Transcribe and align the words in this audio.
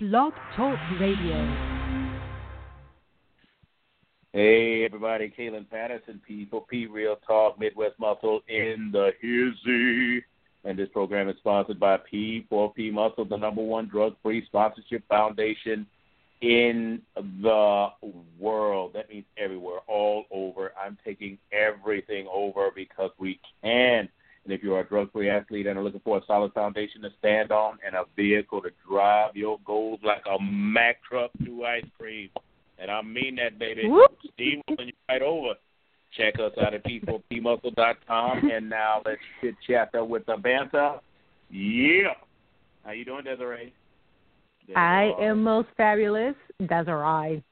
Blog 0.00 0.32
Talk 0.54 0.78
Radio. 1.00 1.34
Hey 4.32 4.84
everybody, 4.84 5.34
Kaylin 5.36 5.68
Patterson, 5.68 6.20
P4P 6.30 6.86
Real 6.88 7.16
Talk, 7.26 7.58
Midwest 7.58 7.98
Muscle 7.98 8.42
in 8.46 8.90
the 8.92 9.10
hizzy. 9.20 10.24
And 10.62 10.78
this 10.78 10.88
program 10.90 11.28
is 11.28 11.36
sponsored 11.38 11.80
by 11.80 11.98
P4P 12.12 12.92
Muscle, 12.92 13.24
the 13.24 13.36
number 13.36 13.60
one 13.60 13.88
drug-free 13.88 14.46
sponsorship 14.46 15.02
foundation 15.08 15.84
in 16.42 17.02
the 17.16 17.88
world. 18.38 18.92
That 18.94 19.10
means 19.10 19.26
everywhere, 19.36 19.80
all 19.88 20.26
over. 20.30 20.74
I'm 20.80 20.96
taking 21.04 21.38
everything 21.50 22.28
over 22.32 22.70
because 22.72 23.10
we 23.18 23.40
can. 23.64 24.08
And 24.44 24.52
if 24.52 24.62
you're 24.62 24.80
a 24.80 24.86
drug 24.86 25.12
free 25.12 25.28
athlete 25.28 25.66
and 25.66 25.78
are 25.78 25.82
looking 25.82 26.00
for 26.04 26.18
a 26.18 26.22
solid 26.26 26.52
foundation 26.52 27.02
to 27.02 27.10
stand 27.18 27.52
on 27.52 27.78
and 27.84 27.94
a 27.94 28.04
vehicle 28.16 28.62
to 28.62 28.70
drive 28.88 29.36
your 29.36 29.58
goals 29.64 30.00
like 30.02 30.22
a 30.26 30.42
Mack 30.42 31.02
truck 31.04 31.30
to 31.44 31.64
ice 31.64 31.84
cream, 31.98 32.30
and 32.78 32.90
I 32.90 33.02
mean 33.02 33.36
that, 33.36 33.58
baby. 33.58 33.82
Whoop. 33.84 34.16
Steve, 34.34 34.62
when 34.76 34.88
you 34.88 34.92
right 35.08 35.22
over, 35.22 35.54
check 36.16 36.34
us 36.40 36.52
out 36.64 36.74
at 36.74 36.84
p4pmuscle.com. 36.84 38.50
and 38.52 38.70
now 38.70 39.02
let's 39.04 39.20
chit 39.40 39.54
chat 39.66 39.90
with 40.08 40.24
the 40.26 40.36
banter. 40.36 40.96
Yeah. 41.50 42.14
How 42.84 42.92
you 42.92 43.04
doing, 43.04 43.24
Desiree? 43.24 43.72
I 44.76 45.12
am 45.20 45.42
most 45.42 45.68
fabulous, 45.76 46.34
Desiree. 46.60 47.42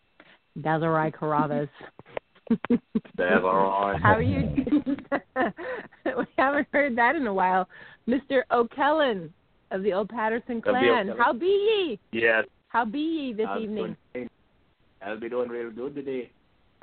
Desiree 0.62 1.12
Carravas. 1.12 1.68
Desiree. 2.68 2.80
How 3.16 4.14
are 4.16 4.22
you? 4.22 4.96
we 6.18 6.24
haven't 6.38 6.66
heard 6.72 6.96
that 6.96 7.16
in 7.16 7.26
a 7.26 7.34
while. 7.34 7.68
Mr. 8.08 8.42
O'Kellen 8.50 9.32
of 9.70 9.82
the 9.82 9.92
Old 9.92 10.08
Patterson 10.08 10.62
clan. 10.62 11.12
How 11.18 11.32
be 11.32 11.46
ye? 11.46 11.98
Yes. 12.12 12.44
How 12.68 12.84
be 12.84 12.98
ye 12.98 13.32
this 13.32 13.46
I'll 13.48 13.60
evening? 13.60 13.96
doing- 14.14 14.30
I'll 15.02 15.20
be 15.20 15.28
doing 15.28 15.48
real 15.48 15.70
good 15.70 15.94
today. 15.94 16.30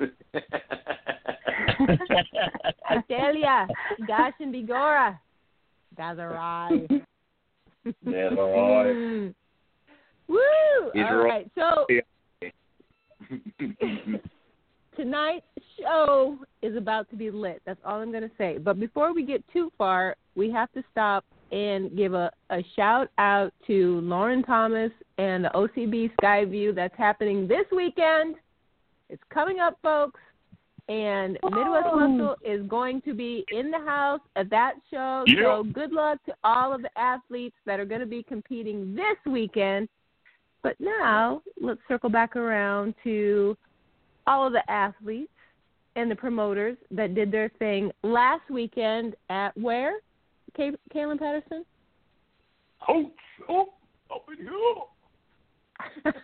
I 2.86 2.96
tell 3.08 3.34
ya, 3.36 3.66
gosh 4.06 4.32
and 4.40 4.54
Bigora. 4.54 5.18
Desiree. 5.96 6.88
Desiree. 8.04 9.34
Woo! 10.28 10.38
He's 10.94 11.02
All 11.04 11.16
right. 11.16 11.24
right. 11.24 11.50
So 11.54 11.86
tonight's 14.96 15.46
show 15.78 16.38
is 16.62 16.76
about 16.76 17.08
to 17.10 17.16
be 17.16 17.30
lit. 17.30 17.62
That's 17.66 17.80
all 17.84 18.00
I'm 18.00 18.10
going 18.10 18.22
to 18.22 18.30
say. 18.38 18.58
But 18.58 18.80
before 18.80 19.14
we 19.14 19.24
get 19.24 19.44
too 19.52 19.72
far, 19.76 20.16
we 20.34 20.50
have 20.50 20.72
to 20.72 20.82
stop 20.90 21.24
and 21.52 21.96
give 21.96 22.14
a, 22.14 22.30
a 22.50 22.64
shout 22.74 23.08
out 23.18 23.52
to 23.66 24.00
Lauren 24.00 24.42
Thomas 24.42 24.90
and 25.18 25.44
the 25.44 25.50
OCB 25.50 26.10
Skyview 26.20 26.74
that's 26.74 26.96
happening 26.96 27.46
this 27.46 27.66
weekend. 27.70 28.36
It's 29.08 29.22
coming 29.32 29.60
up, 29.60 29.78
folks. 29.82 30.20
And 30.88 31.38
Midwest 31.42 31.86
Muscle 31.94 32.36
is 32.44 32.66
going 32.68 33.00
to 33.02 33.14
be 33.14 33.44
in 33.52 33.70
the 33.70 33.78
house 33.78 34.20
at 34.36 34.50
that 34.50 34.74
show. 34.90 35.24
Yeah. 35.26 35.42
So 35.42 35.64
good 35.72 35.92
luck 35.92 36.18
to 36.26 36.34
all 36.44 36.74
of 36.74 36.82
the 36.82 36.90
athletes 36.98 37.56
that 37.64 37.80
are 37.80 37.86
going 37.86 38.00
to 38.00 38.06
be 38.06 38.22
competing 38.22 38.94
this 38.94 39.16
weekend. 39.24 39.88
But 40.62 40.76
now 40.78 41.40
let's 41.60 41.80
circle 41.88 42.10
back 42.10 42.36
around 42.36 42.94
to 43.04 43.56
all 44.26 44.46
of 44.46 44.52
the 44.52 44.70
athletes 44.70 45.30
and 45.96 46.10
the 46.10 46.16
promoters 46.16 46.76
that 46.90 47.14
did 47.14 47.30
their 47.30 47.50
thing 47.58 47.90
last 48.02 48.42
weekend 48.50 49.14
at 49.30 49.56
where? 49.56 50.00
Kay- 50.56 50.76
Kaylin 50.94 51.18
Patterson? 51.18 51.64
oh, 52.88 53.10
oh, 53.48 53.68
up 54.14 54.26
in 54.30 54.36
here. 54.46 54.74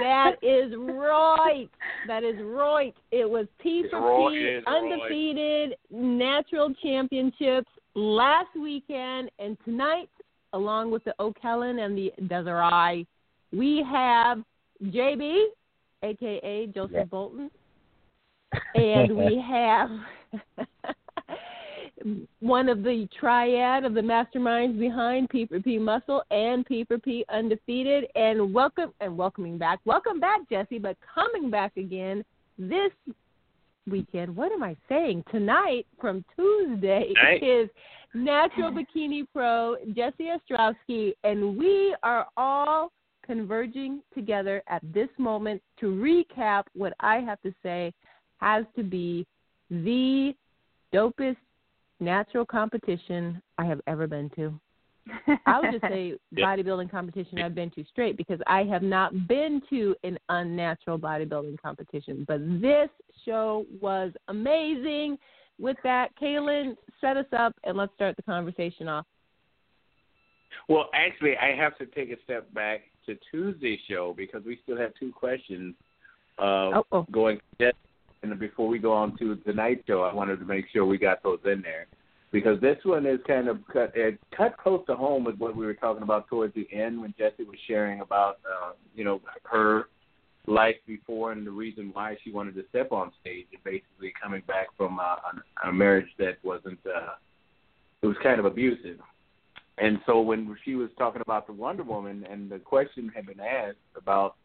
that 0.00 0.32
is 0.42 0.72
right. 0.76 1.70
That 2.06 2.22
is 2.24 2.36
right. 2.42 2.94
It 3.10 3.28
was 3.28 3.46
P 3.60 3.84
for 3.90 4.30
P, 4.30 4.36
it's 4.36 4.66
right. 4.66 4.76
undefeated 4.76 5.76
natural 5.90 6.72
championships 6.82 7.68
last 7.94 8.54
weekend, 8.60 9.30
and 9.38 9.56
tonight, 9.64 10.10
along 10.52 10.90
with 10.90 11.04
the 11.04 11.14
O'Kellen 11.20 11.78
and 11.80 11.96
the 11.96 12.12
Desiree, 12.28 13.06
we 13.52 13.82
have 13.90 14.42
JB, 14.84 15.46
aka 16.04 16.66
Joseph 16.68 16.92
Yeah. 16.94 17.04
Bolton, 17.04 17.50
and 18.74 19.16
we 19.16 19.40
have 19.40 19.90
one 22.40 22.68
of 22.68 22.82
the 22.82 23.08
triad 23.18 23.84
of 23.84 23.94
the 23.94 24.00
masterminds 24.00 24.78
behind 24.78 25.30
P 25.30 25.46
for 25.46 25.60
P 25.60 25.78
Muscle 25.78 26.22
and 26.30 26.64
P 26.66 26.84
for 26.84 26.98
P 26.98 27.24
Undefeated. 27.30 28.06
And 28.14 28.52
welcome 28.52 28.92
and 29.00 29.16
welcoming 29.16 29.58
back. 29.58 29.80
Welcome 29.84 30.20
back, 30.20 30.40
Jesi, 30.50 30.80
but 30.80 30.96
coming 31.14 31.50
back 31.50 31.76
again 31.76 32.24
this 32.58 32.92
weekend. 33.90 34.34
What 34.36 34.52
am 34.52 34.62
I 34.62 34.76
saying? 34.88 35.24
Tonight 35.30 35.86
from 36.00 36.24
Tuesday 36.36 37.12
Night. 37.22 37.42
is 37.42 37.68
Natural 38.14 38.70
Bikini 38.70 39.26
Pro 39.32 39.76
Jesi 39.90 40.36
Ostrowsky, 40.36 41.14
and 41.24 41.56
we 41.58 41.96
are 42.02 42.26
all 42.36 42.92
converging 43.24 44.02
together 44.14 44.62
at 44.68 44.82
this 44.92 45.08
moment 45.18 45.62
to 45.80 45.86
recap 45.86 46.64
what 46.74 46.92
I 47.00 47.16
have 47.16 47.40
to 47.42 47.52
say 47.62 47.92
has 48.38 48.64
to 48.76 48.82
be 48.82 49.26
the 49.70 50.34
dopest 50.92 51.36
natural 52.00 52.44
competition 52.44 53.40
I 53.58 53.64
have 53.64 53.80
ever 53.86 54.06
been 54.06 54.30
to. 54.36 54.58
I 55.46 55.60
would 55.60 55.72
just 55.72 55.82
say 55.82 56.14
bodybuilding 56.34 56.90
competition 56.90 57.38
I've 57.38 57.54
been 57.54 57.70
to 57.72 57.84
straight 57.90 58.16
because 58.16 58.40
I 58.46 58.62
have 58.64 58.82
not 58.82 59.28
been 59.28 59.60
to 59.70 59.94
an 60.02 60.18
unnatural 60.28 60.98
bodybuilding 60.98 61.60
competition. 61.60 62.24
But 62.26 62.40
this 62.60 62.88
show 63.24 63.66
was 63.80 64.12
amazing. 64.28 65.18
With 65.58 65.76
that, 65.84 66.08
Kaylin, 66.20 66.76
set 67.00 67.16
us 67.16 67.26
up 67.36 67.54
and 67.64 67.76
let's 67.76 67.92
start 67.94 68.16
the 68.16 68.22
conversation 68.22 68.88
off. 68.88 69.06
Well, 70.68 70.88
actually, 70.94 71.36
I 71.36 71.54
have 71.54 71.76
to 71.78 71.86
take 71.86 72.10
a 72.10 72.22
step 72.24 72.52
back 72.54 72.80
to 73.06 73.16
Tuesday's 73.30 73.78
show 73.88 74.14
because 74.16 74.42
we 74.44 74.58
still 74.62 74.76
have 74.76 74.92
two 74.98 75.12
questions 75.12 75.74
uh, 76.38 76.82
Oh, 76.92 77.06
going. 77.10 77.40
And 77.60 78.38
before 78.38 78.68
we 78.68 78.78
go 78.78 78.92
on 78.92 79.16
to 79.18 79.36
tonight's 79.36 79.86
show, 79.86 80.02
I 80.02 80.14
wanted 80.14 80.38
to 80.38 80.46
make 80.46 80.64
sure 80.72 80.84
we 80.86 80.96
got 80.96 81.22
those 81.22 81.40
in 81.44 81.60
there 81.60 81.86
because 82.34 82.60
this 82.60 82.78
one 82.82 83.06
is 83.06 83.20
kind 83.28 83.48
of 83.48 83.58
cut 83.72 83.92
it 83.94 84.18
cut 84.36 84.56
close 84.56 84.84
to 84.86 84.96
home 84.96 85.24
with 85.24 85.36
what 85.36 85.54
we 85.54 85.64
were 85.64 85.74
talking 85.74 86.02
about 86.02 86.26
towards 86.28 86.52
the 86.54 86.66
end 86.72 87.00
when 87.00 87.14
Jesi 87.20 87.46
was 87.46 87.56
sharing 87.68 88.00
about 88.00 88.40
uh, 88.44 88.72
you 88.94 89.04
know 89.04 89.20
her 89.44 89.88
life 90.46 90.76
before 90.86 91.32
and 91.32 91.46
the 91.46 91.50
reason 91.50 91.90
why 91.92 92.16
she 92.24 92.32
wanted 92.32 92.54
to 92.56 92.64
step 92.70 92.92
on 92.92 93.12
stage 93.20 93.46
and 93.52 93.62
basically 93.62 94.12
coming 94.20 94.42
back 94.48 94.66
from 94.76 94.98
uh, 94.98 95.02
a, 95.02 95.68
a 95.68 95.72
marriage 95.72 96.08
that 96.18 96.36
wasn't 96.42 96.78
uh, 96.86 97.12
it 98.02 98.06
was 98.06 98.16
kind 98.22 98.40
of 98.40 98.46
abusive. 98.46 98.98
And 99.78 99.98
so 100.06 100.20
when 100.20 100.56
she 100.64 100.76
was 100.76 100.90
talking 100.98 101.20
about 101.20 101.46
the 101.46 101.52
Wonder 101.52 101.82
Woman 101.82 102.24
and 102.30 102.50
the 102.50 102.58
question 102.58 103.10
had 103.14 103.26
been 103.26 103.40
asked 103.40 103.76
about, 103.96 104.36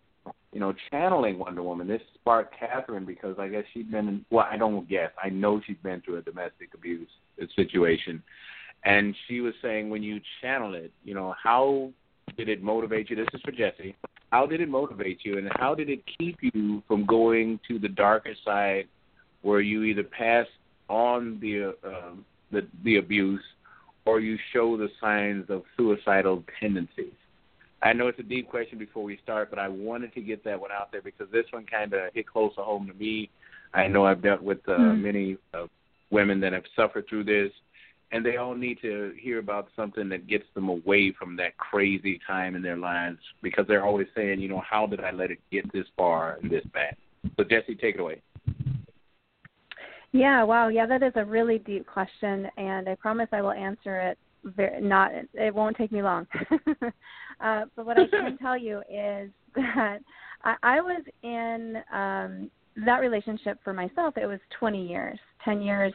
you 0.52 0.60
know, 0.60 0.74
channeling 0.92 1.38
Wonder 1.38 1.62
Woman, 1.62 1.88
this 1.88 2.02
sparked 2.16 2.56
Catherine 2.60 3.06
because 3.06 3.38
I 3.38 3.48
guess 3.48 3.64
she'd 3.74 3.92
been 3.92 4.26
well, 4.32 4.48
I 4.50 4.58
don't 4.58 4.90
guess, 4.90 5.12
I 5.24 5.30
know 5.30 5.62
she'd 5.66 5.82
been 5.84 6.02
through 6.02 6.18
a 6.18 6.22
domestic 6.22 6.74
abuse 6.74 7.08
situation. 7.56 8.24
And 8.86 9.16
she 9.28 9.42
was 9.42 9.54
saying 9.62 9.90
when 9.90 10.02
you 10.02 10.20
channel 10.42 10.74
it, 10.74 10.92
you 11.04 11.14
know, 11.14 11.36
how 11.42 11.92
did 12.38 12.50
it 12.50 12.64
motivate 12.64 13.10
you? 13.10 13.16
This 13.16 13.28
is 13.34 13.42
for 13.42 13.52
Jesi. 13.52 13.96
How 14.32 14.46
did 14.46 14.62
it 14.62 14.70
motivate 14.70 15.20
you 15.24 15.38
and 15.38 15.50
how 15.58 15.76
did 15.76 15.90
it 15.90 16.04
keep 16.18 16.38
you 16.42 16.82
from 16.88 17.06
going 17.06 17.60
to 17.68 17.80
the 17.80 17.88
darker 17.88 18.34
side 18.46 18.88
where 19.42 19.62
you 19.62 19.84
either 19.84 20.04
pass 20.04 20.46
on 20.88 21.40
the 21.40 21.76
uh, 21.84 21.88
um, 21.88 22.26
the 22.52 22.68
the 22.84 22.98
abuse 22.98 23.42
or 24.06 24.20
you 24.20 24.38
show 24.54 24.78
the 24.78 24.90
signs 25.00 25.50
of 25.50 25.64
suicidal 25.78 26.44
tendencies? 26.60 27.14
I 27.82 27.94
know 27.94 28.08
it's 28.08 28.20
a 28.20 28.24
deep 28.24 28.50
question 28.50 28.78
before 28.78 29.04
we 29.04 29.18
start, 29.24 29.50
but 29.50 29.60
I 29.60 29.68
wanted 29.70 30.14
to 30.16 30.22
get 30.22 30.44
that 30.44 30.60
one 30.60 30.72
out 30.72 30.92
there 30.92 31.02
because 31.02 31.28
this 31.32 31.46
one 31.52 31.66
kind 31.66 31.94
of 31.94 32.14
hit 32.14 32.28
close 32.28 32.54
to 32.56 32.62
home 32.62 32.88
to 32.88 32.94
me. 32.94 33.30
I 33.74 33.88
know 33.88 34.06
I've 34.06 34.22
dealt 34.22 34.42
with 34.42 34.68
uh, 34.68 34.78
Mhm. 34.78 35.02
many 35.02 35.38
uh, 35.54 35.68
women 36.10 36.40
that 36.42 36.54
have 36.54 36.66
suffered 36.76 37.08
through 37.08 37.24
this, 37.24 37.52
and 38.12 38.26
they 38.26 38.38
all 38.38 38.56
need 38.56 38.82
to 38.82 39.14
hear 39.20 39.38
about 39.38 39.70
something 39.76 40.10
that 40.10 40.28
gets 40.28 40.50
them 40.56 40.68
away 40.68 41.12
from 41.12 41.36
that 41.38 41.56
crazy 41.58 42.20
time 42.26 42.56
in 42.56 42.62
their 42.62 42.78
lives 42.78 43.20
because 43.42 43.68
they're 43.68 43.86
always 43.86 44.08
saying, 44.16 44.40
you 44.42 44.50
know, 44.50 44.60
how 44.60 44.88
did 44.88 45.00
I 45.02 45.12
let 45.12 45.32
it 45.32 45.40
get 45.52 45.72
this 45.72 45.88
far 45.96 46.40
and 46.42 46.50
this 46.50 46.66
bad? 46.74 46.96
So 47.38 47.44
Jesi, 47.44 47.80
take 47.80 47.96
it 47.96 48.02
away. 48.02 48.22
Yeah, 50.12 50.44
wow. 50.44 50.70
Yeah, 50.70 50.86
that 50.88 51.04
is 51.04 51.14
a 51.16 51.26
really 51.26 51.60
deep 51.60 51.86
question, 51.86 52.48
and 52.58 52.90
I 52.90 52.96
promise 52.96 53.28
I 53.32 53.42
will 53.42 53.52
answer 53.52 54.00
it. 54.00 54.18
Very, 54.44 54.82
not, 54.82 55.12
it 55.34 55.54
won't 55.54 55.78
take 55.78 55.92
me 55.92 56.02
long. 56.02 56.26
uh, 57.42 57.66
but 57.76 57.86
what 57.86 58.00
I 58.00 58.08
can 58.12 58.38
tell 58.38 58.58
you 58.58 58.80
is 58.90 59.30
that 59.56 60.00
I, 60.44 60.56
I 60.64 60.82
was 60.82 61.04
in 61.24 61.76
um, 61.94 62.50
that 62.86 63.00
relationship 63.00 63.60
for 63.64 63.74
myself. 63.74 64.18
It 64.18 64.26
was 64.26 64.40
20 64.58 64.88
years, 64.88 65.20
10 65.46 65.62
years 65.62 65.94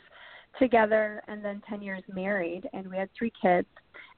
together, 0.59 1.23
and 1.27 1.45
then 1.45 1.63
10 1.69 1.83
years 1.83 2.03
married, 2.13 2.69
and 2.73 2.89
we 2.89 2.97
had 2.97 3.09
three 3.19 3.33
kids. 3.41 3.67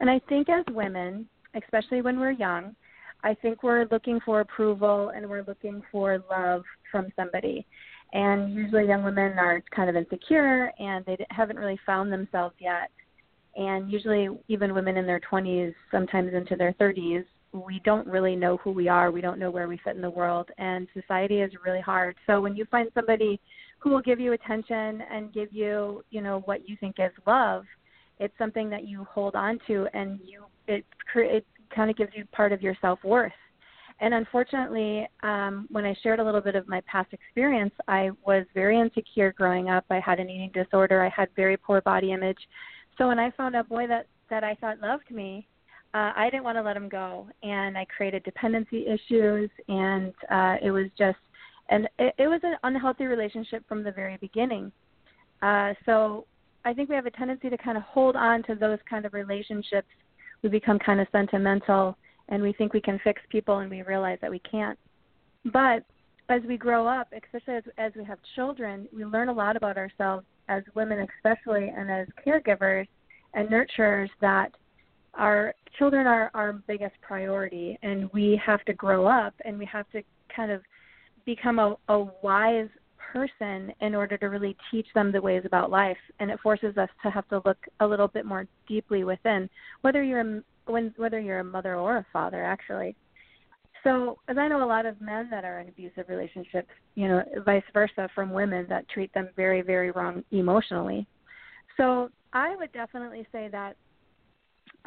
And 0.00 0.10
I 0.10 0.20
think 0.28 0.48
as 0.48 0.64
women, 0.70 1.26
especially 1.54 2.02
when 2.02 2.20
we're 2.20 2.32
young, 2.32 2.74
I 3.24 3.34
think 3.34 3.62
we're 3.62 3.86
looking 3.90 4.20
for 4.24 4.40
approval 4.40 5.10
and 5.14 5.28
we're 5.28 5.44
looking 5.44 5.82
for 5.90 6.22
love 6.30 6.62
from 6.92 7.08
somebody. 7.16 7.66
And 8.16 8.54
usually 8.54 8.88
young 8.88 9.04
women 9.04 9.38
are 9.38 9.62
kind 9.70 9.90
of 9.90 9.96
insecure 9.96 10.72
and 10.78 11.04
they 11.04 11.18
haven't 11.28 11.58
really 11.58 11.78
found 11.84 12.10
themselves 12.10 12.54
yet. 12.58 12.90
And 13.56 13.92
usually 13.92 14.30
even 14.48 14.72
women 14.72 14.96
in 14.96 15.04
their 15.04 15.20
20s, 15.20 15.74
sometimes 15.90 16.32
into 16.32 16.56
their 16.56 16.72
30s, 16.80 17.26
we 17.52 17.82
don't 17.84 18.06
really 18.06 18.34
know 18.34 18.56
who 18.56 18.70
we 18.70 18.88
are. 18.88 19.10
We 19.10 19.20
don't 19.20 19.38
know 19.38 19.50
where 19.50 19.68
we 19.68 19.78
fit 19.84 19.96
in 19.96 20.00
the 20.00 20.08
world. 20.08 20.48
And 20.56 20.88
society 20.94 21.42
is 21.42 21.52
really 21.62 21.82
hard. 21.82 22.16
So 22.26 22.40
when 22.40 22.56
you 22.56 22.64
find 22.70 22.88
somebody 22.94 23.38
who 23.80 23.90
will 23.90 24.00
give 24.00 24.18
you 24.18 24.32
attention 24.32 25.02
and 25.12 25.30
give 25.34 25.52
you, 25.52 26.02
you 26.08 26.22
know, 26.22 26.40
what 26.46 26.66
you 26.66 26.74
think 26.80 26.96
is 26.98 27.12
love, 27.26 27.64
it's 28.18 28.36
something 28.38 28.70
that 28.70 28.88
you 28.88 29.04
hold 29.04 29.34
on 29.34 29.58
to 29.66 29.88
and 29.92 30.18
you 30.24 30.44
it 30.66 30.86
it 31.14 31.44
kind 31.74 31.90
of 31.90 31.98
gives 31.98 32.12
you 32.14 32.24
part 32.32 32.52
of 32.52 32.62
your 32.62 32.74
self 32.80 32.98
worth. 33.04 33.32
And 34.00 34.12
unfortunately, 34.12 35.08
um, 35.22 35.66
when 35.70 35.84
I 35.84 35.96
shared 36.02 36.20
a 36.20 36.24
little 36.24 36.42
bit 36.42 36.54
of 36.54 36.68
my 36.68 36.82
past 36.82 37.12
experience, 37.12 37.72
I 37.88 38.10
was 38.26 38.44
very 38.54 38.78
insecure 38.78 39.32
growing 39.32 39.70
up. 39.70 39.84
I 39.90 40.00
had 40.00 40.20
an 40.20 40.28
eating 40.28 40.50
disorder. 40.52 41.02
I 41.02 41.08
had 41.08 41.28
very 41.34 41.56
poor 41.56 41.80
body 41.80 42.12
image. 42.12 42.38
So 42.98 43.08
when 43.08 43.18
I 43.18 43.30
found 43.32 43.56
a 43.56 43.64
boy 43.64 43.86
that 43.86 44.06
that 44.28 44.42
I 44.44 44.54
thought 44.56 44.80
loved 44.80 45.10
me, 45.10 45.46
uh, 45.94 46.12
I 46.16 46.28
didn't 46.30 46.44
want 46.44 46.58
to 46.58 46.62
let 46.62 46.76
him 46.76 46.88
go, 46.88 47.28
and 47.42 47.78
I 47.78 47.86
created 47.86 48.22
dependency 48.24 48.86
issues, 48.86 49.48
and 49.68 50.12
uh, 50.30 50.56
it 50.60 50.70
was 50.70 50.86
just, 50.98 51.16
and 51.70 51.88
it, 51.98 52.14
it 52.18 52.26
was 52.26 52.40
an 52.42 52.56
unhealthy 52.64 53.04
relationship 53.04 53.66
from 53.68 53.82
the 53.82 53.92
very 53.92 54.16
beginning. 54.18 54.72
Uh, 55.42 55.74
so 55.86 56.26
I 56.64 56.74
think 56.74 56.88
we 56.88 56.96
have 56.96 57.06
a 57.06 57.10
tendency 57.12 57.48
to 57.48 57.56
kind 57.56 57.78
of 57.78 57.84
hold 57.84 58.16
on 58.16 58.42
to 58.44 58.54
those 58.54 58.78
kind 58.90 59.06
of 59.06 59.14
relationships. 59.14 59.88
We 60.42 60.48
become 60.48 60.78
kind 60.78 61.00
of 61.00 61.06
sentimental, 61.12 61.96
and 62.28 62.42
we 62.42 62.52
think 62.52 62.72
we 62.72 62.80
can 62.80 63.00
fix 63.04 63.20
people, 63.30 63.58
and 63.58 63.70
we 63.70 63.82
realize 63.82 64.18
that 64.20 64.30
we 64.30 64.40
can't. 64.40 64.78
But 65.52 65.84
as 66.28 66.42
we 66.48 66.56
grow 66.56 66.86
up, 66.86 67.12
especially 67.12 67.54
as, 67.54 67.62
as 67.78 67.92
we 67.96 68.04
have 68.04 68.18
children, 68.34 68.88
we 68.92 69.04
learn 69.04 69.28
a 69.28 69.32
lot 69.32 69.56
about 69.56 69.76
ourselves 69.76 70.26
as 70.48 70.62
women, 70.74 71.06
especially, 71.16 71.68
and 71.68 71.90
as 71.90 72.06
caregivers 72.26 72.88
and 73.34 73.48
nurturers 73.48 74.08
that 74.20 74.50
our 75.14 75.54
children 75.78 76.06
are 76.06 76.30
our 76.34 76.52
biggest 76.52 76.94
priority, 77.00 77.78
and 77.82 78.10
we 78.12 78.40
have 78.44 78.64
to 78.64 78.72
grow 78.72 79.06
up 79.06 79.34
and 79.44 79.58
we 79.58 79.64
have 79.66 79.88
to 79.90 80.02
kind 80.34 80.50
of 80.50 80.62
become 81.24 81.58
a, 81.58 81.76
a 81.88 82.06
wise 82.22 82.68
person 83.12 83.72
in 83.80 83.94
order 83.94 84.16
to 84.16 84.26
really 84.26 84.56
teach 84.70 84.86
them 84.94 85.12
the 85.12 85.20
ways 85.20 85.42
about 85.44 85.70
life. 85.70 85.96
And 86.20 86.30
it 86.30 86.40
forces 86.40 86.76
us 86.76 86.88
to 87.02 87.10
have 87.10 87.28
to 87.28 87.42
look 87.44 87.58
a 87.80 87.86
little 87.86 88.08
bit 88.08 88.26
more 88.26 88.46
deeply 88.68 89.04
within 89.04 89.48
whether 89.82 90.02
you're 90.02 90.20
a, 90.20 90.42
when, 90.66 90.92
whether 90.96 91.20
you're 91.20 91.40
a 91.40 91.44
mother 91.44 91.76
or 91.76 91.98
a 91.98 92.06
father 92.12 92.44
actually. 92.44 92.96
So 93.84 94.18
as 94.28 94.36
i 94.36 94.48
know 94.48 94.64
a 94.64 94.66
lot 94.66 94.84
of 94.84 95.00
men 95.00 95.28
that 95.30 95.44
are 95.44 95.60
in 95.60 95.68
abusive 95.68 96.08
relationships 96.08 96.70
you 96.96 97.06
know 97.06 97.22
vice 97.44 97.62
versa 97.72 98.08
from 98.16 98.32
women 98.32 98.66
that 98.68 98.88
treat 98.88 99.14
them 99.14 99.28
very 99.36 99.62
very 99.62 99.92
wrong 99.92 100.24
emotionally. 100.32 101.06
So 101.76 102.10
i 102.32 102.56
would 102.56 102.72
definitely 102.72 103.26
say 103.30 103.48
that 103.52 103.76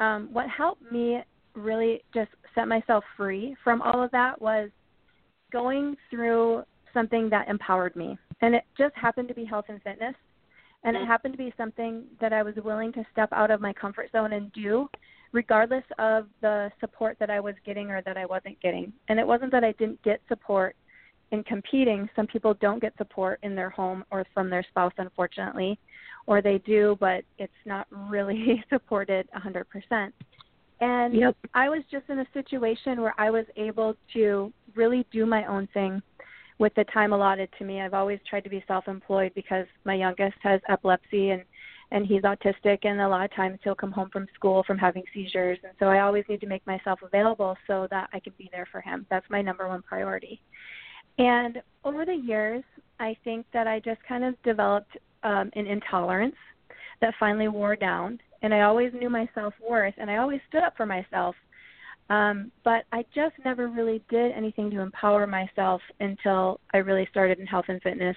um, 0.00 0.28
what 0.32 0.48
helped 0.48 0.90
me 0.92 1.20
really 1.54 2.02
just 2.14 2.30
set 2.54 2.68
myself 2.68 3.04
free 3.16 3.56
from 3.62 3.82
all 3.82 4.02
of 4.02 4.10
that 4.10 4.40
was 4.40 4.70
going 5.52 5.96
through 6.10 6.62
something 6.92 7.28
that 7.30 7.48
empowered 7.48 7.94
me. 7.96 8.18
And 8.42 8.54
it 8.54 8.64
just 8.76 8.94
happened 8.94 9.28
to 9.28 9.34
be 9.34 9.44
health 9.44 9.66
and 9.68 9.82
fitness. 9.82 10.14
And 10.84 10.96
it 10.96 11.02
mm. 11.02 11.06
happened 11.06 11.34
to 11.34 11.38
be 11.38 11.52
something 11.56 12.04
that 12.20 12.32
I 12.32 12.42
was 12.42 12.54
willing 12.64 12.92
to 12.94 13.04
step 13.12 13.28
out 13.32 13.50
of 13.50 13.60
my 13.60 13.72
comfort 13.72 14.10
zone 14.12 14.32
and 14.32 14.52
do, 14.52 14.88
regardless 15.32 15.84
of 15.98 16.26
the 16.40 16.70
support 16.80 17.16
that 17.20 17.30
I 17.30 17.38
was 17.38 17.54
getting 17.66 17.90
or 17.90 18.02
that 18.02 18.16
I 18.16 18.24
wasn't 18.24 18.60
getting. 18.60 18.92
And 19.08 19.18
it 19.18 19.26
wasn't 19.26 19.52
that 19.52 19.64
I 19.64 19.72
didn't 19.72 20.02
get 20.02 20.20
support 20.28 20.74
in 21.32 21.44
competing. 21.44 22.08
Some 22.16 22.26
people 22.26 22.54
don't 22.60 22.80
get 22.80 22.96
support 22.96 23.38
in 23.42 23.54
their 23.54 23.70
home 23.70 24.04
or 24.10 24.24
from 24.34 24.48
their 24.48 24.64
spouse, 24.70 24.92
unfortunately 24.96 25.78
or 26.26 26.40
they 26.40 26.58
do, 26.58 26.96
but 27.00 27.24
it's 27.38 27.52
not 27.66 27.86
really 27.90 28.64
supported 28.72 29.28
100%. 29.36 30.12
And 30.80 31.14
yep. 31.14 31.36
I 31.54 31.68
was 31.68 31.82
just 31.90 32.08
in 32.08 32.20
a 32.20 32.26
situation 32.32 33.02
where 33.02 33.14
I 33.18 33.30
was 33.30 33.44
able 33.56 33.96
to 34.14 34.52
really 34.74 35.04
do 35.12 35.26
my 35.26 35.44
own 35.46 35.68
thing 35.74 36.00
with 36.60 36.74
the 36.74 36.84
time 36.84 37.12
allotted 37.12 37.48
to 37.58 37.64
me. 37.64 37.80
I've 37.80 37.94
always 37.94 38.20
tried 38.28 38.44
to 38.44 38.50
be 38.50 38.62
self-employed 38.68 39.32
because 39.34 39.66
my 39.84 39.94
youngest 39.94 40.36
has 40.42 40.60
epilepsy 40.68 41.30
and 41.30 41.42
and 41.92 42.06
he's 42.06 42.22
autistic 42.22 42.84
and 42.84 43.00
a 43.00 43.08
lot 43.08 43.24
of 43.24 43.34
times 43.34 43.58
he'll 43.64 43.74
come 43.74 43.90
home 43.90 44.08
from 44.12 44.28
school 44.32 44.62
from 44.64 44.78
having 44.78 45.02
seizures 45.12 45.58
and 45.64 45.72
so 45.80 45.86
I 45.86 46.00
always 46.00 46.22
need 46.28 46.40
to 46.42 46.46
make 46.46 46.64
myself 46.64 47.00
available 47.02 47.56
so 47.66 47.88
that 47.90 48.08
I 48.12 48.20
can 48.20 48.32
be 48.38 48.48
there 48.52 48.68
for 48.70 48.80
him. 48.80 49.06
That's 49.10 49.26
my 49.28 49.42
number 49.42 49.66
one 49.66 49.82
priority. 49.82 50.40
And 51.18 51.60
over 51.84 52.04
the 52.04 52.14
years, 52.14 52.62
I 53.00 53.16
think 53.24 53.44
that 53.52 53.66
I 53.66 53.80
just 53.80 54.00
kind 54.08 54.22
of 54.22 54.40
developed 54.44 54.96
um, 55.24 55.50
an 55.56 55.66
intolerance 55.66 56.36
that 57.00 57.14
finally 57.18 57.48
wore 57.48 57.74
down. 57.74 58.20
And 58.42 58.54
I 58.54 58.60
always 58.62 58.92
knew 58.94 59.10
my 59.10 59.28
self 59.34 59.52
worth, 59.68 59.94
and 59.98 60.10
I 60.10 60.18
always 60.18 60.40
stood 60.48 60.62
up 60.62 60.76
for 60.76 60.86
myself. 60.86 61.34
Um, 62.10 62.50
but 62.64 62.84
I 62.92 63.04
just 63.14 63.36
never 63.44 63.68
really 63.68 64.02
did 64.10 64.32
anything 64.32 64.68
to 64.72 64.80
empower 64.80 65.26
myself 65.26 65.80
until 66.00 66.60
I 66.74 66.78
really 66.78 67.06
started 67.10 67.38
in 67.38 67.46
health 67.46 67.66
and 67.68 67.80
fitness 67.82 68.16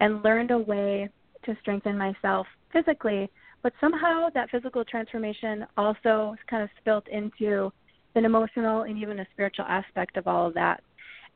and 0.00 0.22
learned 0.22 0.50
a 0.50 0.58
way 0.58 1.08
to 1.44 1.56
strengthen 1.62 1.96
myself 1.96 2.46
physically. 2.72 3.30
But 3.62 3.72
somehow 3.80 4.28
that 4.34 4.50
physical 4.50 4.84
transformation 4.84 5.66
also 5.78 6.36
kind 6.48 6.62
of 6.62 6.68
spilt 6.78 7.08
into 7.08 7.72
an 8.14 8.26
emotional 8.26 8.82
and 8.82 8.98
even 8.98 9.20
a 9.20 9.26
spiritual 9.32 9.64
aspect 9.64 10.18
of 10.18 10.26
all 10.26 10.46
of 10.46 10.54
that. 10.54 10.82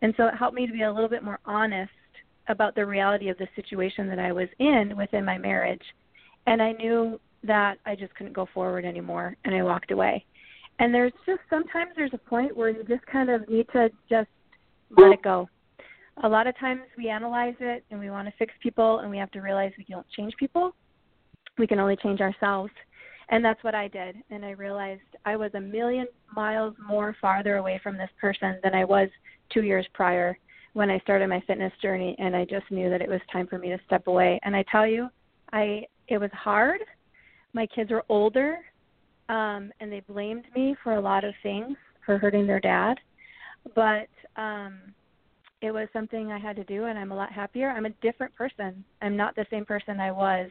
And 0.03 0.13
so 0.19 0.27
it 0.27 0.35
helped 0.35 0.55
me 0.55 0.67
to 0.67 0.73
be 0.73 0.83
a 0.83 0.93
little 0.93 1.09
bit 1.09 1.25
more 1.25 1.41
honest 1.47 1.91
about 2.49 2.75
the 2.75 2.85
reality 2.85 3.29
of 3.31 3.39
the 3.39 3.49
situation 3.57 4.07
that 4.09 4.19
I 4.19 4.33
was 4.33 4.49
in 4.59 4.95
within 4.97 5.25
my 5.25 5.39
marriage. 5.39 5.83
And 6.47 6.61
I 6.61 6.73
knew 6.73 7.19
that 7.45 7.79
I 7.87 7.95
just 7.95 8.15
couldn't 8.17 8.35
go 8.35 8.47
forward 8.53 8.85
anymore 8.85 9.35
and 9.45 9.55
I 9.55 9.63
walked 9.63 9.91
away. 9.91 10.25
And 10.79 10.93
there's 10.93 11.13
just 11.25 11.41
sometimes 11.49 11.93
there's 11.97 12.13
a 12.13 12.19
point 12.19 12.57
where 12.57 12.69
you 12.69 12.85
just 12.85 13.07
kind 13.07 13.31
of 13.31 13.49
need 13.49 13.67
to 13.73 13.91
just 14.09 14.29
let 14.97 15.13
it 15.13 15.23
go. 15.23 15.49
A 16.23 16.29
lot 16.29 16.47
of 16.47 16.59
times 16.59 16.83
we 16.97 17.09
analyze 17.09 17.55
it 17.61 17.85
and 17.91 18.01
we 18.01 18.11
want 18.11 18.27
to 18.29 18.35
fix 18.39 18.53
people 18.63 19.01
and 19.01 19.11
we 19.11 19.19
have 19.19 19.31
to 19.33 19.41
realize 19.41 19.73
we 19.77 19.87
don't 19.89 20.07
change 20.11 20.35
people. 20.39 20.75
We 21.59 21.67
can 21.67 21.79
only 21.79 21.97
change 21.97 22.21
ourselves. 22.21 22.73
And 23.29 23.45
that's 23.45 23.63
what 23.65 23.75
I 23.75 23.89
did. 23.89 24.17
And 24.31 24.45
I 24.45 24.51
realized 24.51 25.01
I 25.25 25.37
was 25.37 25.51
a 25.55 25.61
million 25.61 26.07
miles 26.35 26.75
more 26.87 27.17
farther 27.21 27.57
away 27.57 27.81
from 27.83 27.97
this 27.97 28.11
person 28.21 28.59
than 28.63 28.75
I 28.75 28.85
was 28.85 29.09
two 29.53 29.63
years 29.63 29.87
prior 29.95 30.39
when 30.75 30.91
I 30.91 30.99
started 31.01 31.29
my 31.29 31.43
fitness 31.47 31.73
journey 31.81 32.15
and 32.19 32.37
I 32.37 32.45
just 32.45 32.71
knew 32.71 32.91
that 32.91 33.01
it 33.01 33.09
was 33.09 33.21
time 33.33 33.47
for 33.47 33.59
me 33.59 33.69
to 33.71 33.79
step 33.87 34.07
away. 34.07 34.39
And 34.45 34.55
I 34.55 34.65
tell 34.71 34.87
you, 34.87 35.09
I 35.53 35.87
it 36.09 36.19
was 36.19 36.31
hard. 36.33 36.81
My 37.53 37.67
kids 37.67 37.91
were 37.91 38.05
older 38.09 38.59
um 39.29 39.73
and 39.81 39.91
they 39.91 40.01
blamed 40.01 40.45
me 40.55 40.77
for 40.83 40.95
a 40.95 41.01
lot 41.01 41.25
of 41.25 41.35
things 41.43 41.77
for 42.05 42.19
hurting 42.19 42.47
their 42.47 42.61
dad. 42.61 42.97
But 43.75 44.09
um 44.37 44.79
it 45.63 45.71
was 45.71 45.89
something 45.93 46.31
I 46.31 46.39
had 46.39 46.57
to 46.57 46.65
do 46.65 46.85
and 46.85 46.99
I'm 46.99 47.13
a 47.13 47.17
lot 47.17 47.33
happier. 47.33 47.71
I'm 47.71 47.87
a 47.87 47.91
different 48.03 48.35
person. 48.35 48.85
I'm 49.01 49.17
not 49.17 49.35
the 49.35 49.47
same 49.51 49.65
person 49.65 50.01
I 50.01 50.13
was 50.13 50.51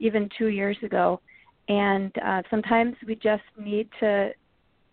even 0.00 0.28
2 0.38 0.46
years 0.48 0.76
ago. 0.82 1.20
And 1.68 2.12
uh 2.24 2.42
sometimes 2.50 2.96
we 3.06 3.14
just 3.14 3.44
need 3.58 3.88
to 4.00 4.30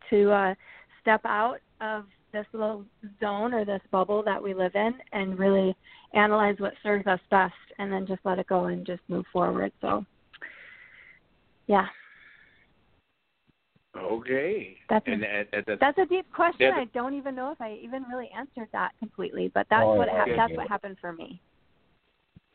to 0.10 0.32
uh 0.32 0.56
step 1.02 1.22
out 1.26 1.60
of 1.82 2.06
this 2.34 2.46
little 2.54 2.86
zone 3.20 3.54
or 3.54 3.66
this 3.66 3.82
bubble 3.92 4.22
that 4.24 4.42
we 4.42 4.54
live 4.54 4.76
in 4.76 4.94
and 5.14 5.40
really 5.40 5.76
analyze 6.14 6.56
what 6.60 6.74
serves 6.84 7.08
us 7.08 7.20
best 7.30 7.54
and 7.80 7.92
then 7.92 8.06
just 8.06 8.22
let 8.24 8.40
it 8.40 8.48
go 8.48 8.66
and 8.66 8.86
just 8.86 9.02
move 9.08 9.26
forward. 9.32 9.72
So, 9.82 10.06
yeah. 11.68 11.88
Okay. 13.98 14.78
That's 14.90 15.06
and 15.08 15.24
a, 15.24 15.44
that, 15.52 15.80
that's 15.80 15.98
a 15.98 16.06
deep 16.06 16.32
question. 16.34 16.72
I 16.74 16.86
don't 16.94 17.14
even 17.14 17.36
know 17.36 17.52
if 17.52 17.62
I 17.62 17.78
even 17.82 18.04
really 18.04 18.30
answered 18.38 18.70
that 18.72 18.92
completely, 19.00 19.52
but 19.54 19.68
that's 19.70 19.84
oh, 19.86 19.96
what 19.96 20.10
ha- 20.10 20.26
that's 20.36 20.54
what 20.54 20.68
happened 20.68 20.98
for 21.00 21.14
me. 21.14 21.42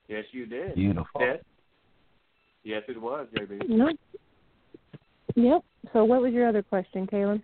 Yes, 0.09 0.25
you 0.33 0.47
did. 0.47 0.75
Beautiful. 0.75 1.21
Yes, 1.21 1.39
yes 2.65 2.83
it 2.89 3.01
was, 3.01 3.27
JB. 3.35 3.63
Yep. 3.69 3.97
Yep. 5.35 5.65
So, 5.93 6.05
what 6.05 6.21
was 6.21 6.33
your 6.33 6.49
other 6.49 6.63
question, 6.63 7.07
Kaylin? 7.07 7.43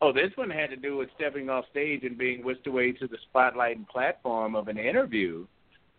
Oh, 0.00 0.12
this 0.12 0.30
one 0.34 0.50
had 0.50 0.70
to 0.70 0.76
do 0.76 0.96
with 0.96 1.08
stepping 1.16 1.48
off 1.48 1.64
stage 1.70 2.02
and 2.02 2.18
being 2.18 2.44
whisked 2.44 2.66
away 2.66 2.92
to 2.92 3.06
the 3.06 3.16
spotlight 3.28 3.76
and 3.76 3.88
platform 3.88 4.56
of 4.56 4.68
an 4.68 4.78
interview, 4.78 5.46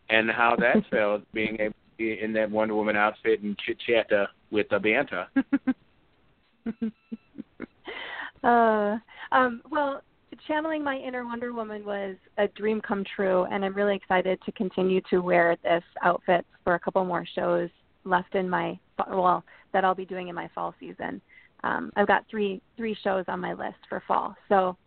and 0.10 0.30
how 0.30 0.56
that 0.58 0.84
felt 0.92 1.22
being 1.34 1.56
able 1.60 1.74
to 1.74 1.98
be 1.98 2.20
in 2.22 2.34
that 2.34 2.52
Wonder 2.52 2.76
Woman 2.76 2.96
outfit 2.96 3.42
and 3.42 3.58
chit 3.60 3.78
chat 3.88 4.08
with 4.52 4.68
the 4.70 4.80
banter. 4.80 5.28
uh, 8.44 8.98
um, 9.32 9.62
well, 9.70 10.02
channeling 10.48 10.84
my 10.84 10.98
inner 10.98 11.26
Wonder 11.26 11.54
Woman 11.54 11.86
was 11.86 12.16
a 12.38 12.48
dream 12.50 12.82
come 12.82 13.04
true, 13.16 13.46
and 13.46 13.64
I'm 13.64 13.74
really 13.74 13.96
excited 13.96 14.40
to 14.46 14.52
continue 14.52 15.02
to 15.10 15.20
wear 15.20 15.56
this 15.64 15.84
outfit 16.04 16.46
for 16.64 16.76
a 16.76 16.80
couple 16.80 17.04
more 17.06 17.26
shows 17.36 17.70
left 18.04 18.36
in 18.36 18.50
my 18.50 18.78
well 19.10 19.44
that 19.74 19.84
I'll 19.84 19.96
be 19.96 20.06
doing 20.06 20.28
in 20.28 20.36
my 20.36 20.50
fall 20.54 20.74
season. 20.80 21.22
um, 21.64 21.92
I've 21.96 22.08
got 22.08 22.26
three 22.30 22.62
three 22.78 22.96
shows 23.04 23.26
on 23.28 23.40
my 23.40 23.54
list 23.54 23.78
for 23.90 24.02
fall. 24.08 24.36
So 24.50 24.78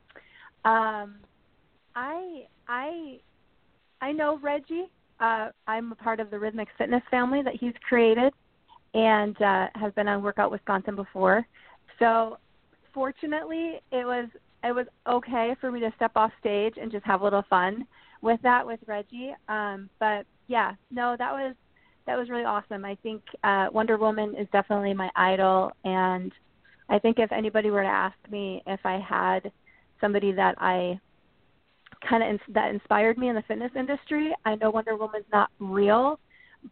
um, 0.65 1.17
I 1.95 2.47
I 2.69 3.21
I 4.01 4.13
know 4.13 4.39
Reggie. 4.43 4.87
Uh, 5.21 5.49
I'm 5.67 5.91
a 5.91 5.97
part 5.97 6.21
of 6.21 6.31
the 6.31 6.39
Rhythmic 6.39 6.69
Fitness 6.79 7.03
family 7.11 7.43
that 7.43 7.55
he's 7.59 7.75
created, 7.89 8.33
and 8.95 9.41
uh, 9.43 9.67
have 9.75 9.95
been 9.97 10.07
on 10.07 10.23
Workout 10.23 10.51
Wisconsin 10.51 10.95
before. 10.95 11.45
So 11.99 12.39
fortunately, 12.93 13.81
it 13.93 14.05
was 14.05 14.29
it 14.65 14.73
was 14.73 14.87
okay 15.07 15.55
for 15.61 15.71
me 15.71 15.81
to 15.81 15.93
step 15.97 16.13
off 16.17 16.33
stage 16.41 16.75
and 16.81 16.91
just 16.91 17.05
have 17.07 17.21
a 17.21 17.25
little 17.25 17.45
fun 17.49 17.87
with 18.23 18.41
that 18.43 18.67
with 18.67 18.81
Reggie. 18.87 19.35
Um, 19.49 19.89
but 20.01 20.27
yeah, 20.49 20.73
no, 20.91 21.15
that 21.19 21.33
was 21.33 21.55
that 22.07 22.17
was 22.17 22.31
really 22.31 22.45
awesome. 22.45 22.85
I 22.85 22.97
think 23.03 23.23
uh, 23.45 23.67
Wonder 23.73 23.99
Woman 23.99 24.35
is 24.35 24.49
definitely 24.51 24.95
my 24.95 25.11
idol, 25.15 25.71
and 25.85 26.33
I 26.89 26.99
think 26.99 27.19
if 27.19 27.31
anybody 27.33 27.71
were 27.71 27.83
to 27.83 27.89
ask 27.89 28.17
me 28.31 28.63
if 28.67 28.81
I 28.85 28.99
had 28.99 29.53
somebody 30.01 30.33
that 30.33 30.55
I 30.59 30.99
kind 32.09 32.23
of 32.23 32.31
ins- 32.31 32.55
that 32.55 32.71
inspired 32.71 33.19
me 33.19 33.29
in 33.29 33.35
the 33.35 33.43
fitness 33.43 33.73
industry, 33.77 34.35
I 34.45 34.55
know 34.55 34.71
Wonder 34.71 34.97
Woman's 34.97 35.27
not 35.33 35.51
real, 35.59 36.19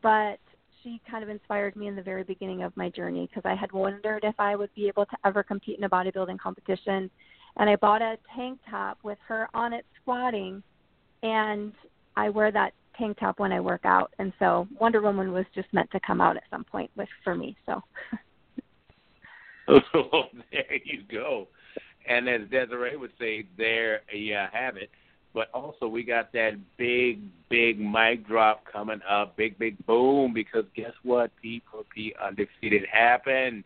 but 0.02 0.38
she 0.86 1.00
kind 1.10 1.24
of 1.24 1.28
inspired 1.28 1.74
me 1.74 1.88
in 1.88 1.96
the 1.96 2.02
very 2.02 2.22
beginning 2.22 2.62
of 2.62 2.76
my 2.76 2.88
journey 2.88 3.28
because 3.28 3.42
I 3.44 3.56
had 3.56 3.72
wondered 3.72 4.20
if 4.22 4.36
I 4.38 4.54
would 4.54 4.72
be 4.76 4.86
able 4.86 5.04
to 5.06 5.16
ever 5.24 5.42
compete 5.42 5.78
in 5.78 5.84
a 5.84 5.88
bodybuilding 5.88 6.38
competition, 6.38 7.10
and 7.56 7.68
I 7.68 7.74
bought 7.74 8.02
a 8.02 8.16
tank 8.36 8.60
top 8.70 8.98
with 9.02 9.18
her 9.26 9.48
on 9.52 9.72
it 9.72 9.84
squatting, 10.00 10.62
and 11.24 11.72
I 12.16 12.28
wear 12.28 12.52
that 12.52 12.72
tank 12.96 13.18
top 13.18 13.40
when 13.40 13.50
I 13.50 13.58
work 13.58 13.84
out, 13.84 14.12
and 14.20 14.32
so 14.38 14.68
Wonder 14.78 15.02
Woman 15.02 15.32
was 15.32 15.44
just 15.56 15.66
meant 15.72 15.90
to 15.90 16.00
come 16.06 16.20
out 16.20 16.36
at 16.36 16.44
some 16.50 16.62
point 16.62 16.90
with 16.96 17.08
for 17.24 17.34
me. 17.34 17.56
So. 17.66 17.82
oh, 19.68 20.22
there 20.52 20.78
you 20.84 21.02
go. 21.10 21.48
And 22.08 22.28
as 22.28 22.42
Desiree 22.48 22.96
would 22.96 23.10
say, 23.18 23.46
there 23.58 24.02
you 24.12 24.34
have 24.34 24.76
it. 24.76 24.90
But 25.36 25.50
also, 25.52 25.86
we 25.86 26.02
got 26.02 26.32
that 26.32 26.52
big, 26.78 27.20
big 27.50 27.78
mic 27.78 28.26
drop 28.26 28.64
coming 28.64 29.02
up, 29.06 29.36
big, 29.36 29.58
big 29.58 29.76
boom. 29.86 30.32
Because 30.32 30.64
guess 30.74 30.94
what? 31.02 31.30
P 31.42 31.62
for 31.70 31.82
P 31.94 32.14
undefeated 32.18 32.84
happened. 32.90 33.64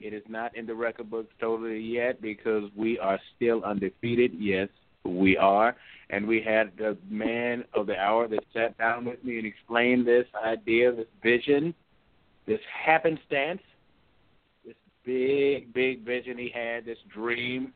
It 0.00 0.12
is 0.12 0.22
not 0.28 0.54
in 0.54 0.66
the 0.66 0.74
record 0.74 1.10
books 1.10 1.32
totally 1.40 1.80
yet 1.80 2.20
because 2.20 2.64
we 2.76 2.98
are 2.98 3.18
still 3.34 3.64
undefeated. 3.64 4.32
Yes, 4.38 4.68
we 5.02 5.38
are. 5.38 5.76
And 6.10 6.28
we 6.28 6.42
had 6.42 6.72
the 6.76 6.98
man 7.08 7.64
of 7.72 7.86
the 7.86 7.96
hour 7.96 8.28
that 8.28 8.44
sat 8.52 8.76
down 8.76 9.06
with 9.06 9.24
me 9.24 9.38
and 9.38 9.46
explained 9.46 10.06
this 10.06 10.26
idea, 10.44 10.92
this 10.92 11.06
vision, 11.22 11.74
this 12.46 12.60
happenstance, 12.84 13.62
this 14.62 14.76
big, 15.06 15.72
big 15.72 16.04
vision 16.04 16.36
he 16.36 16.50
had, 16.54 16.84
this 16.84 16.98
dream 17.08 17.72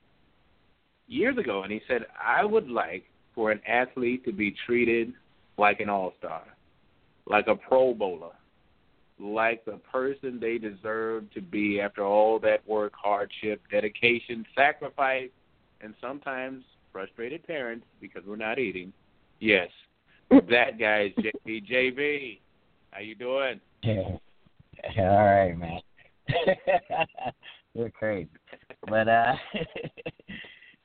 years 1.09 1.39
ago. 1.39 1.63
And 1.63 1.73
he 1.73 1.81
said, 1.89 2.05
I 2.23 2.45
would 2.45 2.69
like 2.69 3.05
for 3.35 3.51
an 3.51 3.61
athlete 3.67 4.25
to 4.25 4.33
be 4.33 4.55
treated 4.67 5.13
like 5.59 5.81
an 5.81 5.89
all 5.89 6.13
star, 6.19 6.43
like 7.27 7.47
a 7.47 7.55
pro 7.55 7.95
bowler, 7.95 8.33
like 9.19 9.65
the 9.65 9.79
person 9.91 10.39
they 10.41 10.59
deserve 10.59 11.31
to 11.33 11.41
be 11.41 11.81
after 11.81 12.05
all 12.05 12.39
that 12.41 12.67
work, 12.67 12.93
hardship, 12.95 13.61
dedication, 13.71 14.45
sacrifice, 14.57 15.31
and 15.81 15.95
sometimes 16.01 16.65
frustrated 16.93 17.47
parents 17.47 17.87
because 18.01 18.23
we're 18.27 18.37
not 18.37 18.59
eating. 18.59 18.93
Yes, 19.41 19.69
that 20.31 20.79
guy 20.79 21.13
is 21.17 21.25
JB. 21.47 21.71
JB, 21.71 22.39
how 22.91 23.01
you 23.01 23.15
doing? 23.15 23.61
Yeah. 23.83 24.17
All 24.99 25.25
right, 25.25 25.55
man. 25.59 25.81
You're 27.75 27.91
crazy, 27.91 28.29
but 28.87 29.09
uh, 29.09 29.35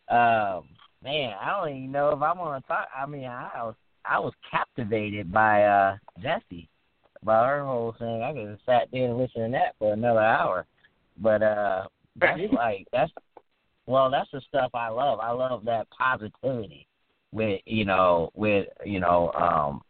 um, 0.14 0.64
man, 1.04 1.34
I 1.40 1.50
don't 1.50 1.76
even 1.76 1.92
know 1.92 2.10
if 2.10 2.22
I 2.22 2.34
want 2.34 2.64
to 2.64 2.68
talk. 2.68 2.88
I 2.96 3.06
mean, 3.06 3.26
I 3.26 3.64
was 3.64 3.76
I 4.06 4.20
was 4.20 4.34
captivated 4.50 5.32
by 5.32 5.64
uh 5.64 5.98
Jesi, 6.24 6.68
by 7.24 7.48
her 7.48 7.64
whole 7.64 7.96
thing. 8.00 8.24
I 8.24 8.34
could 8.34 8.50
have 8.50 8.60
sat 8.66 8.88
there 8.92 9.06
and 9.06 9.18
listened 9.18 9.54
to 9.54 9.60
that 9.60 9.76
for 9.80 9.94
another 9.94 10.22
hour, 10.22 10.66
but 11.18 11.44
uh, 11.44 11.88
that's 12.16 12.40
like 12.54 12.88
that's 12.92 13.12
well, 13.86 14.12
that's 14.12 14.30
the 14.32 14.42
stuff 14.48 14.72
I 14.74 14.90
love. 14.90 15.20
I 15.20 15.32
love 15.32 15.64
that 15.66 15.88
positivity 15.90 16.88
with 17.32 17.62
you 17.66 17.86
know 17.86 18.30
with 18.36 18.68
you 18.86 19.00
know 19.00 19.32
um 19.34 19.82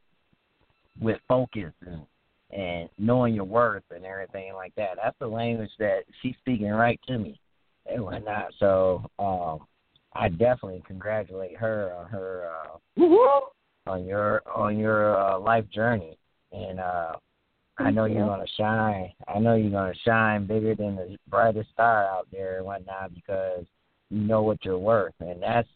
with 1.00 1.20
focus 1.28 1.74
and 1.86 2.02
and 2.50 2.90
knowing 2.98 3.34
your 3.34 3.44
worth 3.44 3.84
and 3.94 4.06
everything 4.06 4.54
like 4.54 4.74
that. 4.76 4.98
That's 5.02 5.18
the 5.20 5.28
language 5.28 5.72
that 5.80 6.04
she's 6.22 6.36
speaking 6.40 6.70
right 6.70 7.00
to 7.08 7.18
me 7.18 7.40
and 7.86 8.04
whatnot. 8.04 8.54
So 8.60 9.10
um 9.20 9.68
I 10.18 10.30
definitely 10.30 10.84
congratulate 10.88 11.56
her 11.58 11.94
on 11.94 12.08
her 12.08 12.50
uh 12.98 13.04
on 13.86 14.06
your 14.06 14.42
on 14.54 14.78
your 14.78 15.18
uh, 15.20 15.40
life 15.40 15.70
journey 15.70 16.18
and 16.52 16.80
uh 16.80 17.14
I 17.80 17.92
know 17.92 18.06
you're 18.06 18.26
gonna 18.26 18.46
shine. 18.58 19.12
I 19.28 19.38
know 19.40 19.56
you're 19.56 19.70
gonna 19.72 19.94
shine 20.04 20.48
bigger 20.48 20.74
than 20.74 20.96
the 20.96 21.16
brightest 21.30 21.70
star 21.72 22.06
out 22.06 22.28
there 22.32 22.58
and 22.58 22.66
whatnot 22.66 23.14
because 23.14 23.66
you 24.10 24.22
know 24.22 24.42
what 24.42 24.64
you're 24.66 24.80
worth, 24.80 25.14
and 25.20 25.42
that's 25.42 25.68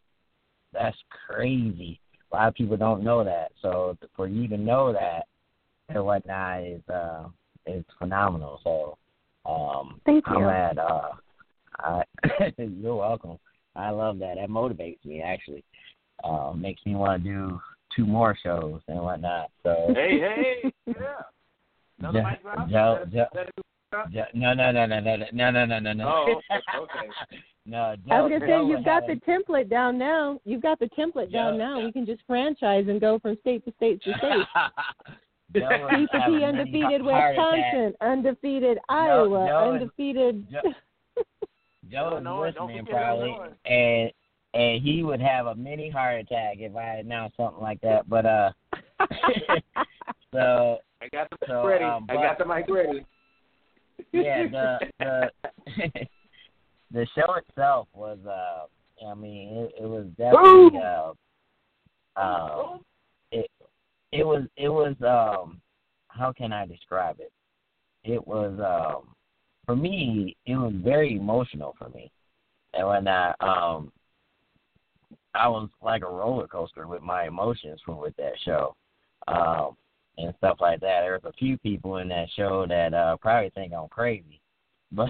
that's 0.73 0.97
crazy. 1.27 1.99
A 2.31 2.35
lot 2.35 2.47
of 2.47 2.55
people 2.55 2.77
don't 2.77 3.03
know 3.03 3.23
that. 3.23 3.51
So 3.61 3.97
for 4.15 4.27
you 4.27 4.47
to 4.47 4.57
know 4.57 4.93
that 4.93 5.27
and 5.89 6.03
whatnot 6.03 6.63
is 6.63 6.81
uh 6.89 7.27
is 7.67 7.85
phenomenal. 7.99 8.59
So 8.63 8.97
um 9.45 10.01
Thank 10.05 10.25
you. 10.27 10.37
I'm 10.37 10.49
at 10.49 10.77
uh 10.79 11.09
I 11.77 12.03
you're 12.57 12.95
welcome. 12.95 13.37
I 13.75 13.89
love 13.89 14.19
that. 14.19 14.35
That 14.35 14.49
motivates 14.49 15.03
me 15.05 15.21
actually. 15.21 15.63
Uh, 16.23 16.53
makes 16.55 16.85
me 16.85 16.95
want 16.95 17.23
to 17.23 17.29
do 17.29 17.61
two 17.95 18.05
more 18.05 18.37
shows 18.43 18.79
and 18.87 18.99
whatnot. 19.01 19.49
So 19.63 19.91
Hey, 19.95 20.19
hey, 20.19 20.71
yeah. 20.87 20.93
Another 21.99 22.19
Jo- 22.21 22.25
mic 22.29 22.41
drop? 22.43 22.69
Jo- 22.69 23.05
Jo- 23.11 24.05
Jo- 24.13 24.23
no, 24.33 24.53
no, 24.53 24.71
no, 24.71 24.85
no, 24.85 24.99
no, 24.99 25.15
no, 25.33 25.51
no, 25.51 25.65
no, 25.65 25.79
no, 25.79 25.93
no. 25.93 26.07
Oh, 26.07 26.31
okay, 26.31 26.61
okay. 26.77 27.09
no, 27.65 27.95
Joe, 28.07 28.13
I 28.15 28.21
was 28.21 28.29
gonna 28.31 28.47
Joe 28.47 28.63
say 28.65 28.69
you've 28.69 28.85
got 28.85 29.03
the 29.07 29.19
template 29.27 29.69
down 29.69 29.97
now. 29.97 30.39
You've 30.45 30.61
got 30.61 30.79
the 30.79 30.87
template 30.97 31.31
down 31.31 31.55
Yeah. 31.55 31.65
now. 31.65 31.79
We 31.83 31.91
can 31.91 32.05
just 32.05 32.21
franchise 32.27 32.85
and 32.87 33.01
go 33.01 33.19
from 33.19 33.37
state 33.41 33.65
to 33.65 33.73
state 33.77 34.01
to 34.03 34.13
state. 34.17 34.45
Joe 35.53 35.67
was 35.69 35.91
P 35.95 36.07
for 36.09 36.19
having 36.19 36.39
P 36.39 36.45
undefeated. 36.45 37.01
Wisconsin, 37.03 37.93
undefeated 37.99 38.77
Iowa, 38.87 39.47
Joe 39.49 39.75
is- 39.75 39.81
undefeated. 39.81 40.47
Joe 41.91 42.17
is 42.17 42.55
listening 42.55 42.85
probably, 42.85 43.35
and 43.65 44.11
and 44.53 44.81
he 44.81 45.03
would 45.03 45.21
have 45.21 45.47
a 45.47 45.55
mini 45.55 45.89
heart 45.89 46.19
attack 46.21 46.57
if 46.59 46.75
I 46.75 46.97
announced 46.97 47.37
something 47.37 47.61
like 47.61 47.81
that. 47.81 48.09
But 48.09 48.25
uh, 48.25 48.51
so 50.33 50.77
I 51.01 51.07
got 51.11 51.29
the 51.29 51.37
mic 51.41 51.49
So, 51.49 51.67
ready. 51.67 51.83
um, 51.83 52.05
I 52.09 52.15
got 52.15 52.37
the 52.37 52.45
mic 52.45 52.65
ready. 52.69 53.05
yeah, 54.11 54.47
the 54.47 54.79
the 54.99 55.29
the 56.91 57.07
show 57.15 57.33
itself 57.35 57.87
was 57.93 58.19
uh, 58.27 58.65
I 59.05 59.13
mean, 59.15 59.49
it, 59.49 59.83
it 59.83 59.85
was 59.87 60.05
definitely 60.17 60.79
uh, 60.79 61.11
uh, 62.19 62.77
it 63.31 63.49
it 64.11 64.25
was 64.25 64.43
it 64.57 64.69
was 64.69 64.95
um, 65.01 65.61
how 66.09 66.31
can 66.31 66.51
I 66.51 66.65
describe 66.65 67.19
it? 67.19 67.31
It 68.03 68.25
was 68.25 68.59
um, 68.59 69.15
for 69.71 69.75
me, 69.77 70.35
it 70.45 70.55
was 70.57 70.73
very 70.83 71.15
emotional 71.15 71.73
for 71.79 71.87
me, 71.89 72.11
and 72.73 72.85
when 72.85 73.07
I 73.07 73.33
um, 73.39 73.89
I 75.33 75.47
was 75.47 75.69
like 75.81 76.01
a 76.03 76.11
roller 76.11 76.45
coaster 76.45 76.87
with 76.87 77.01
my 77.01 77.25
emotions 77.27 77.79
from 77.85 77.97
with 77.97 78.13
that 78.17 78.33
show. 78.43 78.75
Um, 79.29 79.77
and 80.17 80.33
stuff 80.39 80.57
like 80.59 80.81
that. 80.81 81.01
There 81.01 81.13
was 81.13 81.21
a 81.23 81.37
few 81.37 81.57
people 81.59 81.97
in 81.97 82.09
that 82.09 82.27
show 82.35 82.65
that 82.67 82.93
uh 82.93 83.15
probably 83.21 83.49
think 83.51 83.71
I'm 83.73 83.87
crazy, 83.87 84.41
but 84.91 85.07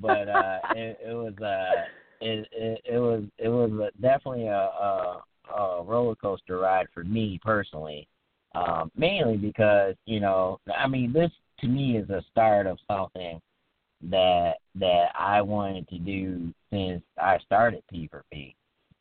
but 0.00 0.28
uh 0.28 0.58
it, 0.74 0.98
it 1.06 1.14
was 1.14 1.34
uh 1.40 1.84
it, 2.20 2.48
it 2.50 2.80
it 2.84 2.98
was 2.98 3.22
it 3.38 3.48
was 3.48 3.92
definitely 4.00 4.48
a, 4.48 4.56
a 4.56 5.22
a 5.56 5.82
roller 5.84 6.16
coaster 6.16 6.58
ride 6.58 6.88
for 6.92 7.04
me 7.04 7.38
personally. 7.44 8.08
Um, 8.56 8.90
mainly 8.96 9.36
because 9.36 9.94
you 10.04 10.18
know 10.18 10.58
I 10.76 10.88
mean 10.88 11.12
this 11.12 11.30
to 11.60 11.68
me 11.68 11.96
is 11.96 12.10
a 12.10 12.24
start 12.32 12.66
of 12.66 12.78
something 12.90 13.40
that 14.02 14.58
that 14.76 15.08
I 15.18 15.42
wanted 15.42 15.88
to 15.88 15.98
do 15.98 16.52
since 16.72 17.02
I 17.20 17.38
started 17.38 17.82
P 17.90 18.08
for 18.08 18.24
P, 18.32 18.54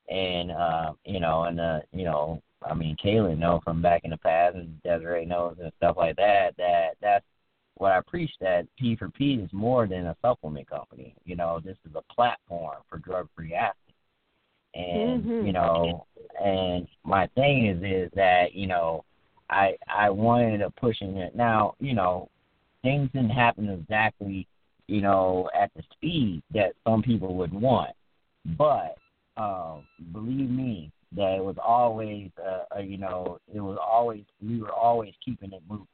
and 0.10 0.52
uh, 0.52 0.94
you 1.06 1.20
know 1.20 1.44
and 1.44 1.60
uh 1.60 1.80
you 1.92 2.06
know 2.06 2.42
I 2.64 2.74
mean, 2.74 2.96
Kaylin 3.04 3.38
know 3.38 3.62
from 3.64 3.82
back 3.82 4.02
in 4.04 4.12
the 4.12 4.18
past, 4.18 4.56
and 4.56 4.82
Desiree 4.84 5.26
knows 5.26 5.58
and 5.62 5.72
stuff 5.78 5.98
like 5.98 6.16
that. 6.18 6.56
That 6.58 6.96
that's 7.02 7.26
what 7.76 7.92
I 7.92 8.02
preach. 8.08 8.32
That 8.42 8.68
P 8.78 8.96
for 8.96 9.10
P 9.10 9.36
is 9.36 9.52
more 9.54 9.88
than 9.88 10.08
a 10.08 10.16
supplement 10.22 10.70
company. 10.70 11.16
You 11.26 11.36
know, 11.36 11.60
this 11.64 11.78
is 11.88 11.96
a 11.96 12.14
platform 12.14 12.78
for 12.90 12.98
drug-free 12.98 13.54
athletes. 13.54 13.76
And 14.74 15.24
Mhm. 15.24 15.46
you 15.46 15.54
know, 15.54 16.06
and 16.44 16.88
my 17.04 17.28
thing 17.28 17.68
is 17.68 17.82
is 17.84 18.12
that 18.16 18.54
you 18.54 18.68
know, 18.68 19.06
I 19.50 19.78
I 19.88 20.10
wanted 20.10 20.60
to 20.60 20.70
push 20.72 21.02
in 21.02 21.18
it. 21.18 21.36
Now, 21.36 21.76
you 21.80 21.94
know, 21.94 22.30
things 22.82 23.12
didn't 23.12 23.30
happen 23.30 23.70
exactly 23.70 24.48
you 24.88 25.02
know, 25.02 25.50
at 25.60 25.72
the 25.76 25.84
speed 25.94 26.42
that 26.54 26.74
some 26.86 27.02
people 27.02 27.36
would 27.36 27.54
want. 27.54 27.92
But 28.58 28.98
um, 29.36 29.84
believe 30.14 30.50
me, 30.50 30.92
that 31.16 31.36
it 31.38 31.44
was 31.44 31.56
always, 31.64 32.30
uh, 32.44 32.76
uh, 32.76 32.80
you 32.80 32.98
know, 32.98 33.40
it 33.54 33.60
was 33.60 33.78
always 33.82 34.24
we 34.42 34.62
were 34.62 34.72
always 34.72 35.14
keeping 35.24 35.52
it 35.54 35.62
moving. 35.70 35.88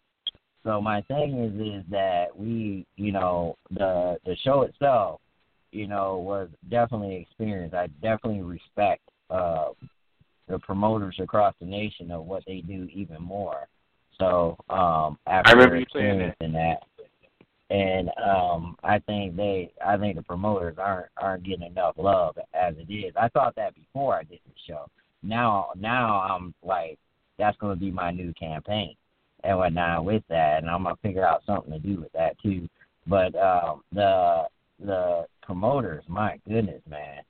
So 0.64 0.82
my 0.82 1.02
thing 1.04 1.44
is 1.44 1.84
is 1.84 1.84
that 1.92 2.28
we, 2.36 2.86
you 2.96 3.12
know, 3.12 3.58
the 3.70 4.18
the 4.26 4.36
show 4.44 4.62
itself, 4.62 5.20
you 5.72 5.88
know, 5.88 6.18
was 6.20 6.50
definitely 6.70 7.16
experience. 7.16 7.74
I 7.74 7.88
definitely 8.02 8.42
respect 8.42 9.02
uh, 9.30 9.70
the 10.48 10.60
promoters 10.60 11.18
across 11.20 11.54
the 11.60 11.66
nation 11.66 12.12
of 12.12 12.26
what 12.26 12.44
they 12.48 12.62
do 12.62 12.88
even 12.94 13.22
more. 13.22 13.68
So 14.20 14.56
um, 14.70 15.18
after 15.28 15.50
I 15.50 15.52
remember 15.54 15.76
experiencing 15.78 16.54
that, 16.54 16.84
and 17.70 18.10
um, 18.24 18.76
I 18.84 19.00
think 19.00 19.36
they, 19.36 19.72
I 19.86 19.98
think 19.98 20.16
the 20.16 20.22
promoters 20.22 20.76
aren't 20.78 21.08
aren't 21.18 21.44
getting 21.44 21.66
enough 21.66 21.96
love 21.98 22.38
as 22.54 22.76
it 22.78 22.92
is. 22.92 23.14
I 23.20 23.30
thought 23.30 23.56
that 23.56 23.76
before 23.76 24.16
I 24.16 24.24
did 24.24 24.40
the 24.46 24.54
show. 24.68 24.88
Now, 25.24 25.70
now 25.78 26.20
I'm 26.20 26.54
like, 26.62 27.00
that's 27.40 27.58
going 27.58 27.76
to 27.76 27.80
be 27.80 27.90
my 27.90 28.12
new 28.12 28.34
campaign 28.34 28.96
and 29.44 29.58
whatnot 29.58 30.06
with 30.06 30.24
that, 30.30 30.60
and 30.62 30.70
I'm 30.70 30.84
gonna 30.84 30.96
figure 31.02 31.26
out 31.26 31.44
something 31.46 31.72
to 31.72 31.80
do 31.80 32.02
with 32.02 32.12
that 32.14 32.40
too. 32.42 32.68
But 33.08 33.36
um, 33.36 33.82
the 33.92 34.44
the 34.80 35.26
promoters, 35.42 36.04
my 36.08 36.40
goodness, 36.48 36.82
man, 36.90 37.22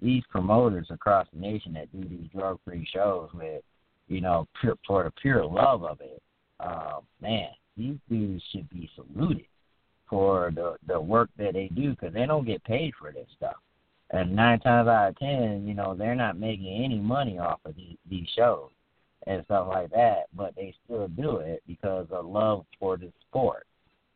these 0.00 0.22
promoters 0.30 0.88
across 0.90 1.26
the 1.32 1.40
nation 1.40 1.72
that 1.74 1.92
do 1.92 2.06
these 2.08 2.28
drug 2.34 2.58
free 2.64 2.86
shows 2.92 3.28
with, 3.34 3.62
you 4.08 4.20
know, 4.20 4.46
pure, 4.60 4.76
for 4.86 5.04
the 5.04 5.10
pure 5.12 5.44
love 5.44 5.84
of 5.84 6.00
it, 6.00 6.22
uh, 6.60 7.00
man, 7.20 7.48
these 7.76 7.96
dudes 8.10 8.42
should 8.52 8.68
be 8.68 8.90
saluted 8.94 9.46
for 10.12 10.52
the 10.54 10.76
the 10.86 11.00
work 11.00 11.30
that 11.38 11.54
they 11.54 11.70
do 11.74 11.92
because 11.92 12.12
they 12.12 12.26
don't 12.26 12.44
get 12.44 12.62
paid 12.64 12.92
for 13.00 13.10
this 13.12 13.26
stuff. 13.34 13.56
And 14.10 14.36
nine 14.36 14.60
times 14.60 14.86
out 14.86 15.08
of 15.08 15.18
ten, 15.18 15.64
you 15.66 15.72
know, 15.72 15.94
they're 15.94 16.14
not 16.14 16.38
making 16.38 16.84
any 16.84 16.98
money 16.98 17.38
off 17.38 17.60
of 17.64 17.74
these 17.74 17.96
these 18.10 18.28
shows 18.36 18.68
and 19.26 19.42
stuff 19.46 19.68
like 19.70 19.90
that, 19.92 20.24
but 20.36 20.54
they 20.54 20.74
still 20.84 21.08
do 21.08 21.38
it 21.38 21.62
because 21.66 22.06
of 22.10 22.26
love 22.26 22.66
for 22.78 22.98
the 22.98 23.10
sport. 23.26 23.66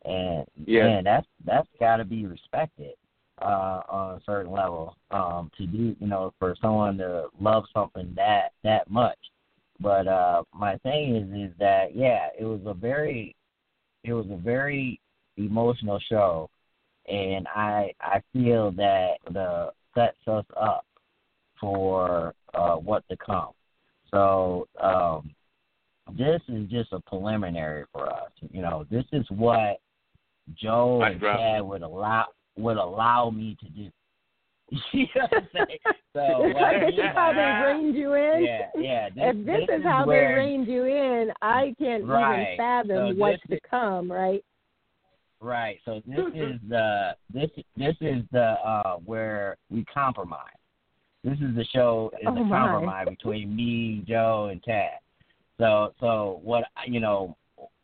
And 0.05 0.45
yeah, 0.67 0.83
man, 0.83 1.05
that's 1.05 1.27
that's 1.47 1.69
got 1.81 1.97
to 1.97 2.05
be 2.05 2.27
respected 2.27 2.93
uh, 3.41 3.81
on 3.89 4.17
a 4.17 4.21
certain 4.27 4.53
level 4.53 4.99
um, 5.11 5.51
to 5.57 5.67
do, 5.67 5.97
you 5.99 6.07
know, 6.07 6.35
for 6.39 6.55
someone 6.61 6.99
to 6.99 7.29
love 7.41 7.65
something 7.73 8.13
that 8.17 8.53
that 8.65 8.91
much. 8.91 9.19
But 9.81 10.07
uh, 10.09 10.43
my 10.55 10.77
thing 10.79 11.17
is, 11.17 11.51
is 11.51 11.57
that 11.59 11.97
yeah, 11.97 12.29
it 12.39 12.45
was 12.45 12.61
a 12.67 12.75
very, 12.75 13.35
it 14.05 14.13
was 14.13 14.27
a 14.31 14.37
very 14.37 15.01
emotional 15.37 16.01
show, 16.09 16.51
and 17.09 17.47
I 17.49 17.93
I 18.01 18.23
feel 18.33 18.73
that 18.73 19.17
the 19.31 19.71
sets 19.95 20.17
us 20.27 20.45
up 20.61 20.85
for 21.61 22.35
uh, 22.55 22.75
what 22.77 23.05
to 23.09 23.17
come. 23.17 23.51
So 24.11 24.69
um, 24.81 25.35
this 26.17 26.41
is 26.49 26.69
just 26.69 26.93
a 26.93 27.01
preliminary 27.01 27.85
for 27.93 28.09
us. 28.09 28.31
You 28.51 28.63
know, 28.63 28.87
this 28.91 29.05
is 29.13 29.25
what 29.31 29.81
Joe 30.55 31.03
and 31.03 31.21
Chad 31.21 31.63
would 31.63 31.83
allow 31.83 32.27
would 32.57 32.77
allow 32.77 33.31
me 33.31 33.57
to 33.61 33.69
do. 33.69 33.91
you 34.93 35.07
know 35.15 35.27
what 35.31 35.43
I'm 35.43 35.49
saying? 35.55 35.79
So 36.13 36.53
this 36.87 36.95
is 36.95 37.15
how 37.15 37.33
they 37.33 37.67
reined 37.67 37.97
you 37.97 38.15
in. 38.15 38.45
Yeah, 38.45 38.69
yeah. 38.77 39.09
This, 39.15 39.25
if 39.27 39.47
this, 39.47 39.57
this 39.69 39.79
is, 39.79 39.85
how 39.85 40.07
where, 40.07 40.29
they 40.29 40.41
reined 40.41 40.67
you 40.67 40.85
in, 40.85 41.31
I 41.43 41.75
can't 41.79 42.05
right. 42.05 42.43
even 42.43 42.57
fathom 42.57 43.15
so 43.15 43.21
what's 43.21 43.43
this, 43.49 43.61
to 43.61 43.69
come. 43.69 44.11
Right. 44.11 44.45
Right. 45.41 45.79
So 45.85 46.03
this 46.07 46.19
is 46.35 46.61
the 46.69 47.17
this 47.33 47.51
this 47.77 47.97
is 48.01 48.23
the 48.33 48.57
uh 48.65 48.97
where 49.05 49.57
we 49.71 49.85
compromise. 49.85 50.41
This 51.25 51.39
is 51.39 51.55
the 51.57 51.65
show 51.73 52.11
is 52.21 52.27
oh 52.27 52.37
a 52.37 52.45
my. 52.45 52.59
compromise 52.59 53.09
between 53.09 53.55
me, 53.55 54.05
Joe, 54.07 54.49
and 54.51 54.63
Chad. 54.63 54.99
So 55.59 55.93
so 56.01 56.41
what 56.43 56.65
you 56.87 57.01
know 57.01 57.37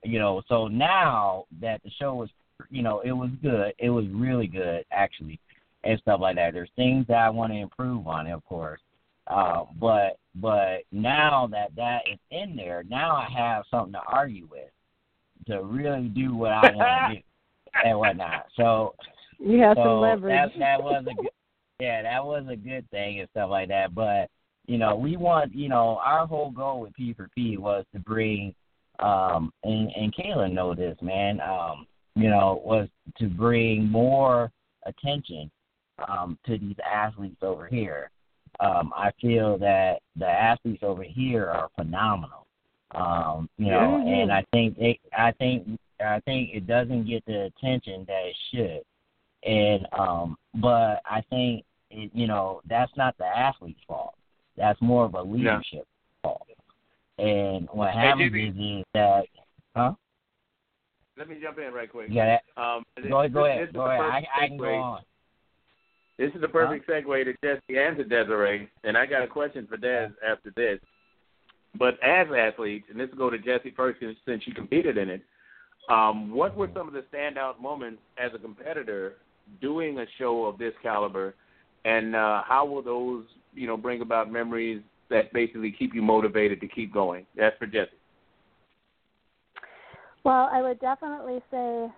you 0.04 0.18
know 0.18 0.42
so 0.48 0.68
now 0.68 1.46
that 1.60 1.82
the 1.82 1.90
show 1.98 2.14
was 2.14 2.30
you 2.70 2.82
know 2.82 3.00
it 3.00 3.12
was 3.12 3.30
good 3.42 3.72
it 3.78 3.90
was 3.90 4.06
really 4.12 4.46
good 4.46 4.84
actually 4.92 5.40
and 5.84 5.98
stuff 6.00 6.20
like 6.20 6.36
that. 6.36 6.52
There's 6.52 6.70
things 6.76 7.06
that 7.08 7.16
I 7.16 7.30
want 7.30 7.52
to 7.52 7.58
improve 7.58 8.06
on, 8.06 8.26
of 8.28 8.44
course. 8.44 8.80
Uh, 9.26 9.64
but 9.80 10.18
but 10.34 10.82
now 10.90 11.48
that 11.50 11.74
that 11.76 12.02
is 12.10 12.18
in 12.30 12.56
there, 12.56 12.84
now 12.88 13.16
I 13.16 13.28
have 13.36 13.64
something 13.70 13.92
to 13.92 14.00
argue 14.06 14.48
with 14.50 14.70
to 15.46 15.62
really 15.62 16.08
do 16.08 16.34
what 16.34 16.52
I 16.52 16.70
want 16.74 17.12
to 17.12 17.14
do 17.20 17.22
and 17.84 17.98
whatnot. 17.98 18.46
So 18.56 18.94
you 19.38 19.60
have 19.60 19.76
so 19.76 19.84
some 19.84 20.00
leverage. 20.00 20.52
That 20.54 20.58
that 20.58 20.82
was 20.82 21.04
a 21.10 21.14
good, 21.14 21.30
yeah, 21.80 22.02
that 22.02 22.24
was 22.24 22.44
a 22.50 22.56
good 22.56 22.88
thing 22.90 23.20
and 23.20 23.28
stuff 23.30 23.50
like 23.50 23.68
that. 23.68 23.94
But 23.94 24.28
you 24.66 24.78
know, 24.78 24.94
we 24.94 25.16
want 25.16 25.54
you 25.54 25.68
know 25.68 25.98
our 26.02 26.26
whole 26.26 26.50
goal 26.50 26.80
with 26.80 26.94
P 26.94 27.12
for 27.14 27.28
P 27.34 27.56
was 27.56 27.84
to 27.92 28.00
bring 28.00 28.54
um 28.98 29.52
and 29.64 29.90
and 29.96 30.14
Kayla 30.14 30.52
know 30.52 30.74
this 30.74 30.96
man 31.00 31.40
um 31.40 31.86
you 32.14 32.28
know 32.28 32.62
was 32.64 32.88
to 33.18 33.26
bring 33.26 33.88
more 33.88 34.52
attention 34.86 35.50
um 36.08 36.38
to 36.46 36.58
these 36.58 36.76
athletes 36.88 37.42
over 37.42 37.66
here. 37.66 38.10
Um, 38.60 38.92
I 38.94 39.10
feel 39.20 39.58
that 39.58 40.00
the 40.14 40.28
athletes 40.28 40.82
over 40.82 41.02
here 41.02 41.46
are 41.46 41.70
phenomenal. 41.76 42.46
Um, 42.94 43.48
you 43.56 43.70
know, 43.70 43.78
mm-hmm. 43.78 44.08
and 44.08 44.32
I 44.32 44.44
think 44.52 44.76
it, 44.78 44.98
I 45.16 45.32
think 45.32 45.80
I 46.06 46.20
think 46.20 46.50
it 46.52 46.66
doesn't 46.66 47.06
get 47.06 47.24
the 47.26 47.44
attention 47.44 48.04
that 48.06 48.22
it 48.24 48.36
should. 48.50 49.48
And 49.48 49.86
um 49.98 50.36
but 50.54 51.02
I 51.04 51.22
think 51.30 51.64
it, 51.90 52.10
you 52.14 52.26
know, 52.26 52.60
that's 52.68 52.92
not 52.96 53.16
the 53.18 53.26
athlete's 53.26 53.80
fault. 53.86 54.14
That's 54.56 54.80
more 54.80 55.04
of 55.04 55.14
a 55.14 55.22
leadership 55.22 55.64
yeah. 55.72 56.22
fault. 56.22 56.46
And 57.18 57.68
what 57.72 57.92
happens 57.92 58.32
hey, 58.32 58.40
is, 58.40 58.54
is 58.54 58.84
that 58.94 59.24
huh? 59.76 59.94
Let 61.18 61.28
me 61.28 61.36
jump 61.42 61.58
in 61.58 61.72
right 61.72 61.90
quick. 61.90 62.08
Yeah. 62.10 62.38
Um, 62.56 62.84
go 63.08 63.20
ahead. 63.20 63.32
Go 63.32 63.44
ahead. 63.46 63.72
Go 63.72 63.82
ahead. 63.82 64.00
I, 64.00 64.24
I 64.40 64.48
can 64.48 64.56
go 64.56 64.74
on. 64.74 65.02
This 66.18 66.32
is 66.34 66.40
the 66.40 66.48
perfect 66.48 66.84
huh? 66.88 67.00
segue 67.00 67.24
to 67.24 67.46
Jesi 67.46 67.86
and 67.86 67.96
to 67.96 68.04
Desiree, 68.04 68.68
and 68.84 68.96
I 68.96 69.06
got 69.06 69.22
a 69.22 69.26
question 69.26 69.66
for 69.66 69.76
Des 69.76 70.08
after 70.26 70.52
this. 70.54 70.78
But 71.78 71.94
as 72.02 72.26
athletes, 72.36 72.86
and 72.90 73.00
this 73.00 73.08
will 73.10 73.18
go 73.18 73.30
to 73.30 73.38
Jesi 73.38 73.74
first 73.74 73.98
since 74.26 74.42
you 74.46 74.54
competed 74.54 74.98
in 74.98 75.08
it, 75.08 75.22
um, 75.88 76.32
what 76.32 76.56
were 76.56 76.70
some 76.74 76.88
of 76.88 76.94
the 76.94 77.04
standout 77.12 77.60
moments 77.60 78.00
as 78.18 78.30
a 78.34 78.38
competitor 78.38 79.14
doing 79.60 79.98
a 79.98 80.06
show 80.18 80.44
of 80.44 80.58
this 80.58 80.72
caliber, 80.82 81.34
and 81.84 82.14
uh, 82.14 82.42
how 82.46 82.64
will 82.64 82.82
those, 82.82 83.24
you 83.54 83.66
know, 83.66 83.76
bring 83.76 84.00
about 84.00 84.30
memories 84.30 84.82
that 85.10 85.32
basically 85.32 85.74
keep 85.76 85.94
you 85.94 86.02
motivated 86.02 86.60
to 86.60 86.68
keep 86.68 86.92
going? 86.92 87.26
That's 87.36 87.56
for 87.58 87.66
Jesi. 87.66 87.88
Well, 90.24 90.48
I 90.52 90.62
would 90.62 90.78
definitely 90.78 91.42
say 91.50 91.88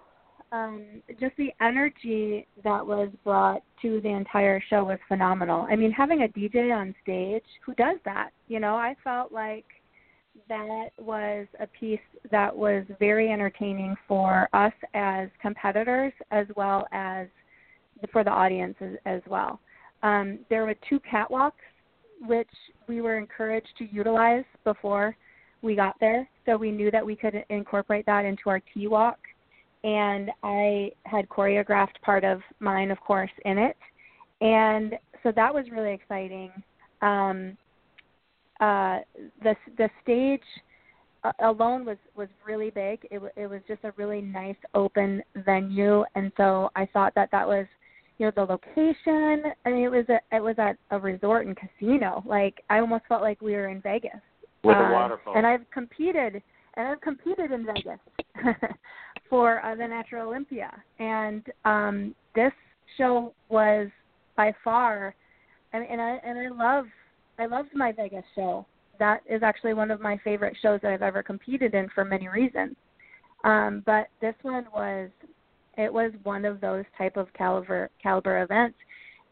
um, 0.50 0.84
just 1.20 1.36
the 1.36 1.50
energy 1.60 2.46
that 2.62 2.86
was 2.86 3.10
brought 3.22 3.62
to 3.82 4.00
the 4.00 4.08
entire 4.08 4.62
show 4.70 4.84
was 4.84 4.98
phenomenal. 5.08 5.66
I 5.68 5.76
mean, 5.76 5.92
having 5.92 6.22
a 6.22 6.28
DJ 6.28 6.74
on 6.74 6.94
stage 7.02 7.44
who 7.66 7.74
does 7.74 7.98
that, 8.04 8.30
you 8.48 8.60
know, 8.60 8.76
I 8.76 8.96
felt 9.04 9.32
like 9.32 9.66
that 10.48 10.88
was 10.98 11.46
a 11.60 11.66
piece 11.66 12.00
that 12.30 12.54
was 12.54 12.84
very 12.98 13.30
entertaining 13.30 13.96
for 14.06 14.48
us 14.52 14.72
as 14.94 15.28
competitors 15.40 16.12
as 16.30 16.46
well 16.56 16.86
as 16.92 17.28
for 18.12 18.24
the 18.24 18.30
audience 18.30 18.74
as, 18.80 18.92
as 19.06 19.20
well. 19.26 19.60
Um, 20.02 20.40
there 20.50 20.64
were 20.64 20.74
two 20.88 21.00
catwalks 21.00 21.52
which 22.26 22.48
we 22.88 23.00
were 23.00 23.18
encouraged 23.18 23.68
to 23.78 23.86
utilize 23.92 24.44
before 24.64 25.16
we 25.62 25.74
got 25.74 25.94
there, 26.00 26.28
so 26.44 26.56
we 26.56 26.70
knew 26.70 26.90
that 26.90 27.04
we 27.04 27.16
could 27.16 27.44
incorporate 27.48 28.06
that 28.06 28.24
into 28.24 28.42
our 28.46 28.60
T 28.72 28.86
walk. 28.86 29.18
And 29.82 30.30
I 30.42 30.92
had 31.04 31.28
choreographed 31.28 32.00
part 32.02 32.24
of 32.24 32.40
mine, 32.60 32.90
of 32.90 33.00
course, 33.00 33.30
in 33.44 33.58
it, 33.58 33.76
and 34.40 34.94
so 35.22 35.32
that 35.36 35.52
was 35.52 35.66
really 35.70 35.92
exciting. 35.92 36.50
Um, 37.02 37.56
uh, 38.64 39.00
the 39.42 39.54
the 39.76 39.90
stage 40.02 40.40
alone 41.40 41.84
was 41.84 41.98
was 42.16 42.28
really 42.46 42.70
big. 42.70 43.06
It 43.10 43.20
it 43.36 43.46
was 43.46 43.60
just 43.68 43.84
a 43.84 43.92
really 43.96 44.20
nice 44.20 44.56
open 44.74 45.22
venue, 45.36 46.04
and 46.14 46.32
so 46.36 46.70
I 46.74 46.86
thought 46.86 47.14
that 47.14 47.30
that 47.30 47.46
was, 47.46 47.66
you 48.18 48.26
know, 48.26 48.32
the 48.34 48.44
location. 48.44 49.52
I 49.66 49.70
mean, 49.70 49.84
it 49.84 49.90
was 49.90 50.06
a 50.08 50.18
it 50.34 50.42
was 50.42 50.56
at 50.58 50.76
a 50.90 50.98
resort 50.98 51.46
and 51.46 51.56
casino. 51.56 52.22
Like 52.26 52.62
I 52.70 52.78
almost 52.78 53.04
felt 53.08 53.20
like 53.20 53.40
we 53.42 53.52
were 53.52 53.68
in 53.68 53.82
Vegas. 53.82 54.20
With 54.62 54.76
uh, 54.76 54.80
a 54.80 54.92
waterfall. 54.92 55.36
And 55.36 55.46
I've 55.46 55.68
competed, 55.70 56.42
and 56.74 56.88
I've 56.88 57.00
competed 57.02 57.52
in 57.52 57.66
Vegas 57.66 58.00
for 59.28 59.62
uh, 59.64 59.74
the 59.74 59.86
Natural 59.86 60.28
Olympia, 60.28 60.70
and 60.98 61.42
um, 61.66 62.14
this 62.34 62.52
show 62.96 63.34
was 63.50 63.88
by 64.36 64.54
far, 64.62 65.14
and, 65.74 65.84
and 65.86 66.00
I 66.00 66.18
and 66.24 66.38
I 66.38 66.48
love 66.48 66.86
I 67.38 67.46
loved 67.46 67.70
my 67.74 67.92
Vegas 67.92 68.24
show. 68.34 68.66
That 68.98 69.20
is 69.28 69.42
actually 69.42 69.74
one 69.74 69.90
of 69.90 70.00
my 70.00 70.18
favorite 70.22 70.56
shows 70.62 70.80
that 70.82 70.92
I've 70.92 71.02
ever 71.02 71.22
competed 71.22 71.74
in 71.74 71.88
for 71.94 72.04
many 72.04 72.28
reasons. 72.28 72.76
Um, 73.42 73.82
but 73.84 74.06
this 74.20 74.34
one 74.42 74.66
was 74.74 75.10
It 75.76 75.92
was 75.92 76.12
one 76.22 76.44
of 76.44 76.60
those 76.60 76.84
type 76.96 77.16
of 77.16 77.32
caliber 77.34 77.90
caliber 78.02 78.42
events. 78.42 78.78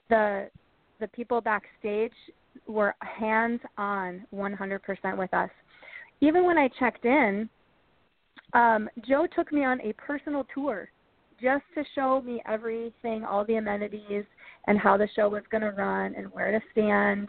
The 0.08 0.50
the 1.00 1.08
people 1.08 1.40
backstage 1.40 2.12
were 2.66 2.94
hands 3.00 3.60
on 3.78 4.26
100% 4.34 5.18
with 5.18 5.32
us. 5.34 5.50
Even 6.20 6.44
when 6.44 6.58
I 6.58 6.68
checked 6.78 7.04
in, 7.04 7.48
um, 8.52 8.88
Joe 9.08 9.26
took 9.34 9.52
me 9.52 9.64
on 9.64 9.80
a 9.80 9.92
personal 9.94 10.46
tour 10.54 10.88
just 11.40 11.64
to 11.74 11.82
show 11.94 12.22
me 12.22 12.40
everything, 12.46 13.24
all 13.24 13.44
the 13.44 13.56
amenities, 13.56 14.24
and 14.68 14.78
how 14.78 14.96
the 14.96 15.08
show 15.16 15.28
was 15.28 15.42
going 15.50 15.62
to 15.62 15.70
run, 15.70 16.14
and 16.14 16.32
where 16.32 16.52
to 16.52 16.60
stand, 16.70 17.28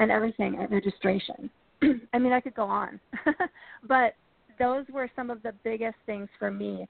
and 0.00 0.10
everything 0.10 0.58
at 0.60 0.70
registration. 0.72 1.48
I 2.12 2.18
mean, 2.18 2.32
I 2.32 2.40
could 2.40 2.54
go 2.54 2.64
on, 2.64 2.98
but 3.88 4.14
those 4.58 4.84
were 4.92 5.08
some 5.14 5.30
of 5.30 5.42
the 5.42 5.52
biggest 5.62 5.96
things 6.06 6.28
for 6.38 6.50
me 6.50 6.88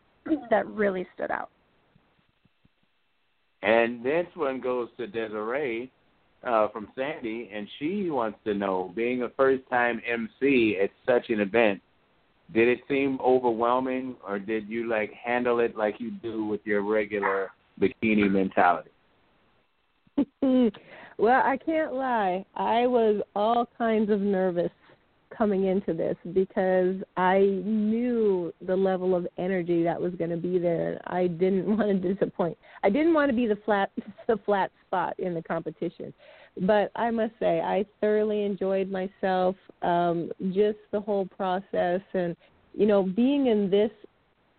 that 0.51 0.67
really 0.67 1.07
stood 1.15 1.31
out. 1.31 1.51
And 3.63 4.03
this 4.05 4.27
one 4.35 4.61
goes 4.61 4.89
to 4.97 5.07
Desiree 5.07 5.91
uh, 6.47 6.69
from 6.69 6.89
Sandy, 6.97 7.51
and 7.53 7.69
she 7.79 8.11
wants 8.11 8.39
to 8.45 8.55
know, 8.55 8.93
being 8.97 9.23
a 9.23 9.29
first-time 9.37 10.01
MC 10.09 10.79
at 10.83 10.91
such 11.05 11.29
an 11.29 11.41
event, 11.41 11.83
did 12.55 12.69
it 12.69 12.81
seem 12.89 13.19
overwhelming, 13.21 14.17
or 14.27 14.39
did 14.39 14.69
you 14.69 14.89
like 14.89 15.13
handle 15.13 15.61
it 15.61 15.77
like 15.77 15.97
you 15.99 16.11
do 16.11 16.47
with 16.47 16.61
your 16.65 16.83
regular 16.83 17.51
bikini 17.81 18.31
mentality? 18.31 18.91
well, 21.21 21.43
I 21.45 21.57
can't 21.57 21.93
lie. 21.93 22.45
I 22.55 22.87
was 22.87 23.21
all 23.37 23.69
kinds 23.79 24.11
of 24.11 24.21
nervous 24.21 24.71
coming 25.37 25.67
into 25.67 25.95
this 25.95 26.17
because 26.35 26.97
I 27.17 27.39
knew 27.65 28.53
the 28.67 28.77
level 28.77 29.15
of 29.15 29.27
energy 29.39 29.83
that 29.85 30.01
was 30.01 30.13
going 30.15 30.31
to 30.31 30.37
be 30.37 30.59
there, 30.59 31.01
I 31.07 31.29
didn't 31.29 31.67
want 31.77 32.03
to 32.03 32.15
disappoint. 32.15 32.59
I 32.83 32.91
didn't 32.91 33.15
want 33.15 33.31
to 33.31 33.37
be 33.37 33.47
the 33.47 33.59
flat 33.65 33.91
the 34.27 34.39
flat 34.45 34.71
spot 34.87 35.15
in 35.19 35.35
the 35.35 35.43
competition. 35.43 36.13
But 36.63 36.91
I 36.97 37.11
must 37.11 37.33
say, 37.39 37.61
I 37.61 37.85
thoroughly 38.01 38.45
enjoyed 38.45 38.91
myself. 38.91 39.57
Um, 39.83 40.31
just 40.49 40.79
the 40.91 41.01
whole 41.01 41.27
process, 41.27 42.01
and 42.13 42.37
you 42.75 42.87
know, 42.87 43.03
being 43.03 43.47
in 43.47 43.71
this 43.71 43.91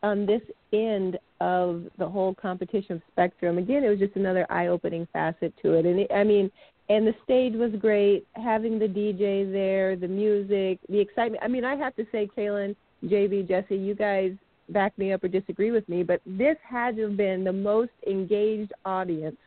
on 0.03 0.25
this 0.25 0.41
end 0.73 1.17
of 1.39 1.83
the 1.97 2.07
whole 2.07 2.33
competition 2.35 3.01
spectrum. 3.11 3.57
Again, 3.57 3.83
it 3.83 3.89
was 3.89 3.99
just 3.99 4.15
another 4.15 4.45
eye-opening 4.49 5.07
facet 5.11 5.53
to 5.61 5.73
it, 5.73 5.85
and 5.85 6.01
it, 6.01 6.11
I 6.13 6.23
mean, 6.23 6.51
and 6.89 7.07
the 7.07 7.13
stage 7.23 7.53
was 7.53 7.71
great. 7.79 8.27
Having 8.33 8.79
the 8.79 8.87
DJ 8.87 9.51
there, 9.51 9.95
the 9.95 10.07
music, 10.07 10.79
the 10.89 10.99
excitement. 10.99 11.41
I 11.43 11.47
mean, 11.47 11.63
I 11.63 11.75
have 11.75 11.95
to 11.95 12.05
say, 12.11 12.29
Kaylin, 12.35 12.75
JB, 13.05 13.47
Jesi, 13.47 13.83
you 13.83 13.95
guys 13.95 14.33
back 14.69 14.97
me 14.97 15.13
up 15.13 15.23
or 15.23 15.27
disagree 15.27 15.71
with 15.71 15.87
me, 15.87 16.03
but 16.03 16.21
this 16.25 16.57
had 16.67 16.95
to 16.97 17.03
have 17.03 17.17
been 17.17 17.43
the 17.43 17.53
most 17.53 17.91
engaged 18.07 18.73
audience 18.85 19.37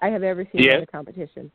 I 0.00 0.08
have 0.08 0.22
ever 0.22 0.46
seen 0.52 0.64
yeah. 0.64 0.76
in 0.76 0.82
a 0.82 0.86
competition. 0.86 1.50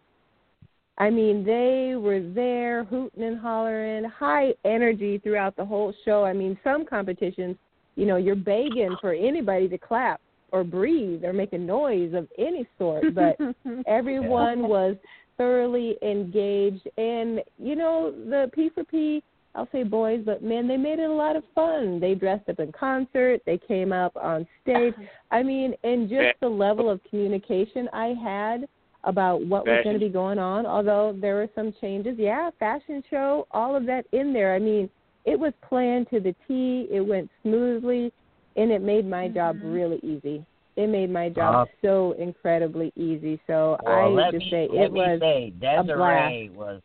I 0.97 1.10
mean, 1.10 1.43
they 1.43 1.95
were 1.95 2.21
there 2.21 2.84
hooting 2.84 3.24
and 3.24 3.39
hollering, 3.39 4.04
high 4.04 4.54
energy 4.65 5.17
throughout 5.17 5.56
the 5.56 5.65
whole 5.65 5.93
show. 6.06 6.24
I 6.24 6.34
mean, 6.34 6.58
some 6.63 6.86
competitions, 6.86 7.56
you 7.95 8.06
know, 8.06 8.17
you're 8.17 8.36
begging 8.36 8.95
for 9.01 9.13
anybody 9.13 9.67
to 9.67 9.77
clap 9.77 10.21
or 10.51 10.63
breathe 10.63 11.23
or 11.23 11.34
make 11.34 11.54
a 11.54 11.58
noise 11.58 12.13
of 12.13 12.27
any 12.38 12.67
sort, 12.77 13.04
but 13.15 13.38
everyone 13.88 14.67
was 14.67 14.95
thoroughly 15.38 15.97
engaged. 16.01 16.88
And, 16.97 17.41
you 17.58 17.75
know, 17.75 18.12
the 18.12 18.51
P 18.54 18.69
for 18.73 18.84
P, 18.84 19.23
I'll 19.56 19.67
say 19.71 19.84
boys, 19.84 20.21
but 20.25 20.43
men, 20.43 20.67
they 20.67 20.77
made 20.77 20.99
it 20.99 21.10
a 21.10 21.13
lot 21.13 21.36
of 21.36 21.43
fun. 21.54 21.99
They 21.99 22.15
dressed 22.15 22.47
up 22.49 22.60
in 22.60 22.71
concert, 22.71 23.41
they 23.45 23.58
came 23.58 23.91
up 23.91 24.15
on 24.15 24.47
stage. 24.62 24.93
I 25.32 25.43
mean, 25.43 25.73
and 25.84 26.10
just 26.10 26.39
the 26.39 26.49
level 26.49 26.89
of 26.89 27.01
communication 27.10 27.89
I 27.91 28.13
had 28.23 28.67
about 29.04 29.45
what 29.45 29.65
fashion. 29.65 29.77
was 29.77 29.84
going 29.84 29.99
to 29.99 30.06
be 30.06 30.12
going 30.12 30.39
on, 30.39 30.65
although 30.65 31.17
there 31.19 31.36
were 31.36 31.49
some 31.56 31.73
changes. 31.82 32.15
Yeah, 32.17 32.49
fashion 32.60 33.04
show, 33.10 33.47
all 33.51 33.75
of 33.75 33.86
that 33.88 34.06
in 34.12 34.32
there. 34.32 34.54
I 34.56 34.60
mean, 34.60 34.89
it 35.25 35.39
was 35.39 35.53
planned 35.67 36.10
to 36.10 36.19
the 36.19 36.36
T, 36.47 36.88
it 36.91 37.01
went 37.01 37.29
smoothly, 37.41 38.12
and 38.55 38.71
it 38.71 38.81
made 38.81 39.07
my 39.07 39.25
mm-hmm. 39.25 39.36
job 39.36 39.57
really 39.63 39.99
easy. 40.03 40.45
It 40.77 40.88
made 40.88 41.10
my 41.12 41.29
job 41.29 41.67
uh, 41.67 41.71
so 41.81 42.15
incredibly 42.17 42.93
easy. 42.95 43.39
So 43.45 43.77
well, 43.84 44.19
I 44.19 44.31
just 44.31 44.45
me, 44.45 44.51
say 44.51 44.63
it 44.71 44.91
was 44.91 45.19
say, 45.19 45.53
Desiree 45.60 46.49
was 46.49 46.81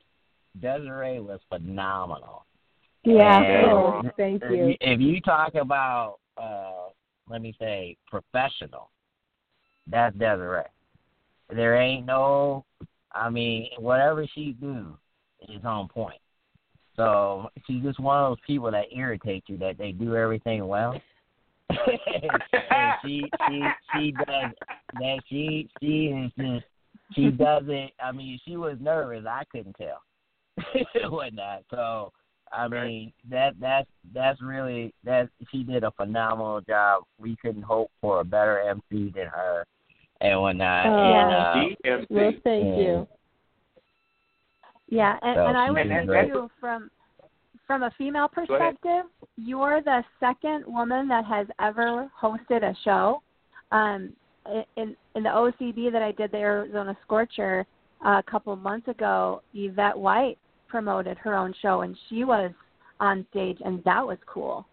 Desiree 0.60 1.20
was 1.20 1.40
phenomenal. 1.48 2.44
Yeah, 3.04 3.40
and 3.40 3.70
oh, 3.70 4.02
thank 4.16 4.42
you. 4.50 4.74
If 4.80 5.00
you 5.00 5.20
talk 5.20 5.54
about, 5.54 6.16
uh, 6.36 6.88
let 7.30 7.40
me 7.40 7.54
say, 7.58 7.96
professional, 8.10 8.90
that's 9.86 10.16
Desiree. 10.16 10.62
There 11.54 11.80
ain't 11.80 12.06
no, 12.06 12.64
I 13.12 13.30
mean, 13.30 13.68
whatever 13.78 14.26
she 14.34 14.56
do 14.60 14.96
is 15.48 15.64
on 15.64 15.86
point. 15.86 16.18
So 16.96 17.50
she's 17.66 17.82
just 17.82 18.00
one 18.00 18.18
of 18.18 18.30
those 18.30 18.44
people 18.46 18.70
that 18.70 18.86
irritate 18.94 19.44
you 19.46 19.58
that 19.58 19.78
they 19.78 19.92
do 19.92 20.16
everything 20.16 20.66
well. 20.66 21.00
and 21.70 22.94
she 23.04 23.24
she 23.48 23.62
she 23.92 24.12
does 24.12 24.52
that 24.94 25.18
she 25.28 25.68
she 25.80 26.06
is 26.06 26.32
just 26.38 26.64
she 27.14 27.30
does 27.30 27.64
it 27.66 27.90
I 28.02 28.12
mean 28.12 28.38
she 28.44 28.56
was 28.56 28.78
nervous, 28.80 29.24
I 29.28 29.42
couldn't 29.50 29.76
tell. 29.76 30.02
whatnot. 31.10 31.64
So 31.70 32.12
I 32.52 32.68
mean 32.68 33.12
that 33.28 33.54
that's 33.60 33.88
that's 34.14 34.40
really 34.40 34.94
that 35.04 35.28
she 35.50 35.64
did 35.64 35.84
a 35.84 35.90
phenomenal 35.90 36.60
job. 36.62 37.02
We 37.18 37.36
couldn't 37.42 37.62
hope 37.62 37.90
for 38.00 38.20
a 38.20 38.24
better 38.24 38.60
MC 38.60 39.12
than 39.14 39.26
her 39.26 39.66
and 40.20 40.40
whatnot. 40.40 40.86
Oh, 40.86 40.90
and, 40.90 41.34
uh, 41.34 42.02
well, 42.08 42.32
thank 42.44 42.64
and, 42.64 42.78
you. 42.78 43.08
Yeah, 44.88 45.16
and, 45.22 45.36
so 45.36 45.46
and 45.46 45.56
I 45.56 45.70
would 45.70 45.86
say 45.86 46.06
say 46.06 46.28
too, 46.28 46.50
from 46.60 46.90
from 47.66 47.82
a 47.82 47.90
female 47.98 48.28
perspective, 48.28 49.06
you're 49.36 49.82
the 49.82 50.04
second 50.20 50.64
woman 50.66 51.08
that 51.08 51.24
has 51.24 51.46
ever 51.60 52.10
hosted 52.20 52.62
a 52.62 52.74
show. 52.84 53.22
Um, 53.72 54.12
in 54.76 54.96
in 55.16 55.22
the 55.24 55.28
OCB 55.28 55.90
that 55.90 56.02
I 56.02 56.12
did, 56.12 56.30
the 56.30 56.38
Arizona 56.38 56.96
Scorcher, 57.04 57.66
uh, 58.04 58.20
a 58.26 58.30
couple 58.30 58.54
months 58.54 58.86
ago, 58.86 59.42
Yvette 59.54 59.98
White 59.98 60.38
promoted 60.68 61.18
her 61.18 61.34
own 61.34 61.52
show, 61.60 61.80
and 61.80 61.96
she 62.08 62.22
was 62.22 62.52
on 63.00 63.26
stage, 63.30 63.58
and 63.64 63.82
that 63.84 64.06
was 64.06 64.18
cool. 64.26 64.64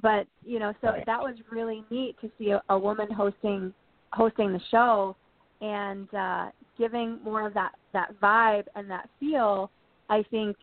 But 0.00 0.26
you 0.44 0.58
know, 0.58 0.72
so 0.80 0.88
right. 0.88 1.04
that 1.04 1.20
was 1.20 1.34
really 1.50 1.84
neat 1.90 2.16
to 2.22 2.30
see 2.38 2.50
a, 2.50 2.62
a 2.70 2.78
woman 2.78 3.10
hosting 3.10 3.74
hosting 4.12 4.52
the 4.52 4.60
show 4.70 5.14
and 5.60 6.12
uh, 6.14 6.46
giving 6.80 7.18
more 7.22 7.46
of 7.46 7.54
that 7.54 7.72
that 7.92 8.18
vibe 8.20 8.64
and 8.74 8.90
that 8.90 9.08
feel. 9.20 9.70
I 10.08 10.24
think 10.30 10.56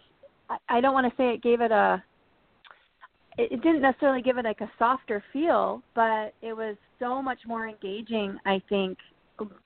I, 0.50 0.58
I 0.68 0.82
don't 0.82 0.94
want 0.94 1.06
to 1.08 1.16
say 1.16 1.30
it 1.30 1.44
gave 1.44 1.62
it 1.62 1.72
a 1.72 2.04
it, 3.38 3.52
it 3.52 3.62
didn't 3.62 3.82
necessarily 3.82 4.22
give 4.22 4.38
it 4.38 4.46
like 4.46 4.62
a 4.62 4.72
softer 4.80 5.24
feel, 5.32 5.82
but 5.96 6.34
it 6.42 6.54
was 6.54 6.76
so 7.00 7.22
much 7.22 7.40
more 7.48 7.70
engaging. 7.70 8.38
I 8.46 8.62
think 8.68 8.98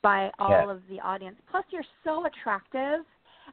by 0.01 0.29
all 0.37 0.49
yeah. 0.49 0.69
of 0.69 0.81
the 0.89 0.99
audience. 0.99 1.37
Plus, 1.49 1.63
you're 1.71 1.85
so 2.03 2.25
attractive 2.25 3.05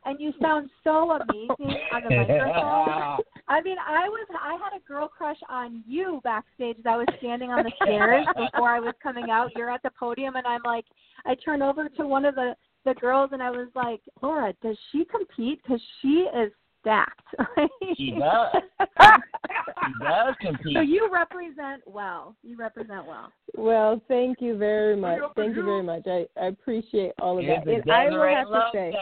and 0.05 0.21
you 0.21 0.33
sound 0.41 0.69
so 0.85 1.13
amazing 1.13 1.77
on 1.93 2.03
the 2.03 2.17
microphone. 2.17 3.25
I 3.49 3.63
mean, 3.63 3.77
I 3.79 4.09
was 4.09 4.27
I 4.43 4.53
had 4.53 4.79
a 4.79 4.87
girl 4.87 5.09
crush 5.09 5.39
on 5.49 5.83
you 5.87 6.21
backstage 6.25 6.77
as 6.79 6.85
I 6.87 6.97
was 6.97 7.07
standing 7.19 7.51
on 7.51 7.65
the 7.65 7.73
stairs 7.83 8.27
before 8.37 8.69
I 8.69 8.81
was 8.81 8.95
coming 9.03 9.31
out. 9.31 9.51
You're 9.57 9.71
at 9.71 9.83
the 9.83 9.91
podium, 9.99 10.37
and 10.37 10.47
I'm 10.47 10.63
like, 10.65 10.85
I 11.25 11.35
turn 11.37 11.63
over 11.63 11.89
to 11.89 12.07
one 12.07 12.25
of 12.25 12.35
the 12.35 12.55
the 12.85 12.95
girls, 12.95 13.31
and 13.33 13.43
I 13.43 13.51
was 13.51 13.69
like, 13.75 14.01
Laura, 14.23 14.53
does 14.63 14.77
she 14.93 15.05
compete? 15.05 15.61
Because 15.63 15.81
she 16.01 16.27
is 16.35 16.53
stacked. 16.81 17.21
she 17.97 18.13
does. 18.13 18.63
she 18.81 20.05
does 20.05 20.35
compete. 20.41 20.75
So 20.75 20.81
you 20.81 21.09
represent 21.13 21.83
well. 21.87 22.35
You 22.43 22.57
represent 22.57 23.07
well. 23.07 23.33
Well, 23.57 24.01
thank 24.09 24.41
you 24.41 24.57
very 24.57 24.97
much. 24.97 25.21
Thank 25.37 25.57
you 25.57 25.65
very 25.65 25.83
much. 25.83 26.03
I, 26.07 26.27
I 26.41 26.47
appreciate 26.47 27.13
all 27.21 27.39
of 27.39 27.45
it's 27.45 27.65
that. 27.65 27.73
And 27.73 27.91
I 27.91 28.09
will 28.11 28.23
have 28.23 28.47
to 28.47 28.71
say, 28.73 28.93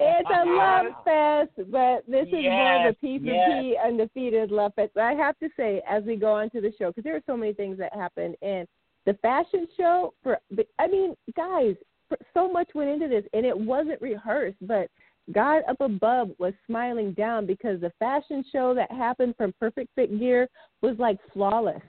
it's 0.00 0.28
a 0.28 0.44
love 0.44 0.86
fest, 1.04 1.70
but 1.70 2.04
this 2.10 2.26
is 2.28 2.42
yes, 2.42 2.50
more 2.50 2.88
of 2.88 2.94
a 2.94 2.98
P 2.98 3.18
for 3.18 3.24
yes. 3.26 3.50
P 3.60 3.76
undefeated 3.84 4.50
love 4.50 4.72
fest. 4.74 4.90
But 4.94 5.04
I 5.04 5.12
have 5.12 5.38
to 5.38 5.48
say, 5.56 5.82
as 5.88 6.02
we 6.04 6.16
go 6.16 6.32
on 6.32 6.50
to 6.50 6.60
the 6.60 6.72
show, 6.78 6.88
because 6.88 7.04
there 7.04 7.16
are 7.16 7.22
so 7.26 7.36
many 7.36 7.52
things 7.52 7.78
that 7.78 7.94
happen, 7.94 8.34
and 8.42 8.66
the 9.06 9.14
fashion 9.14 9.68
show 9.76 10.14
for, 10.22 10.38
I 10.78 10.86
mean, 10.86 11.14
guys, 11.36 11.76
so 12.32 12.50
much 12.50 12.68
went 12.74 12.90
into 12.90 13.08
this, 13.08 13.24
and 13.32 13.44
it 13.44 13.58
wasn't 13.58 14.00
rehearsed, 14.00 14.58
but 14.62 14.88
God 15.32 15.62
up 15.68 15.80
above 15.80 16.30
was 16.38 16.52
smiling 16.66 17.12
down 17.12 17.46
because 17.46 17.80
the 17.80 17.92
fashion 17.98 18.44
show 18.52 18.74
that 18.74 18.90
happened 18.90 19.34
from 19.36 19.54
Perfect 19.58 19.90
Fit 19.94 20.18
Gear 20.18 20.48
was 20.82 20.96
like 20.98 21.18
flawless. 21.32 21.80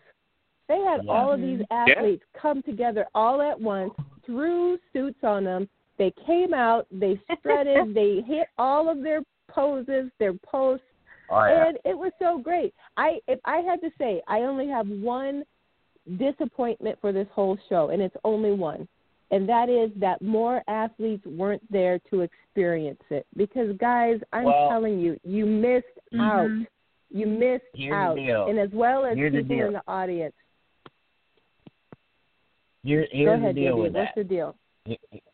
They 0.68 0.80
had 0.80 1.02
yeah. 1.04 1.12
all 1.12 1.34
of 1.34 1.42
these 1.42 1.60
mm-hmm. 1.60 1.92
athletes 1.92 2.24
come 2.40 2.62
together 2.64 3.06
all 3.14 3.42
at 3.42 3.60
once, 3.60 3.92
threw 4.26 4.78
suits 4.94 5.20
on 5.24 5.44
them, 5.44 5.68
they 5.98 6.14
came 6.26 6.54
out, 6.54 6.88
they 6.92 7.20
strutted, 7.40 7.94
they 7.94 8.22
hit 8.26 8.48
all 8.58 8.90
of 8.90 9.02
their 9.02 9.22
poses, 9.50 10.10
their 10.20 10.34
posts, 10.34 10.86
oh, 11.30 11.46
yeah. 11.46 11.68
and 11.68 11.78
it 11.86 11.98
was 11.98 12.12
so 12.20 12.38
great. 12.38 12.74
I 12.98 13.20
if 13.28 13.40
I 13.46 13.58
had 13.58 13.82
to 13.82 13.90
say, 13.98 14.22
I 14.28 14.40
only 14.40 14.68
have 14.68 14.88
one 14.88 15.44
disappointment 16.18 16.98
for 17.02 17.12
this 17.12 17.28
whole 17.32 17.58
show, 17.70 17.90
and 17.90 18.02
it's 18.02 18.16
only 18.24 18.52
one, 18.52 18.88
and 19.32 19.48
that 19.50 19.70
is 19.70 19.92
that 19.98 20.22
more 20.22 20.62
athletes 20.68 21.26
weren't 21.26 21.64
there 21.72 22.00
to 22.12 22.22
experience 22.22 23.02
it. 23.10 23.26
Because, 23.36 23.76
guys, 23.78 24.20
I'm 24.34 24.46
Well- 24.46 24.70
telling 24.70 25.00
you, 25.00 25.20
you 25.24 25.46
missed 25.46 25.88
Mhm. 26.14 26.20
out. 26.22 26.68
You 27.10 27.28
missed 27.28 27.72
the 27.74 27.92
out, 27.92 28.16
deal. 28.16 28.48
and 28.48 28.60
as 28.60 28.72
well 28.72 29.06
as 29.06 29.16
Here's 29.16 29.32
the 29.34 29.42
people 29.42 29.56
deal. 29.58 29.68
in 29.68 29.74
the 29.74 29.84
audience. 29.88 30.36
Here, 32.84 33.08
here's 33.12 33.40
ahead, 33.40 33.56
the 33.56 33.62
deal 33.62 33.78
with 33.78 33.96
What's 33.96 34.10
that. 34.10 34.16
the 34.16 34.24
deal? 34.24 34.56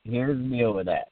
Here's 0.04 0.38
the 0.38 0.50
deal 0.50 0.74
with 0.74 0.86
that. 0.86 1.10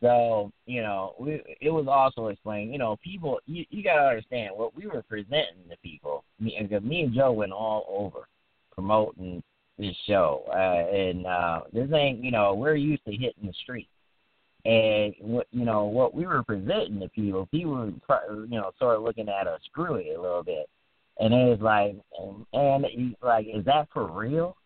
So 0.00 0.50
you 0.66 0.82
know, 0.82 1.14
we, 1.18 1.42
it 1.60 1.70
was 1.70 1.86
also 1.88 2.26
explained. 2.28 2.72
You 2.72 2.78
know, 2.78 2.96
people, 3.02 3.40
you, 3.46 3.64
you 3.70 3.82
got 3.82 3.96
to 3.96 4.08
understand 4.08 4.56
what 4.56 4.74
we 4.74 4.86
were 4.86 5.02
presenting 5.02 5.68
to 5.70 5.76
people. 5.82 6.24
Me, 6.40 6.58
me 6.82 7.02
and 7.02 7.14
Joe 7.14 7.32
went 7.32 7.52
all 7.52 7.86
over 7.88 8.28
promoting 8.72 9.42
this 9.78 9.96
show, 10.06 10.44
uh, 10.48 10.94
and 10.94 11.26
uh, 11.26 11.60
this 11.72 11.88
ain't. 11.94 12.22
You 12.24 12.30
know, 12.30 12.54
we're 12.54 12.76
used 12.76 13.04
to 13.04 13.12
hitting 13.12 13.46
the 13.46 13.52
street. 13.62 13.88
And 14.64 15.14
you 15.52 15.64
know, 15.64 15.84
what 15.84 16.14
we 16.14 16.26
were 16.26 16.42
presenting 16.42 16.98
to 17.00 17.08
people, 17.10 17.46
people 17.46 17.86
you 17.88 18.58
know, 18.58 18.72
sort 18.78 18.96
of 18.96 19.02
looking 19.02 19.28
at 19.28 19.46
us 19.46 19.60
screwy 19.66 20.12
a 20.12 20.20
little 20.20 20.42
bit, 20.42 20.68
and 21.20 21.32
it 21.32 21.48
was 21.48 21.60
like, 21.60 21.96
and, 22.52 22.84
and 22.92 23.16
like, 23.22 23.46
is 23.52 23.64
that 23.64 23.88
for 23.92 24.10
real? 24.10 24.56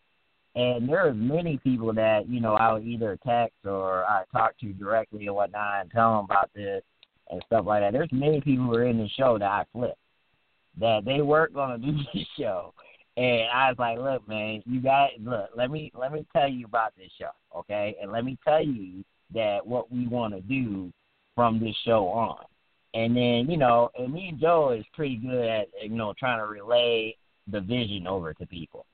And 0.57 0.89
there 0.89 1.07
are 1.07 1.15
many 1.15 1.59
people 1.59 1.93
that, 1.93 2.29
you 2.29 2.41
know, 2.41 2.55
I 2.55 2.73
would 2.73 2.85
either 2.85 3.17
text 3.25 3.59
or 3.65 4.05
I 4.05 4.25
talk 4.33 4.59
to 4.61 4.73
directly 4.73 5.29
or 5.29 5.35
whatnot 5.35 5.83
and 5.83 5.91
tell 5.91 6.17
them 6.17 6.25
about 6.25 6.51
this 6.55 6.83
and 7.31 7.41
stuff 7.47 7.67
like 7.67 7.83
that. 7.83 7.93
There's 7.93 8.11
many 8.11 8.41
people 8.41 8.65
who 8.65 8.75
are 8.75 8.87
in 8.87 8.99
the 8.99 9.09
show 9.11 9.39
that 9.39 9.45
I 9.45 9.65
flipped, 9.73 9.99
that 10.81 11.05
they 11.05 11.21
weren't 11.21 11.55
to 11.55 11.79
do 11.79 11.99
this 12.13 12.27
show. 12.39 12.75
And 13.21 13.51
I 13.53 13.69
was 13.69 13.77
like, 13.79 13.99
look, 13.99 14.27
man, 14.27 14.63
you 14.65 14.81
guys, 14.81 15.11
look, 15.21 15.51
let 15.55 15.71
me 15.71 15.93
let 15.95 16.11
me 16.11 16.27
tell 16.33 16.49
you 16.49 16.65
about 16.65 16.97
this 16.97 17.11
show, 17.19 17.31
okay? 17.55 17.95
And 18.01 18.11
let 18.11 18.25
me 18.25 18.39
tell 18.47 18.65
you 18.65 19.05
that 19.35 19.67
what 19.67 19.93
we 19.93 20.07
want 20.07 20.33
to 20.35 20.41
do 20.41 20.91
from 21.35 21.61
this 21.61 21.77
show 21.85 22.07
on. 22.07 22.45
And 22.95 23.15
then, 23.15 23.51
you 23.51 23.59
know, 23.59 23.91
and 23.99 24.11
me 24.11 24.31
and 24.31 24.41
Joe 24.41 24.71
is 24.71 24.87
pretty 24.95 25.17
good 25.17 25.45
at, 25.45 25.69
you 25.83 25.91
know, 25.91 26.15
trying 26.19 26.39
to 26.39 26.47
relay 26.47 27.15
the 27.47 27.61
vision 27.61 28.07
over 28.07 28.33
to 28.33 28.47
people 28.47 28.87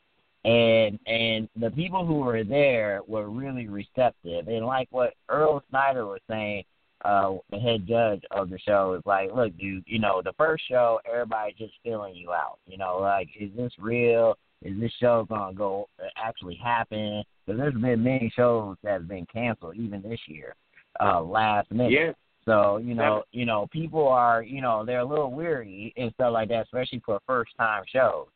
and 0.47 0.99
and 1.07 1.49
the 1.57 1.71
people 1.73 2.07
who 2.07 2.21
were 2.21 2.45
there 2.45 3.01
were 3.09 3.29
really 3.29 3.67
receptive 3.67 4.47
and 4.47 4.65
like 4.65 4.87
what 4.91 5.15
Earl 5.29 5.63
Snyder 5.71 6.07
was 6.07 6.21
saying 6.31 6.63
uh 7.05 7.35
the 7.51 7.59
head 7.59 7.87
judge 7.87 8.23
of 8.31 8.49
the 8.51 8.59
show 8.59 8.95
is 8.95 9.03
like 9.05 9.31
look 9.35 9.57
dude 9.59 9.85
you 9.87 9.99
know 9.99 10.23
the 10.25 10.33
first 10.39 10.65
show 10.69 10.99
everybody's 11.11 11.57
just 11.57 11.75
filling 11.85 12.15
you 12.15 12.33
out 12.33 12.59
you 12.67 12.79
know 12.79 12.99
like 13.01 13.29
is 13.39 13.51
this 13.57 13.73
real 13.79 14.37
is 14.63 14.79
this 14.81 14.93
show 14.99 15.27
gonna 15.29 15.53
go 15.55 15.87
actually 16.17 16.55
happen 16.55 17.23
because 17.45 17.59
there's 17.59 17.75
been 17.75 18.03
many 18.03 18.33
shows 18.35 18.77
that 18.83 18.93
have 18.93 19.09
been 19.09 19.27
canceled 19.33 19.77
even 19.77 20.01
this 20.03 20.21
year 20.27 20.55
uh 21.01 21.21
last 21.21 21.71
minute 21.71 21.93
Yeah. 21.93 22.13
so 22.47 22.79
you 22.79 22.95
know, 22.95 23.25
you 23.33 23.45
know, 23.45 23.67
people 23.71 24.09
are 24.09 24.43
you 24.43 24.63
know 24.63 24.85
they're 24.85 25.01
a 25.01 25.05
little 25.05 25.31
weary 25.31 25.93
and 25.99 26.11
stuff 26.15 26.33
like 26.33 26.49
that, 26.49 26.65
especially 26.65 27.03
for 27.05 27.21
first 27.27 27.51
time 27.59 27.83
shows. 27.93 28.27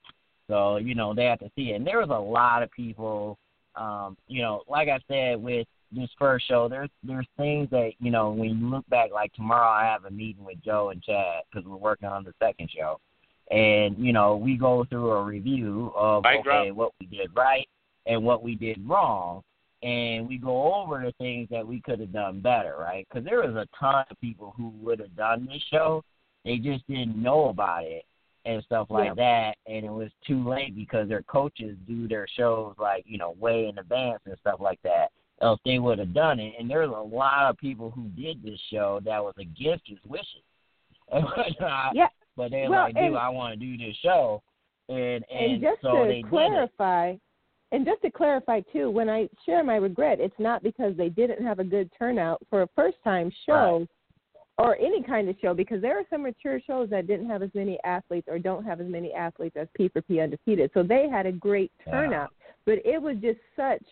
So 0.49 0.77
you 0.77 0.94
know 0.94 1.14
they 1.14 1.25
have 1.25 1.38
to 1.38 1.51
see 1.57 1.70
it. 1.70 1.77
And 1.77 1.87
there 1.87 1.99
was 1.99 2.11
a 2.11 2.18
lot 2.20 2.62
of 2.62 2.70
people, 2.73 3.38
um, 3.77 4.16
you 4.27 4.42
know, 4.42 4.62
like 4.68 4.88
I 4.88 4.99
said 5.09 5.40
with 5.42 5.66
this 5.92 6.11
first 6.18 6.46
show, 6.46 6.68
there's 6.68 6.90
there's 7.03 7.26
things 7.37 7.68
that 7.70 7.92
you 7.98 8.11
know 8.11 8.31
when 8.31 8.59
you 8.59 8.70
look 8.70 8.88
back. 8.88 9.11
Like 9.12 9.33
tomorrow, 9.35 9.70
I 9.70 9.85
have 9.85 10.05
a 10.05 10.11
meeting 10.11 10.44
with 10.44 10.62
Joe 10.64 10.90
and 10.90 11.03
Chad 11.03 11.42
because 11.50 11.68
we're 11.68 11.76
working 11.76 12.09
on 12.09 12.24
the 12.24 12.33
second 12.38 12.70
show, 12.76 13.00
and 13.50 13.96
you 13.98 14.12
know 14.12 14.37
we 14.37 14.57
go 14.57 14.85
through 14.85 15.11
a 15.11 15.22
review 15.22 15.92
of 15.96 16.24
Mic 16.24 16.40
okay 16.40 16.68
drop. 16.68 16.76
what 16.76 16.92
we 17.00 17.07
did 17.07 17.31
right 17.35 17.68
and 18.07 18.22
what 18.24 18.42
we 18.42 18.55
did 18.55 18.79
wrong 18.88 19.42
and 19.83 20.29
we 20.29 20.37
go 20.37 20.74
over 20.74 21.03
the 21.03 21.12
things 21.12 21.48
that 21.50 21.66
we 21.66 21.81
could 21.81 22.00
have 22.00 22.12
done 22.12 22.40
better, 22.40 22.76
right? 22.79 23.07
Because 23.09 23.24
there 23.24 23.40
was 23.40 23.57
a 23.57 23.66
ton 23.79 24.05
of 24.11 24.20
people 24.20 24.53
who 24.57 24.72
would 24.83 25.00
have 25.00 25.16
done 25.16 25.46
this 25.46 25.62
show, 25.70 26.05
they 26.44 26.59
just 26.59 26.87
didn't 26.87 27.20
know 27.20 27.48
about 27.48 27.85
it 27.85 28.05
and 28.44 28.62
stuff 28.64 28.87
like 28.90 29.14
that, 29.16 29.55
and 29.66 29.85
it 29.85 29.90
was 29.90 30.11
too 30.26 30.46
late 30.48 30.74
because 30.74 31.09
their 31.09 31.22
coaches 31.22 31.76
do 31.87 32.09
their 32.09 32.26
shows 32.37 32.74
like 32.79 33.05
you 33.07 33.18
know 33.18 33.35
way 33.38 33.68
in 33.68 33.79
advance 33.79 34.20
and 34.24 34.37
stuff 34.40 34.61
like 34.61 34.81
that. 34.83 35.09
Else 35.42 35.59
they 35.64 35.79
would 35.79 35.98
have 35.98 36.12
done 36.12 36.38
it, 36.38 36.53
and 36.59 36.68
there's 36.68 36.90
a 36.90 36.92
lot 36.92 37.48
of 37.48 37.57
people 37.57 37.90
who 37.90 38.09
did 38.09 38.42
this 38.42 38.61
show 38.70 39.00
that 39.05 39.22
was 39.24 39.35
against 39.38 39.85
his 39.87 39.98
wishes. 40.07 40.42
Yeah. 41.94 42.09
but 42.37 42.50
they're 42.50 42.70
Well, 42.70 42.85
like, 42.85 42.94
dude, 42.94 43.05
and- 43.05 43.16
I 43.18 43.29
want 43.31 43.59
to 43.59 43.66
do 43.66 43.76
this 43.76 43.96
show, 44.03 44.42
and 44.88 45.24
and, 45.31 45.53
and 45.53 45.62
just 45.62 45.81
so 45.83 46.03
to 46.03 46.09
they 46.09 46.14
did 46.16 46.26
it. 46.26 46.29
clarify, 46.31 47.14
and 47.72 47.87
just 47.87 48.03
to 48.03 48.11
clarify 48.11 48.61
too, 48.72 48.90
when 48.90 49.09
I 49.09 49.29
share 49.46 49.64
my 49.64 49.76
regret, 49.76 50.20
it's 50.20 50.38
not 50.38 50.62
because 50.62 50.96
they 50.96 51.09
didn't 51.09 51.44
have 51.44 51.59
a 51.59 51.64
good 51.64 51.90
turnout 51.98 52.42
for 52.50 52.62
a 52.62 52.68
first 52.76 52.98
time 53.03 53.33
show 53.46 53.87
or 54.59 54.76
any 54.76 55.03
kind 55.03 55.29
of 55.31 55.37
show 55.40 55.55
because 55.55 55.81
there 55.81 55.98
are 55.98 56.05
some 56.11 56.22
mature 56.22 56.61
shows 56.66 56.90
that 56.90 57.07
didn't 57.07 57.29
have 57.31 57.42
as 57.42 57.50
many 57.55 57.79
athletes 57.85 58.29
or 58.31 58.38
don't 58.38 58.64
have 58.64 58.79
as 58.81 58.88
many 58.88 59.11
athletes 59.14 59.57
as 59.57 59.66
P 59.74 59.88
for 59.88 60.03
P 60.03 60.20
undefeated. 60.20 60.70
So 60.74 60.83
they 60.83 61.09
had 61.09 61.24
a 61.26 61.33
great 61.33 61.72
Yeah. 61.87 61.92
turnout. 61.92 62.31
But 62.66 62.85
it 62.85 63.00
was 63.00 63.16
just 63.22 63.38
such 63.57 63.83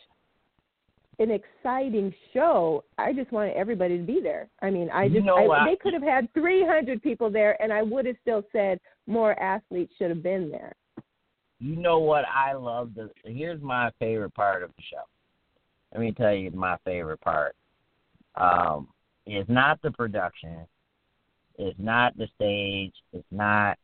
an 1.19 1.31
exciting 1.31 2.15
show. 2.33 2.85
I 2.97 3.13
just 3.13 3.33
wanted 3.33 3.55
everybody 3.57 3.99
to 3.99 4.05
be 4.05 4.21
there. 4.23 4.49
I 4.63 4.71
mean, 4.71 4.89
I 4.91 5.05
You 5.05 5.15
just 5.15 5.27
know 5.27 5.51
I, 5.51 5.65
they 5.69 5.77
could 5.77 5.93
have 5.93 6.03
had 6.03 6.33
300 6.35 7.03
people 7.03 7.31
there 7.31 7.61
and 7.63 7.73
I 7.73 7.83
would 7.83 8.07
have 8.07 8.17
still 8.23 8.43
said 8.53 8.79
more 9.07 9.39
athletes 9.41 9.93
should 9.99 10.11
have 10.11 10.23
been 10.23 10.51
there. 10.51 10.73
you 11.61 11.75
know 11.77 11.99
what 11.99 12.25
I 12.33 12.53
love 12.53 12.93
the 12.95 13.11
here's 13.25 13.61
my 13.61 13.91
favorite 13.99 14.35
part 14.35 14.63
of 14.63 14.71
the 14.77 14.83
show. 14.91 15.03
Let 15.93 16.01
me 16.03 16.13
tell 16.13 16.33
you 16.33 16.51
my 16.53 16.77
favorite 16.85 17.21
part. 17.21 17.57
Um 18.37 18.89
it's 19.27 19.49
not 19.51 19.83
the 19.83 19.91
production. 19.91 20.67
It's 21.59 21.79
not 21.79 22.17
the 22.17 22.29
stage. 22.37 22.95
It's 23.13 23.27
not 23.33 23.77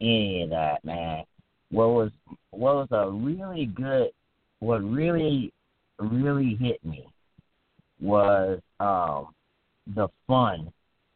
any 0.00 0.42
of 0.44 0.50
that, 0.50 0.84
man. 0.84 1.24
What 1.70 1.88
was 1.90 2.10
what 2.50 2.76
was 2.76 2.88
a 2.92 3.10
really 3.10 3.66
good 3.66 4.08
what 4.60 4.78
really 4.78 5.52
really 5.98 6.54
hit 6.54 6.84
me 6.84 7.06
was 8.00 8.60
um 8.80 9.28
the 9.94 10.08
fun 10.26 10.72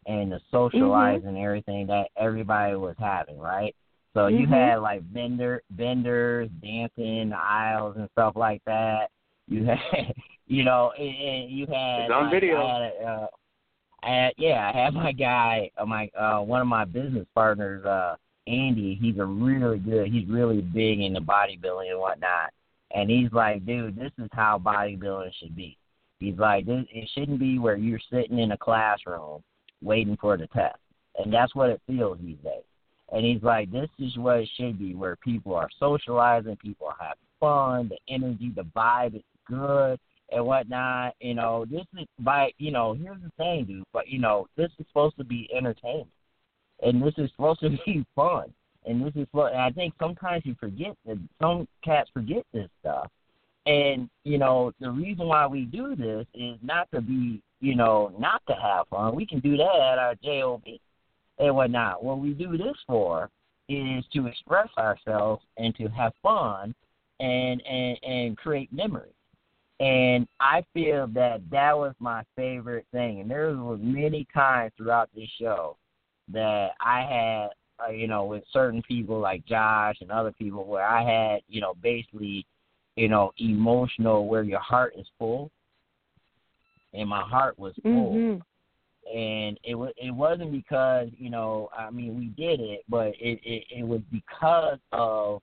and 0.06 0.32
the 0.32 0.40
socializing 0.50 1.28
and 1.28 1.38
everything 1.38 1.86
that 1.86 2.08
everybody 2.16 2.74
was 2.74 2.96
having, 2.98 3.38
right? 3.38 3.74
So 4.14 4.26
you 4.26 4.46
Mhm. 4.46 4.50
had 4.50 4.76
like 4.80 5.02
vendor 5.02 5.62
vendors 5.70 6.50
dancing 6.60 7.18
in 7.18 7.28
the 7.30 7.38
aisles 7.38 7.96
and 7.96 8.08
stuff 8.10 8.34
like 8.36 8.62
that. 8.64 9.10
You 9.48 9.64
had, 9.66 10.14
you 10.46 10.64
know, 10.64 10.92
and, 10.98 11.16
and 11.16 11.50
you 11.50 11.66
had 11.66 12.00
It's 12.02 12.10
on 12.12 12.24
like, 12.24 12.30
video. 12.32 12.56
I 12.66 12.82
had, 12.82 13.04
uh, 13.04 13.26
I 14.02 14.10
had, 14.10 14.34
yeah, 14.36 14.70
I 14.74 14.76
had 14.76 14.94
my 14.94 15.12
guy, 15.12 15.70
uh, 15.78 15.86
my 15.86 16.08
uh, 16.18 16.40
one 16.40 16.60
of 16.60 16.66
my 16.66 16.84
business 16.84 17.26
partners, 17.34 17.84
uh, 17.84 18.16
Andy. 18.48 18.98
He's 19.00 19.18
a 19.18 19.24
really 19.24 19.78
good. 19.78 20.08
He's 20.08 20.28
really 20.28 20.60
big 20.60 21.00
into 21.00 21.20
bodybuilding 21.20 21.90
and 21.90 22.00
whatnot. 22.00 22.52
And 22.94 23.10
he's 23.10 23.32
like, 23.32 23.64
dude, 23.64 23.96
this 23.96 24.12
is 24.18 24.28
how 24.32 24.60
bodybuilding 24.62 25.32
should 25.40 25.56
be. 25.56 25.78
He's 26.18 26.38
like, 26.38 26.66
this, 26.66 26.84
it 26.92 27.08
shouldn't 27.14 27.40
be 27.40 27.58
where 27.58 27.76
you're 27.76 27.98
sitting 28.10 28.38
in 28.38 28.52
a 28.52 28.56
classroom 28.56 29.42
waiting 29.82 30.16
for 30.20 30.36
the 30.36 30.46
test, 30.48 30.78
and 31.18 31.32
that's 31.32 31.54
what 31.54 31.70
it 31.70 31.80
feels 31.86 32.18
these 32.20 32.38
days. 32.44 32.62
And 33.12 33.24
he's 33.24 33.42
like, 33.42 33.70
this 33.70 33.90
is 33.98 34.16
what 34.16 34.38
it 34.38 34.48
should 34.56 34.78
be, 34.78 34.94
where 34.94 35.16
people 35.16 35.54
are 35.54 35.68
socializing, 35.78 36.56
people 36.56 36.92
have 36.98 37.16
fun, 37.40 37.88
the 37.88 37.98
energy, 38.12 38.52
the 38.54 38.62
vibe 38.76 39.16
is 39.16 39.22
good 39.48 39.98
and 40.30 40.46
whatnot. 40.46 41.14
You 41.20 41.34
know, 41.34 41.64
this 41.70 41.84
is 41.98 42.06
by 42.20 42.52
you 42.58 42.70
know, 42.70 42.94
here's 42.94 43.20
the 43.20 43.30
thing, 43.36 43.64
dude. 43.64 43.84
But 43.92 44.08
you 44.08 44.18
know, 44.18 44.46
this 44.56 44.70
is 44.78 44.86
supposed 44.88 45.16
to 45.18 45.24
be 45.24 45.50
entertainment, 45.54 46.08
and 46.82 47.02
this 47.02 47.14
is 47.18 47.30
supposed 47.32 47.60
to 47.60 47.70
be 47.70 48.06
fun, 48.16 48.52
and 48.86 49.04
this 49.04 49.12
is 49.14 49.28
what. 49.32 49.52
And 49.52 49.60
I 49.60 49.70
think 49.70 49.94
sometimes 49.98 50.42
you 50.44 50.54
forget 50.58 50.96
that 51.06 51.18
some 51.40 51.68
cats 51.84 52.10
forget 52.12 52.44
this 52.52 52.68
stuff. 52.80 53.10
And 53.66 54.08
you 54.24 54.38
know, 54.38 54.72
the 54.80 54.90
reason 54.90 55.26
why 55.26 55.46
we 55.46 55.64
do 55.64 55.94
this 55.94 56.26
is 56.34 56.56
not 56.62 56.88
to 56.92 57.00
be, 57.00 57.42
you 57.60 57.76
know, 57.76 58.12
not 58.18 58.42
to 58.48 58.54
have 58.54 58.88
fun. 58.88 59.14
We 59.14 59.26
can 59.26 59.40
do 59.40 59.56
that 59.56 59.92
at 59.92 59.98
our 59.98 60.14
job 60.16 60.62
and 61.38 61.54
whatnot. 61.54 62.02
What 62.02 62.18
we 62.18 62.32
do 62.34 62.56
this 62.56 62.76
for 62.86 63.30
is 63.68 64.04
to 64.12 64.26
express 64.26 64.68
ourselves 64.76 65.42
and 65.56 65.74
to 65.76 65.86
have 65.88 66.12
fun 66.22 66.74
and 67.20 67.62
and 67.66 67.98
and 68.02 68.36
create 68.36 68.72
memories. 68.72 69.12
And 69.80 70.28
I 70.38 70.64
feel 70.72 71.08
that 71.08 71.40
that 71.50 71.76
was 71.76 71.94
my 71.98 72.22
favorite 72.36 72.86
thing. 72.92 73.20
And 73.20 73.30
there 73.30 73.52
was 73.56 73.80
many 73.82 74.26
times 74.32 74.72
throughout 74.76 75.10
this 75.14 75.28
show 75.40 75.76
that 76.32 76.70
I 76.80 77.00
had, 77.00 77.48
uh, 77.86 77.90
you 77.90 78.06
know, 78.06 78.24
with 78.24 78.44
certain 78.52 78.82
people 78.82 79.18
like 79.20 79.44
Josh 79.46 79.96
and 80.00 80.10
other 80.10 80.32
people, 80.32 80.64
where 80.66 80.86
I 80.86 81.02
had, 81.02 81.42
you 81.48 81.60
know, 81.60 81.74
basically, 81.82 82.46
you 82.96 83.08
know, 83.08 83.32
emotional, 83.38 84.26
where 84.26 84.42
your 84.42 84.60
heart 84.60 84.94
is 84.96 85.06
full, 85.18 85.50
and 86.92 87.08
my 87.08 87.22
heart 87.22 87.58
was 87.58 87.74
full 87.82 88.14
Mhm. 88.14 88.42
and 89.12 89.58
it 89.64 89.74
was 89.74 89.92
it 89.96 90.12
wasn't 90.12 90.52
because 90.52 91.08
you 91.18 91.28
know 91.28 91.68
I 91.76 91.90
mean 91.90 92.16
we 92.18 92.26
did 92.26 92.60
it, 92.60 92.84
but 92.88 93.08
it 93.18 93.40
it, 93.44 93.64
it 93.70 93.82
was 93.82 94.00
because 94.10 94.78
of 94.92 95.42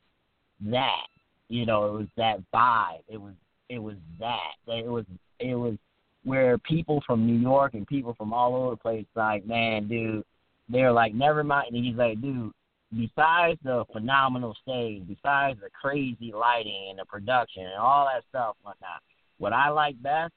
that 0.62 1.08
you 1.49 1.65
know, 1.65 1.88
it 1.88 1.93
was 1.93 2.08
that 2.15 2.39
vibe. 2.54 3.02
It 3.10 3.19
was 3.19 3.34
it 3.69 3.80
was 3.80 3.95
that. 4.19 4.54
It 4.67 4.88
was 4.88 5.06
it 5.39 5.56
was 5.56 5.75
where 6.23 6.58
people 6.60 7.04
from 7.06 7.25
New 7.25 7.39
York 7.39 7.73
and 7.73 7.86
people 7.88 8.13
from 8.13 8.34
all 8.34 8.56
over 8.56 8.71
the 8.71 8.78
place 8.78 9.06
like, 9.15 9.45
man, 9.45 9.88
dude, 9.88 10.23
they're 10.70 10.92
like, 10.92 11.14
never 11.14 11.44
mind. 11.44 11.74
And 11.74 11.86
he's 11.86 11.96
like, 11.96 12.22
dude, 12.22 12.52
besides 12.96 13.60
the 13.64 13.86
phenomenal 13.92 14.56
stage, 14.62 15.04
besides 15.08 15.60
the 15.62 15.70
crazy 15.70 16.32
lighting 16.34 16.88
and 16.92 17.00
the 17.00 17.06
production 17.06 17.64
and 17.64 17.80
all 17.80 18.06
that 18.06 18.24
stuff, 18.30 18.56
whatnot, 18.62 19.02
what 19.38 19.54
I 19.54 19.70
like 19.70 20.02
best 20.02 20.34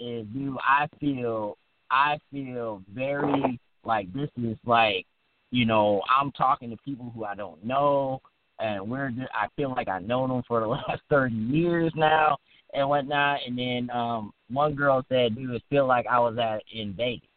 is, 0.00 0.26
dude, 0.34 0.56
I 0.60 0.88
feel, 1.00 1.56
I 1.90 2.18
feel 2.32 2.82
very 2.92 3.60
like 3.84 4.12
this 4.12 4.30
is 4.42 4.56
like, 4.66 5.06
you 5.50 5.64
know, 5.64 6.02
I'm 6.14 6.32
talking 6.32 6.70
to 6.70 6.76
people 6.84 7.12
who 7.14 7.24
I 7.24 7.34
don't 7.34 7.64
know, 7.64 8.20
and 8.58 8.90
we're, 8.90 9.10
just, 9.10 9.28
I 9.32 9.46
feel 9.54 9.70
like 9.70 9.88
I've 9.88 10.02
known 10.02 10.28
them 10.28 10.42
for 10.48 10.60
the 10.60 10.66
last 10.66 11.02
thirty 11.08 11.36
years 11.36 11.92
now 11.94 12.36
and 12.74 12.88
whatnot. 12.88 13.40
And 13.46 13.56
then 13.56 13.90
um 13.90 14.32
one 14.50 14.74
girl 14.74 15.04
said, 15.08 15.36
dude, 15.36 15.50
it 15.50 15.62
feel 15.70 15.86
like 15.86 16.06
I 16.10 16.18
was 16.18 16.36
at 16.38 16.62
in 16.72 16.94
Vegas 16.94 17.28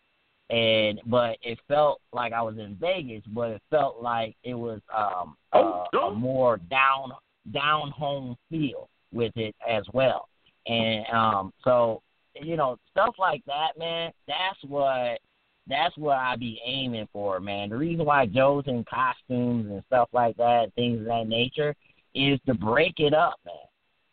and 0.50 1.00
but 1.06 1.38
it 1.42 1.60
felt 1.68 2.02
like 2.12 2.34
I 2.34 2.42
was 2.42 2.58
in 2.58 2.76
Vegas, 2.80 3.24
but 3.28 3.52
it 3.52 3.62
felt 3.70 4.02
like 4.02 4.36
it 4.44 4.56
was 4.56 4.82
um 4.96 5.36
oh, 5.54 5.86
uh, 5.94 5.98
a 5.98 6.16
more 6.16 6.58
down 6.58 7.12
down 7.54 7.92
home 7.92 8.36
feel 8.50 8.90
with 9.12 9.36
it 9.36 9.56
as 9.68 9.84
well. 9.94 10.28
And 10.68 11.06
um 11.14 11.54
so 11.64 12.02
you 12.42 12.58
know 12.58 12.78
stuff 12.92 13.16
like 13.20 13.44
that, 13.46 13.78
man. 13.78 14.12
That's 14.28 14.60
what 14.68 15.20
that's 15.68 15.96
what 15.98 16.18
I 16.18 16.36
be 16.36 16.60
aiming 16.66 17.08
for, 17.14 17.40
man. 17.40 17.70
The 17.70 17.78
reason 17.78 18.06
why 18.06 18.26
Joe's 18.26 18.64
in 18.66 18.84
costumes 18.86 19.70
and 19.70 19.84
stuff 19.86 20.10
like 20.14 20.36
that, 20.38 20.74
things 20.74 21.00
of 21.02 21.06
that 21.06 21.28
nature, 21.28 21.76
is 22.16 22.40
to 22.48 22.56
break 22.56 22.96
it 23.00 23.14
up, 23.14 23.36
man. 23.46 23.56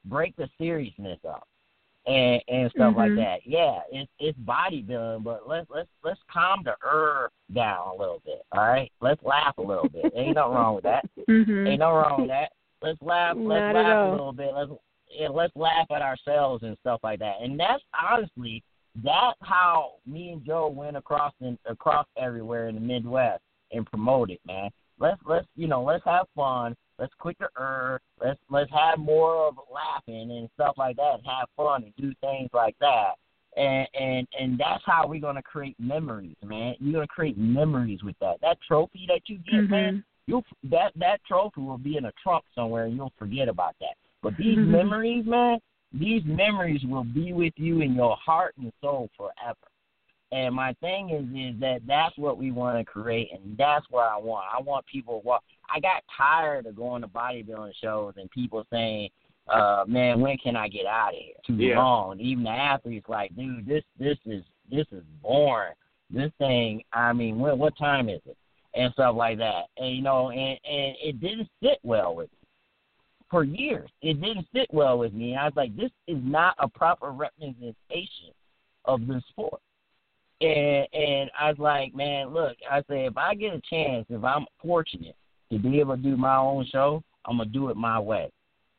Break 0.05 0.37
the 0.37 0.49
seriousness 0.59 1.18
up 1.27 1.49
and 2.06 2.40
and 2.48 2.70
stuff 2.70 2.94
mm-hmm. 2.94 2.98
like 2.98 3.14
that. 3.16 3.38
Yeah, 3.44 3.80
it's 3.90 4.10
it's 4.18 4.38
bodybuilding, 4.38 5.24
but 5.24 5.48
let's 5.48 5.66
let's 5.70 5.88
let's 6.04 6.20
calm 6.32 6.62
the 6.64 6.74
earth 6.86 7.32
down 7.54 7.88
a 7.88 7.98
little 7.98 8.22
bit. 8.24 8.42
All 8.52 8.66
right, 8.66 8.90
let's 9.00 9.22
laugh 9.22 9.58
a 9.58 9.62
little 9.62 9.88
bit. 9.88 10.12
Ain't 10.14 10.36
nothing 10.36 10.54
wrong 10.54 10.74
with 10.76 10.84
that. 10.84 11.04
Mm-hmm. 11.28 11.66
Ain't 11.66 11.80
nothing 11.80 11.94
wrong 11.94 12.20
with 12.20 12.28
that. 12.30 12.52
Let's 12.82 13.02
laugh. 13.02 13.36
Let's 13.36 13.74
Not 13.74 13.74
laugh 13.74 14.08
a 14.08 14.10
little 14.12 14.32
bit. 14.32 14.50
Let's 14.54 14.70
yeah, 15.10 15.28
let's 15.28 15.56
laugh 15.56 15.86
at 15.90 16.02
ourselves 16.02 16.62
and 16.62 16.76
stuff 16.80 17.00
like 17.02 17.18
that. 17.18 17.36
And 17.42 17.58
that's 17.58 17.82
honestly 18.00 18.62
that's 19.02 19.38
how 19.42 19.94
me 20.06 20.30
and 20.30 20.44
Joe 20.44 20.68
went 20.68 20.96
across 20.96 21.32
and 21.40 21.58
across 21.68 22.06
everywhere 22.16 22.68
in 22.68 22.76
the 22.76 22.80
Midwest 22.80 23.42
and 23.72 23.84
promoted, 23.86 24.38
man. 24.46 24.70
Let's 24.98 25.20
let's 25.26 25.46
you 25.56 25.66
know 25.66 25.82
let's 25.82 26.04
have 26.04 26.26
fun 26.34 26.76
Let's 26.98 27.12
quit 27.18 27.37
the 27.38 27.48
er. 27.59 28.00
Let's 28.22 28.40
let's 28.50 28.70
have 28.72 28.98
more 28.98 29.48
of 29.48 29.56
laughing 29.72 30.30
and 30.30 30.48
stuff 30.54 30.74
like 30.78 30.96
that. 30.96 31.20
Have 31.24 31.48
fun 31.56 31.85
and 31.85 31.92
do 31.96 32.12
things 32.20 32.50
like 32.52 32.76
that. 32.80 33.12
And 33.56 33.87
and 33.98 34.26
and 34.38 34.59
that's 34.59 34.82
how 34.87 35.06
we're 35.06 35.20
gonna 35.20 35.42
create 35.42 35.76
memories, 35.78 36.37
man. 36.44 36.74
You're 36.78 36.94
gonna 36.94 37.06
create 37.06 37.37
memories 37.38 38.02
with 38.02 38.16
that. 38.20 38.37
That 38.40 38.59
trophy 38.66 39.06
that 39.09 39.22
you 39.26 39.38
get, 39.38 39.54
mm-hmm. 39.54 39.70
man. 39.70 40.04
You'll 40.26 40.44
that 40.64 40.92
that 40.96 41.20
trophy 41.26 41.61
will 41.61 41.78
be 41.78 41.96
in 41.96 42.06
a 42.06 42.12
trunk 42.22 42.44
somewhere, 42.54 42.85
and 42.85 42.96
you'll 42.96 43.12
forget 43.18 43.48
about 43.48 43.74
that. 43.80 43.94
But 44.22 44.37
these 44.38 44.59
mm-hmm. 44.59 44.72
memories, 44.72 45.24
man, 45.26 45.59
these 45.92 46.22
memories 46.24 46.80
will 46.85 47.04
be 47.04 47.32
with 47.32 47.54
you 47.56 47.80
in 47.80 47.94
your 47.94 48.16
heart 48.16 48.54
and 48.59 48.72
soul 48.80 49.09
forever. 49.16 49.56
And 50.32 50.54
my 50.54 50.72
thing 50.80 51.11
is, 51.11 51.24
is 51.54 51.61
that 51.61 51.80
that's 51.87 52.16
what 52.18 52.37
we 52.37 52.50
want 52.50 52.78
to 52.78 52.85
create, 52.85 53.30
and 53.32 53.56
that's 53.56 53.87
what 53.90 54.02
I 54.02 54.18
want. 54.18 54.46
I 54.52 54.61
want 54.61 54.85
people. 54.87 55.22
Walk. 55.24 55.44
I 55.74 55.81
got 55.81 56.02
tired 56.16 56.66
of 56.66 56.76
going 56.76 57.02
to 57.02 57.09
bodybuilding 57.09 57.72
shows 57.83 58.14
and 58.16 58.31
people 58.31 58.64
saying, 58.70 59.11
uh, 59.48 59.85
"Man, 59.87 60.20
when 60.20 60.37
can 60.38 60.57
I 60.57 60.68
get 60.68 60.87
out 60.87 61.14
of 61.14 61.20
here?" 61.20 61.35
Too 61.46 61.55
yeah. 61.55 61.79
long. 61.79 62.20
Even 62.20 62.44
the 62.44 62.50
athletes 62.50 63.09
like, 63.09 63.35
"Dude, 63.37 63.66
this 63.66 63.85
this 63.98 64.18
is 64.26 64.44
this 64.70 64.87
is 64.92 65.02
boring. 65.22 65.74
This 66.11 66.33
thing. 66.38 66.83
I 66.92 67.12
mean, 67.12 67.38
when, 67.38 67.59
what 67.59 67.76
time 67.76 68.09
is 68.09 68.20
it?" 68.26 68.37
And 68.74 68.92
stuff 68.92 69.16
like 69.16 69.38
that. 69.38 69.64
And 69.76 69.96
you 69.96 70.02
know, 70.02 70.31
and 70.31 70.59
and 70.64 70.96
it 71.02 71.20
didn't 71.20 71.48
sit 71.62 71.79
well 71.83 72.14
with 72.14 72.31
me 72.31 72.48
for 73.31 73.44
years. 73.44 73.90
It 74.02 74.20
didn't 74.20 74.46
sit 74.55 74.68
well 74.72 74.98
with 74.98 75.12
me. 75.12 75.37
I 75.37 75.44
was 75.44 75.57
like, 75.57 75.76
"This 75.76 75.90
is 76.07 76.18
not 76.22 76.55
a 76.59 76.68
proper 76.68 77.11
representation 77.11 78.33
of 78.85 79.07
the 79.07 79.22
sport." 79.31 79.61
And 80.40 80.87
and 80.92 81.31
I 81.38 81.48
was 81.50 81.59
like, 81.59 81.94
man, 81.94 82.29
look, 82.29 82.57
I 82.70 82.83
said 82.88 83.07
if 83.07 83.16
I 83.16 83.35
get 83.35 83.55
a 83.55 83.62
chance, 83.70 84.07
if 84.11 84.22
I'm 84.22 84.44
fortunate 84.61 85.16
to 85.50 85.59
be 85.59 85.80
able 85.80 85.96
to 85.96 86.02
do 86.02 86.16
my 86.16 86.37
own 86.37 86.66
show, 86.66 87.02
I'm 87.24 87.38
gonna 87.38 87.50
do 87.50 87.68
it 87.70 87.76
my 87.76 87.98
way. 87.98 88.30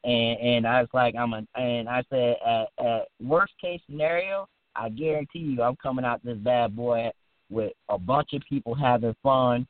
And 0.03 0.39
and 0.39 0.67
I 0.67 0.82
was 0.82 0.89
like, 0.93 1.15
I'm 1.15 1.34
a, 1.34 1.43
and 1.56 1.89
I 1.89 2.03
said 2.10 2.38
at, 2.45 2.86
at 2.86 3.08
worst 3.21 3.53
case 3.62 3.82
scenario, 3.89 4.47
I 4.75 4.89
guarantee 4.89 5.39
you, 5.39 5.62
I'm 5.62 5.75
coming 5.77 6.06
out 6.06 6.23
this 6.23 6.38
bad 6.38 6.75
boy 6.75 7.10
with 7.49 7.73
a 7.89 7.97
bunch 7.97 8.34
of 8.34 8.41
people 8.47 8.75
having 8.75 9.15
fun 9.23 9.67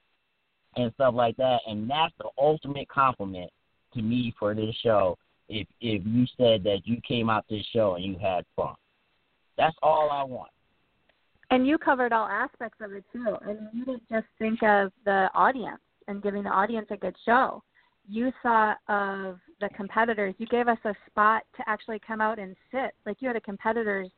and 0.76 0.92
stuff 0.94 1.14
like 1.16 1.38
that. 1.38 1.60
And 1.68 1.90
that's 1.90 2.14
the 2.20 2.30
ultimate 2.38 2.88
compliment 2.90 3.50
to 3.94 4.02
me 4.02 4.34
for 4.38 4.54
this 4.54 4.76
show. 4.84 5.18
If 5.50 5.68
if 5.80 6.04
you 6.06 6.26
said 6.38 6.64
that 6.66 6.82
you 6.84 7.00
came 7.08 7.30
out 7.30 7.46
this 7.50 7.66
show 7.74 7.96
and 7.96 8.04
you 8.04 8.18
had 8.22 8.46
fun, 8.56 8.76
that's 9.58 9.76
all 9.82 10.10
I 10.12 10.24
want. 10.24 10.52
And 11.50 11.66
you 11.66 11.78
covered 11.78 12.12
all 12.12 12.28
aspects 12.28 12.80
of 12.82 12.92
it 12.92 13.06
too. 13.14 13.38
And 13.48 13.60
you 13.74 13.86
didn't 13.86 14.10
just 14.10 14.28
think 14.38 14.62
of 14.64 14.92
the 15.06 15.30
audience 15.34 15.80
and 16.08 16.24
giving 16.24 16.44
the 16.44 16.50
audience 16.50 16.88
a 16.90 16.98
good 16.98 17.16
show. 17.26 17.64
You 18.10 18.32
thought 18.42 18.78
of 18.88 19.38
the 19.60 19.70
competitors. 19.76 20.34
You 20.38 20.48
gave 20.48 20.68
us 20.68 20.78
a 20.86 20.94
spot 21.10 21.44
to 21.58 21.64
actually 21.68 22.00
come 22.06 22.22
out 22.22 22.40
and 22.40 22.56
sit. 22.72 22.92
Like 23.06 23.18
you 23.20 23.28
had 23.28 23.36
a 23.36 23.42
competitors 23.42 24.10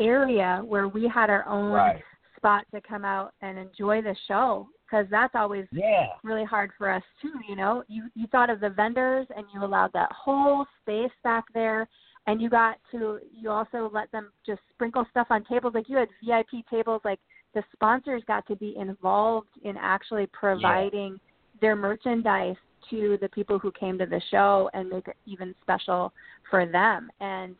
area 0.00 0.62
where 0.64 0.88
we 0.88 1.10
had 1.12 1.30
our 1.30 1.46
own 1.48 1.72
right. 1.72 2.02
spot 2.36 2.64
to 2.74 2.80
come 2.80 3.04
out 3.04 3.32
and 3.42 3.58
enjoy 3.58 4.02
the 4.02 4.14
show 4.26 4.68
because 4.88 5.06
that's 5.10 5.34
always 5.34 5.66
yeah. 5.72 6.06
really 6.22 6.44
hard 6.44 6.70
for 6.78 6.88
us 6.88 7.02
too 7.20 7.32
you 7.48 7.56
know 7.56 7.82
you 7.88 8.04
you 8.14 8.28
thought 8.28 8.48
of 8.48 8.60
the 8.60 8.70
vendors 8.70 9.26
and 9.36 9.44
you 9.52 9.64
allowed 9.64 9.92
that 9.92 10.08
whole 10.12 10.64
space 10.80 11.10
back 11.24 11.44
there 11.52 11.88
and 12.28 12.40
you 12.40 12.48
got 12.48 12.76
to 12.92 13.18
you 13.32 13.50
also 13.50 13.90
let 13.92 14.08
them 14.12 14.30
just 14.46 14.60
sprinkle 14.72 15.04
stuff 15.10 15.26
on 15.30 15.44
tables 15.46 15.74
like 15.74 15.88
you 15.88 15.96
had 15.96 16.08
VIP 16.24 16.64
tables 16.70 17.00
like 17.04 17.18
the 17.54 17.62
sponsors 17.72 18.22
got 18.26 18.46
to 18.46 18.56
be 18.56 18.76
involved 18.76 19.48
in 19.64 19.76
actually 19.78 20.26
providing. 20.32 21.18
Their 21.60 21.76
merchandise 21.76 22.56
to 22.90 23.18
the 23.20 23.28
people 23.28 23.58
who 23.58 23.70
came 23.72 23.98
to 23.98 24.06
the 24.06 24.20
show 24.30 24.70
and 24.74 24.88
make 24.88 25.08
it 25.08 25.16
even 25.26 25.54
special 25.62 26.12
for 26.50 26.66
them. 26.66 27.10
And 27.20 27.54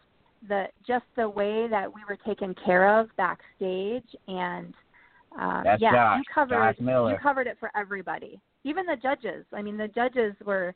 the 0.49 0.67
just 0.87 1.05
the 1.17 1.29
way 1.29 1.67
that 1.69 1.93
we 1.93 2.01
were 2.09 2.17
taken 2.17 2.55
care 2.65 2.99
of 2.99 3.09
backstage 3.17 4.05
and 4.29 4.73
um, 5.39 5.63
That's 5.65 5.83
yeah 5.83 5.93
Josh, 5.93 6.19
you 6.19 6.25
covered 6.33 6.77
you 6.79 7.17
covered 7.21 7.47
it 7.47 7.57
for 7.59 7.71
everybody 7.77 8.41
even 8.65 8.87
the 8.87 8.97
judges. 8.97 9.45
I 9.53 9.63
mean 9.63 9.77
the 9.77 9.89
judges 9.89 10.35
were 10.45 10.75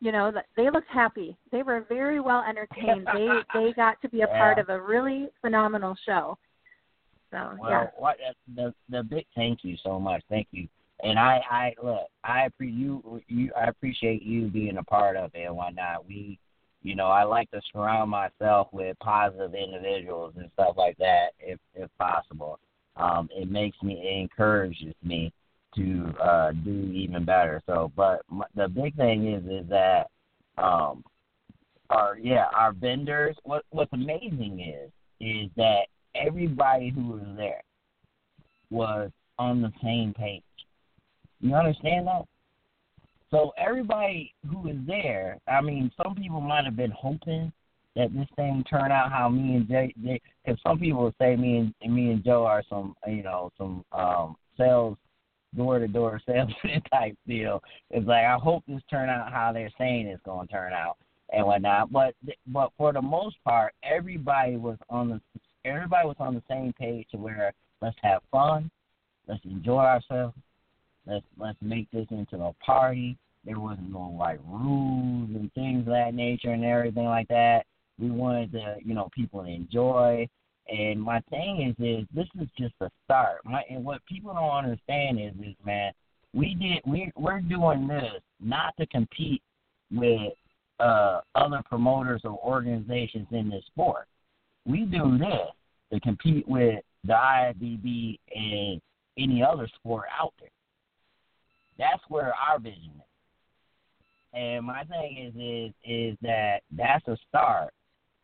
you 0.00 0.10
know 0.10 0.32
they 0.56 0.70
looked 0.70 0.90
happy. 0.90 1.36
They 1.52 1.62
were 1.62 1.86
very 1.88 2.20
well 2.20 2.44
entertained. 2.48 3.06
They 3.14 3.28
they 3.54 3.72
got 3.74 4.00
to 4.02 4.08
be 4.08 4.22
a 4.22 4.26
yeah. 4.28 4.38
part 4.38 4.58
of 4.58 4.68
a 4.68 4.80
really 4.80 5.28
phenomenal 5.40 5.96
show. 6.04 6.36
So 7.30 7.56
well, 7.60 7.70
yeah 7.70 7.86
what 7.96 8.16
the 8.54 8.74
the 8.88 9.02
big 9.02 9.26
thank 9.36 9.60
you 9.62 9.76
so 9.82 10.00
much. 10.00 10.22
Thank 10.28 10.48
you 10.50 10.68
and 11.02 11.18
i 11.18 11.40
i 11.50 11.74
look 11.82 12.06
i 12.22 12.48
pre 12.56 12.70
you 12.70 13.20
you 13.28 13.50
i 13.56 13.64
appreciate 13.64 14.22
you 14.22 14.48
being 14.48 14.76
a 14.78 14.84
part 14.84 15.16
of 15.16 15.30
it 15.34 15.46
and 15.46 15.56
whatnot 15.56 16.06
we 16.06 16.38
you 16.82 16.94
know 16.94 17.06
i 17.06 17.22
like 17.24 17.50
to 17.50 17.60
surround 17.72 18.10
myself 18.10 18.68
with 18.72 18.98
positive 19.00 19.54
individuals 19.54 20.34
and 20.36 20.50
stuff 20.54 20.74
like 20.76 20.96
that 20.98 21.28
if 21.40 21.58
if 21.74 21.90
possible 21.98 22.58
um 22.96 23.28
it 23.34 23.50
makes 23.50 23.76
me 23.82 23.94
it 23.94 24.20
encourages 24.20 24.94
me 25.02 25.32
to 25.76 26.14
uh, 26.22 26.52
do 26.52 26.92
even 26.94 27.24
better. 27.24 27.62
So, 27.66 27.90
but 27.96 28.22
my, 28.30 28.44
the 28.54 28.68
big 28.68 28.96
thing 28.96 29.32
is 29.32 29.44
is 29.44 29.68
that 29.68 30.08
um, 30.58 31.04
our 31.90 32.16
yeah 32.18 32.46
our 32.54 32.72
vendors. 32.72 33.36
What 33.44 33.64
what's 33.70 33.92
amazing 33.92 34.60
is 34.60 34.90
is 35.20 35.50
that 35.56 35.86
everybody 36.14 36.90
who 36.90 37.08
was 37.08 37.36
there 37.36 37.62
was 38.70 39.10
on 39.38 39.62
the 39.62 39.72
same 39.82 40.14
page. 40.14 40.42
You 41.44 41.54
understand 41.54 42.06
that? 42.06 42.24
So 43.30 43.52
everybody 43.58 44.32
who 44.50 44.60
was 44.60 44.76
there, 44.86 45.38
I 45.46 45.60
mean, 45.60 45.90
some 46.02 46.14
people 46.14 46.40
might 46.40 46.64
have 46.64 46.74
been 46.74 46.92
hoping 46.92 47.52
that 47.94 48.14
this 48.14 48.26
thing 48.34 48.64
turned 48.68 48.90
out 48.90 49.12
how 49.12 49.28
me 49.28 49.56
and 49.56 49.68
Jay, 49.68 49.92
because 50.42 50.58
some 50.62 50.78
people 50.78 51.12
say 51.20 51.36
me 51.36 51.74
and 51.82 51.94
me 51.94 52.12
and 52.12 52.24
Joe 52.24 52.46
are 52.46 52.62
some, 52.70 52.94
you 53.06 53.22
know, 53.22 53.52
some 53.58 53.84
um 53.92 54.36
sales 54.56 54.96
door 55.54 55.78
to 55.78 55.86
door 55.86 56.18
salesman 56.26 56.80
type 56.90 57.14
deal. 57.28 57.62
It's 57.90 58.06
like 58.06 58.24
I 58.24 58.38
hope 58.38 58.64
this 58.66 58.80
turn 58.88 59.10
out 59.10 59.30
how 59.30 59.52
they're 59.52 59.70
saying 59.76 60.06
it's 60.06 60.22
going 60.24 60.46
to 60.46 60.52
turn 60.52 60.72
out 60.72 60.96
and 61.30 61.44
whatnot. 61.44 61.92
But 61.92 62.14
but 62.46 62.72
for 62.78 62.94
the 62.94 63.02
most 63.02 63.36
part, 63.44 63.74
everybody 63.82 64.56
was 64.56 64.78
on 64.88 65.10
the 65.10 65.20
everybody 65.66 66.08
was 66.08 66.16
on 66.18 66.34
the 66.34 66.42
same 66.48 66.72
page 66.72 67.06
to 67.10 67.18
where 67.18 67.52
let's 67.82 67.96
have 68.02 68.22
fun, 68.32 68.70
let's 69.28 69.44
enjoy 69.44 69.82
ourselves, 69.82 70.34
let's 71.06 71.24
let's 71.38 71.58
make 71.60 71.90
this 71.90 72.06
into 72.10 72.36
a 72.36 72.52
party, 72.54 73.16
There 73.44 73.60
wasn't 73.60 73.92
no 73.92 74.14
like 74.18 74.40
rules 74.46 75.30
and 75.34 75.52
things 75.54 75.80
of 75.80 75.92
that 75.92 76.14
nature 76.14 76.50
and 76.50 76.64
everything 76.64 77.04
like 77.04 77.28
that. 77.28 77.64
We 77.98 78.10
wanted 78.10 78.52
to, 78.52 78.76
you 78.84 78.94
know, 78.94 79.08
people 79.14 79.42
to 79.42 79.48
enjoy. 79.48 80.28
And 80.68 81.00
my 81.00 81.20
thing 81.30 81.74
is, 81.78 81.84
is 81.84 82.06
this 82.14 82.28
is 82.40 82.48
just 82.58 82.74
a 82.80 82.90
start. 83.04 83.40
My 83.44 83.62
and 83.68 83.84
what 83.84 84.04
people 84.06 84.32
don't 84.32 84.64
understand 84.64 85.20
is, 85.20 85.32
is 85.46 85.54
man, 85.64 85.92
we 86.32 86.54
did 86.54 86.80
we 86.90 87.12
we're 87.16 87.40
doing 87.40 87.86
this 87.86 88.20
not 88.40 88.74
to 88.78 88.86
compete 88.86 89.42
with 89.92 90.32
uh 90.80 91.20
other 91.34 91.62
promoters 91.68 92.22
or 92.24 92.38
organizations 92.44 93.28
in 93.30 93.50
this 93.50 93.64
sport. 93.66 94.06
We 94.66 94.86
do 94.86 95.18
this 95.18 95.50
to 95.92 96.00
compete 96.00 96.48
with 96.48 96.80
the 97.04 97.12
IFBB 97.12 98.18
and 98.34 98.80
any 99.18 99.42
other 99.42 99.68
sport 99.76 100.06
out 100.18 100.32
there. 100.40 100.48
That's 101.78 102.02
where 102.08 102.32
our 102.34 102.58
vision 102.58 102.92
is. 102.96 103.02
And 104.32 104.66
my 104.66 104.84
thing 104.84 105.16
is 105.18 105.34
is 105.40 105.74
is 105.84 106.18
that 106.22 106.60
that's 106.72 107.06
a 107.06 107.16
start, 107.28 107.72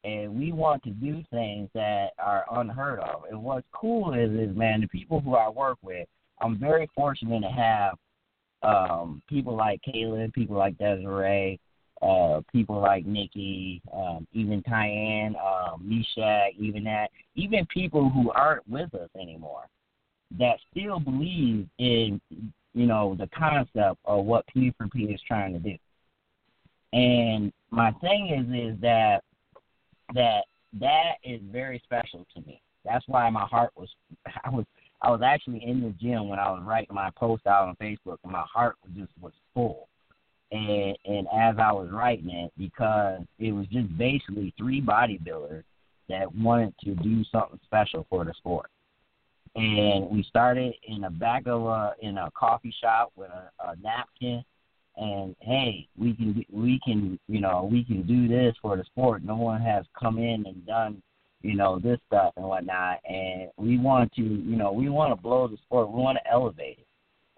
and 0.03 0.35
we 0.35 0.53
want 0.53 0.83
to 0.85 0.91
do 0.91 1.23
things 1.31 1.69
that 1.75 2.11
are 2.19 2.45
unheard 2.53 2.99
of. 3.01 3.25
And 3.31 3.43
what's 3.43 3.67
cool 3.73 4.15
is 4.15 4.31
is 4.31 4.57
man, 4.57 4.81
the 4.81 4.89
people 4.89 5.21
who 5.21 5.37
I 5.37 5.49
work 5.49 5.79
with, 5.83 6.09
I'm 6.41 6.59
very 6.59 6.91
fortunate 6.97 7.41
to 7.43 7.49
have 7.49 7.95
um, 8.63 9.23
people 9.29 9.57
like 9.57 9.81
Kaylin, 9.87 10.33
people 10.33 10.57
like 10.57 10.77
Desiree, 10.79 11.61
uh, 12.03 12.41
people 12.51 12.81
like 12.81 13.07
Nikki, 13.07 13.83
um, 13.95 14.27
even 14.33 14.63
Tyann, 14.63 15.35
um, 15.37 15.81
Meshach, 15.83 16.53
even 16.59 16.85
that, 16.85 17.11
even 17.35 17.67
people 17.67 18.09
who 18.11 18.31
aren't 18.33 18.69
with 18.69 18.95
us 18.95 19.11
anymore 19.21 19.69
that 20.39 20.59
still 20.71 21.01
believe 21.01 21.67
in, 21.79 22.21
you 22.75 22.87
know, 22.87 23.16
the 23.18 23.29
concept 23.29 23.99
of 24.05 24.25
what 24.25 24.45
P4P 24.55 25.14
is 25.14 25.21
trying 25.27 25.53
to 25.53 25.59
do. 25.59 25.77
And 26.93 27.53
my 27.71 27.93
thing 28.01 28.29
is, 28.29 28.75
is 28.75 28.81
that 28.81 29.23
that 30.14 30.45
that 30.81 31.14
is 31.25 31.41
very 31.51 31.81
special 31.85 32.27
to 32.35 32.41
me. 32.43 32.61
That's 32.85 33.07
why 33.07 33.29
my 33.31 33.45
heart 33.45 33.71
was, 33.77 33.89
I 34.45 34.51
was, 34.51 34.64
I 35.03 35.11
was 35.11 35.21
actually 35.23 35.64
in 35.64 35.81
the 35.81 35.91
gym 35.91 36.29
when 36.29 36.39
I 36.39 36.51
was 36.51 36.62
writing 36.64 36.95
my 36.95 37.11
post 37.16 37.47
out 37.47 37.68
on 37.68 37.77
Facebook, 37.77 38.18
and 38.25 38.33
my 38.33 38.45
heart 38.53 38.77
was 38.85 38.93
just 38.97 39.12
was 39.21 39.33
full 39.55 39.89
and 40.53 40.97
and 41.05 41.27
as 41.33 41.57
I 41.59 41.73
was 41.73 41.89
writing 41.93 42.31
it 42.31 42.53
because 42.59 43.21
it 43.39 43.53
was 43.53 43.66
just 43.68 43.97
basically 43.97 44.53
three 44.59 44.81
bodybuilders 44.81 45.62
that 46.09 46.35
wanted 46.35 46.75
to 46.85 46.95
do 46.97 47.23
something 47.31 47.61
special 47.64 48.07
for 48.11 48.25
the 48.25 48.35
sport. 48.35 48.68
And 49.57 50.09
we 50.11 50.23
started 50.29 50.75
in 50.87 51.01
the 51.01 51.11
back 51.11 51.47
of 51.47 51.63
a 51.67 51.95
in 52.01 52.19
a 52.19 52.31
coffee 52.39 52.75
shop 52.81 53.13
with 53.17 53.31
a, 53.31 53.71
a 53.71 53.77
napkin 53.83 54.45
and 54.97 55.35
hey, 55.41 55.89
we 55.99 56.15
can 56.15 56.45
we 56.53 56.79
can 56.85 57.19
you 57.27 57.41
know 57.41 57.69
we 57.71 57.85
can 57.85 58.03
do 58.07 58.29
this 58.29 58.55
for 58.61 58.77
the 58.77 58.85
sport. 58.85 59.25
No 59.25 59.37
one 59.37 59.61
has 59.61 59.85
come 59.99 60.19
in 60.19 60.45
and 60.47 60.67
done 60.67 61.03
you 61.43 61.57
know 61.57 61.79
this 61.79 61.99
stuff 62.07 62.35
and 62.37 62.47
whatnot, 62.47 62.99
and 63.09 63.51
we 63.57 63.79
want 63.79 64.13
to 64.15 64.23
you 64.23 64.57
know 64.57 64.73
we 64.73 64.89
want 64.89 65.13
to 65.13 65.21
blow 65.21 65.49
the 65.49 65.57
sport. 65.59 65.91
We 65.91 66.01
want 66.01 66.19
to 66.23 66.31
elevate 66.31 66.79
it. 66.81 66.87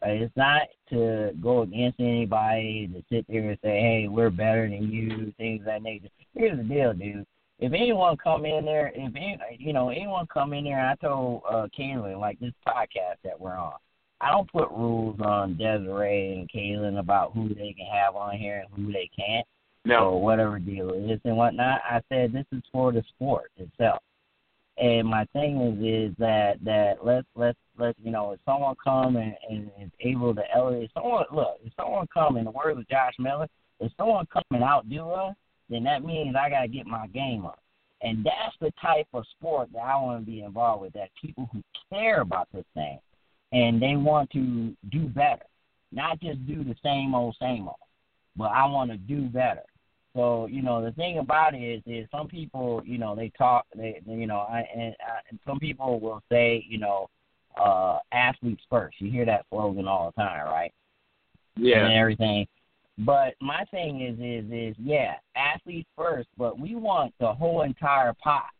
Uh, 0.04 0.24
it's 0.24 0.36
not 0.36 0.62
to 0.90 1.30
go 1.40 1.62
against 1.62 2.00
anybody 2.00 2.90
to 2.92 3.02
sit 3.14 3.24
there 3.28 3.48
and 3.48 3.58
say, 3.62 3.80
"Hey, 3.80 4.08
we're 4.08 4.30
better 4.30 4.68
than 4.68 4.90
you," 4.90 5.32
things 5.38 5.60
of 5.60 5.66
that 5.66 5.82
nature. 5.82 6.08
Here's 6.34 6.56
the 6.56 6.64
deal, 6.64 6.92
dude. 6.92 7.26
If 7.62 7.72
anyone 7.74 8.16
come 8.16 8.44
in 8.44 8.64
there, 8.64 8.90
if 8.92 9.14
any, 9.14 9.38
you 9.56 9.72
know 9.72 9.90
anyone 9.90 10.26
come 10.26 10.52
in 10.52 10.64
there, 10.64 10.84
I 10.84 10.96
told 10.96 11.42
uh, 11.48 11.68
Kaylin 11.78 12.18
like 12.18 12.40
this 12.40 12.52
podcast 12.66 13.18
that 13.22 13.38
we're 13.38 13.56
on. 13.56 13.74
I 14.20 14.32
don't 14.32 14.50
put 14.50 14.68
rules 14.72 15.20
on 15.20 15.56
Desiree 15.56 16.38
and 16.40 16.50
Kaylin 16.50 16.98
about 16.98 17.32
who 17.34 17.50
they 17.50 17.72
can 17.78 17.86
have 17.86 18.16
on 18.16 18.36
here 18.36 18.64
and 18.64 18.68
who 18.74 18.92
they 18.92 19.08
can't, 19.16 19.46
no. 19.84 20.10
or 20.10 20.20
whatever 20.20 20.58
deal 20.58 20.90
it 20.90 21.08
is 21.08 21.20
and 21.24 21.36
whatnot. 21.36 21.82
I 21.88 22.00
said 22.08 22.32
this 22.32 22.46
is 22.50 22.64
for 22.72 22.90
the 22.90 23.04
sport 23.10 23.52
itself. 23.56 24.02
And 24.76 25.06
my 25.06 25.24
thing 25.26 25.60
is 25.60 26.10
is 26.10 26.16
that 26.18 26.54
that 26.64 27.04
let's 27.04 27.28
let's 27.36 27.58
let 27.78 27.94
you 28.02 28.10
know 28.10 28.32
if 28.32 28.40
someone 28.44 28.74
come 28.82 29.14
and, 29.14 29.36
and 29.48 29.70
is 29.80 29.90
able 30.00 30.34
to 30.34 30.42
elevate 30.52 30.90
someone 30.94 31.26
look 31.32 31.60
if 31.64 31.72
someone 31.78 32.08
come 32.12 32.38
in 32.38 32.44
the 32.44 32.50
words 32.50 32.80
of 32.80 32.88
Josh 32.88 33.14
Miller 33.20 33.46
if 33.80 33.92
someone 33.98 34.26
come 34.32 34.42
and 34.50 34.64
outdo 34.64 35.10
us 35.10 35.34
then 35.68 35.84
that 35.84 36.04
means 36.04 36.34
I 36.36 36.50
gotta 36.50 36.68
get 36.68 36.86
my 36.86 37.06
game 37.08 37.46
up 37.46 37.58
and 38.02 38.24
that's 38.24 38.56
the 38.60 38.72
type 38.80 39.06
of 39.14 39.24
sport 39.38 39.68
that 39.72 39.80
I 39.80 39.96
want 39.96 40.24
to 40.24 40.30
be 40.30 40.42
involved 40.42 40.82
with 40.82 40.92
that 40.94 41.10
people 41.20 41.48
who 41.52 41.62
care 41.90 42.20
about 42.20 42.48
this 42.52 42.64
thing 42.74 42.98
and 43.52 43.80
they 43.80 43.96
want 43.96 44.30
to 44.30 44.74
do 44.90 45.06
better 45.08 45.46
not 45.92 46.20
just 46.20 46.46
do 46.46 46.64
the 46.64 46.76
same 46.82 47.14
old 47.14 47.36
same 47.40 47.66
old 47.66 47.76
but 48.36 48.50
I 48.50 48.64
want 48.66 48.90
to 48.90 48.96
do 48.96 49.22
better 49.22 49.62
so 50.14 50.46
you 50.46 50.62
know 50.62 50.84
the 50.84 50.92
thing 50.92 51.18
about 51.18 51.54
it 51.54 51.58
is, 51.58 51.82
is 51.86 52.08
some 52.10 52.28
people 52.28 52.82
you 52.84 52.98
know 52.98 53.14
they 53.14 53.30
talk 53.36 53.66
they 53.74 54.00
you 54.06 54.26
know 54.26 54.38
I, 54.38 54.66
and, 54.74 54.94
I, 55.00 55.20
and 55.30 55.38
some 55.46 55.58
people 55.58 56.00
will 56.00 56.22
say 56.30 56.64
you 56.68 56.78
know 56.78 57.08
uh 57.60 57.98
athletes 58.12 58.62
first. 58.70 59.00
You 59.00 59.10
hear 59.10 59.26
that 59.26 59.46
slogan 59.50 59.86
all 59.86 60.12
the 60.14 60.22
time, 60.22 60.46
right? 60.46 60.72
Yeah. 61.56 61.84
And 61.84 61.94
everything. 61.94 62.46
But 62.98 63.34
my 63.40 63.64
thing 63.70 64.02
is 64.02 64.18
is 64.18 64.50
is 64.52 64.76
yeah, 64.78 65.14
athletes 65.34 65.88
first, 65.96 66.28
but 66.36 66.58
we 66.58 66.74
want 66.74 67.14
the 67.20 67.32
whole 67.32 67.62
entire 67.62 68.12
pot, 68.22 68.50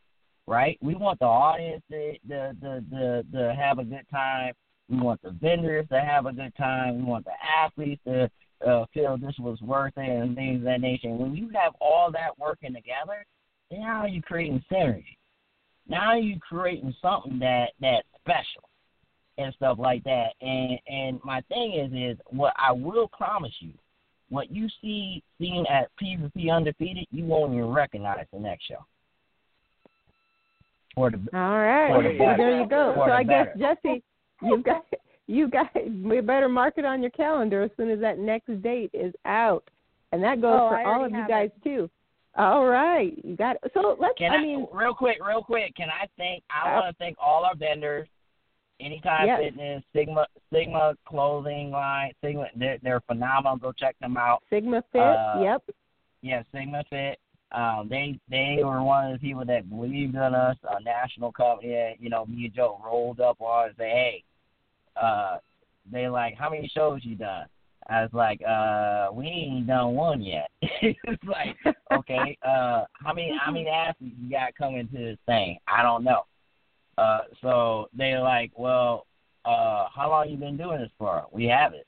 right? 0.47 0.79
We 0.81 0.95
want 0.95 1.19
the 1.19 1.27
audience 1.27 1.83
to 1.91 2.15
the 2.27 2.57
the 2.61 3.25
to 3.33 3.55
have 3.55 3.79
a 3.79 3.85
good 3.85 4.07
time. 4.11 4.55
We 4.89 5.01
want 5.01 5.23
the 5.23 5.31
vendors 5.31 5.87
to 5.91 6.01
have 6.01 6.27
a 6.27 6.33
good 6.33 6.55
time. 6.57 6.99
We 6.99 7.05
want 7.05 7.25
the 7.25 7.33
athletes 7.59 8.01
to 8.07 8.31
uh, 8.67 8.87
feel 8.95 9.17
this 9.17 9.35
was 9.39 9.61
worth 9.61 9.95
it 9.97 10.09
and 10.09 10.35
things 10.35 10.59
of 10.59 10.65
that 10.65 10.81
nature. 10.81 11.11
when 11.11 11.35
you 11.35 11.51
have 11.55 11.75
all 11.81 12.11
that 12.13 12.39
working 12.39 12.75
together, 12.75 13.25
now 13.71 14.07
you're 14.07 14.23
creating 14.23 14.63
synergy. 14.71 15.17
Now 15.89 16.17
you're 16.17 16.39
creating 16.39 16.95
something 17.03 17.39
that 17.41 17.71
that's 17.81 18.07
special 18.21 18.69
and 19.39 19.53
stuff 19.55 19.79
like 19.79 20.05
that. 20.05 20.33
And 20.41 20.79
and 20.87 21.21
my 21.25 21.41
thing 21.43 21.75
is 21.75 21.93
is 21.93 22.21
what 22.29 22.55
I 22.57 22.73
will 22.73 23.09
promise 23.09 23.55
you, 23.61 23.73
what 24.33 24.51
you 24.51 24.67
see 24.81 25.23
seen 25.39 25.67
at 25.71 25.91
P4P 26.03 26.51
undefeated, 26.51 27.07
you 27.11 27.25
won't 27.25 27.53
even 27.53 27.67
recognize 27.67 28.25
the 28.33 28.41
next 28.41 28.65
show. 28.65 28.85
For 30.95 31.11
the 31.11 31.19
all 31.35 31.59
right, 31.59 31.93
for 31.95 32.03
the 32.03 32.19
well, 32.19 32.37
there 32.37 32.61
you 32.61 32.69
go. 32.69 32.95
So 32.97 33.05
the 33.07 33.13
I 33.13 33.23
guess. 33.23 33.49
Jesi, 33.57 34.03
you 34.43 34.63
got 34.63 34.85
you 35.27 35.49
got 35.49 35.71
we 36.03 36.21
better 36.21 36.49
mark 36.49 36.75
it 36.79 36.85
on 36.87 37.03
your 37.03 37.11
calendar 37.11 37.63
as 37.63 37.71
soon 37.77 37.91
as 37.91 38.01
that 38.01 38.19
next 38.19 38.63
date 38.63 38.91
is 38.95 39.13
out, 39.27 39.65
and 40.13 40.23
that 40.23 40.41
goes 40.41 40.59
Oh, 40.61 40.69
for 40.71 40.87
all 40.87 41.05
of 41.05 41.11
you 41.11 41.19
have 41.19 41.29
guys 41.29 41.51
too. 41.63 41.91
All 42.37 42.67
right, 42.67 43.13
you 43.23 43.37
got 43.37 43.57
it. 43.57 43.71
So 43.75 43.97
let's. 44.01 44.17
Can 44.17 44.33
I, 44.33 44.37
I, 44.37 44.43
mean, 44.43 44.67
real 44.73 44.95
quick, 44.95 45.19
real 45.27 45.43
quick, 45.43 45.75
can 45.77 45.89
I 45.91 46.07
thank 46.17 46.43
I 46.51 46.71
Uh, 46.71 46.81
want 46.81 46.97
to 46.97 46.99
thank 46.99 47.17
all 47.21 47.45
our 47.45 47.55
vendors, 47.55 48.09
Anytime 48.81 49.27
Yes. 49.27 49.41
Fitness, 49.41 49.85
Sigma 49.95 50.27
Sigma 50.53 50.95
clothing 51.07 51.71
line, 51.71 52.13
Sigma 52.23 52.47
they're, 52.57 52.79
they're 52.83 53.01
phenomenal. 53.03 53.57
Go 53.57 53.73
check 53.73 53.97
them 54.01 54.17
out. 54.17 54.43
Sigma 54.51 54.83
Fit. 54.93 55.01
uh, 55.01 55.41
yep. 55.43 55.63
Yeah, 56.23 56.43
Sigma 56.53 56.83
Fit. 56.91 57.19
Um, 57.53 57.87
they 57.89 58.19
they 58.31 58.59
were 58.65 58.83
one 58.83 59.07
of 59.07 59.13
the 59.13 59.19
people 59.19 59.45
that 59.45 59.69
believed 59.69 60.15
in 60.15 60.21
us. 60.21 60.57
A 60.69 60.83
national 60.83 61.33
company 61.33 61.71
that 61.73 61.93
you 62.01 62.09
know 62.09 62.25
me 62.27 62.47
and 62.47 62.55
Joe 62.55 62.81
rolled 62.85 63.21
up 63.21 63.41
on 63.41 63.69
and 63.69 63.77
say, 63.77 63.91
hey, 63.91 64.25
uh, 65.01 65.39
they 65.91 66.09
like 66.09 66.37
how 66.37 66.51
many 66.51 66.69
shows 66.75 67.01
you 67.03 67.15
done? 67.15 67.47
I 67.89 68.03
was 68.03 68.11
like, 68.13 68.41
uh, 68.43 69.09
we 69.13 69.27
ain't 69.27 69.67
done 69.67 69.95
one 69.95 70.23
yet. 70.23 70.51
it's 70.61 71.25
like, 71.25 71.57
okay, 71.93 72.39
uh, 72.43 72.85
how 72.95 73.13
many 73.13 73.33
how 73.41 73.53
many 73.53 73.69
athletes 73.69 74.17
you 74.21 74.31
got 74.31 74.55
coming 74.55 74.89
to 74.89 74.99
this 74.99 75.19
thing? 75.27 75.59
I 75.69 75.83
don't 75.83 76.05
know. 76.05 76.23
Uh, 76.99 77.21
so 77.41 77.89
they're 77.97 78.21
like, 78.21 78.53
well, 78.57 79.07
uh, 79.45 79.87
how 79.95 80.09
long 80.11 80.29
you 80.29 80.37
been 80.37 80.57
doing 80.57 80.81
this 80.81 80.91
for? 80.99 81.25
We 81.33 81.47
have 81.47 81.75
it. 81.75 81.87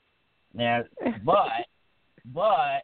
Now, 0.53 0.83
but 1.23 1.47
but 2.33 2.81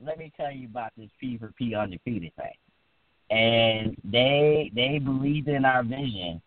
let 0.00 0.18
me 0.18 0.32
tell 0.36 0.50
you 0.52 0.66
about 0.66 0.92
this 0.96 1.10
P 1.20 1.38
for 1.38 1.52
P 1.56 1.74
undefeated 1.74 2.32
thing. 2.36 2.52
And 3.30 3.96
they 4.04 4.70
they 4.74 4.98
believed 4.98 5.48
in 5.48 5.64
our 5.64 5.82
vision, 5.82 6.40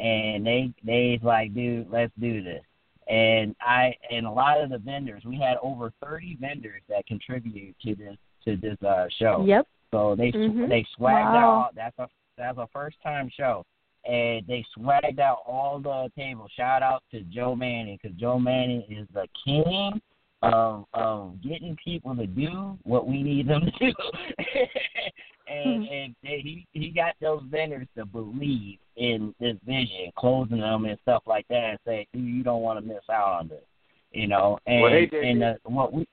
and 0.00 0.46
they 0.46 0.72
they's 0.84 1.22
like, 1.22 1.54
dude, 1.54 1.90
let's 1.90 2.12
do 2.20 2.42
this. 2.42 2.62
And 3.08 3.54
I 3.60 3.94
and 4.10 4.26
a 4.26 4.30
lot 4.30 4.60
of 4.60 4.70
the 4.70 4.78
vendors, 4.78 5.24
we 5.24 5.38
had 5.38 5.56
over 5.62 5.92
thirty 6.02 6.36
vendors 6.40 6.82
that 6.88 7.06
contributed 7.06 7.74
to 7.82 7.94
this 7.94 8.16
to 8.44 8.56
this 8.56 8.76
uh 8.86 9.06
show. 9.18 9.44
Yep. 9.46 9.66
So 9.92 10.14
they 10.14 10.32
Mhm. 10.32 10.68
they 10.68 10.84
swagged 10.98 11.32
Wow. 11.32 11.66
out. 11.68 11.74
That's 11.74 11.98
a 11.98 12.08
that's 12.36 12.58
a 12.58 12.66
first 12.72 13.00
time 13.02 13.30
show, 13.34 13.64
and 14.08 14.46
they 14.46 14.64
swagged 14.76 15.18
out 15.18 15.38
all 15.46 15.78
the 15.78 16.10
tables. 16.16 16.50
Shout 16.56 16.82
out 16.82 17.02
to 17.10 17.20
Joe 17.22 17.56
Manning 17.56 17.98
because 18.00 18.16
Joe 18.18 18.38
Manning 18.38 18.84
is 18.88 19.06
the 19.12 19.26
king 19.44 20.00
of 20.42 20.84
of 20.94 21.42
getting 21.42 21.76
people 21.82 22.14
to 22.16 22.26
do 22.26 22.78
what 22.84 23.06
we 23.06 23.22
need 23.22 23.48
them 23.48 23.62
to 23.62 23.70
do. 23.70 23.92
and 25.48 25.88
and 25.88 26.14
they, 26.22 26.40
he 26.42 26.66
he 26.72 26.90
got 26.90 27.14
those 27.20 27.42
vendors 27.50 27.86
to 27.96 28.04
believe 28.04 28.78
in 28.96 29.34
this 29.40 29.56
vision, 29.66 30.12
closing 30.16 30.60
them 30.60 30.84
and 30.84 30.98
stuff 31.02 31.22
like 31.26 31.46
that, 31.48 31.64
and 31.64 31.78
say, 31.86 32.06
"Dude, 32.12 32.24
you 32.24 32.42
don't 32.42 32.62
want 32.62 32.78
to 32.78 32.86
miss 32.86 33.02
out 33.10 33.40
on 33.40 33.48
this," 33.48 33.64
you 34.12 34.26
know. 34.26 34.58
And 34.66 34.82
Well, 34.82 34.92
hey, 34.92 35.08
JJ. 35.08 35.30
and 35.30 35.44
uh, 35.44 35.54
what 35.64 35.92
we 35.92 36.06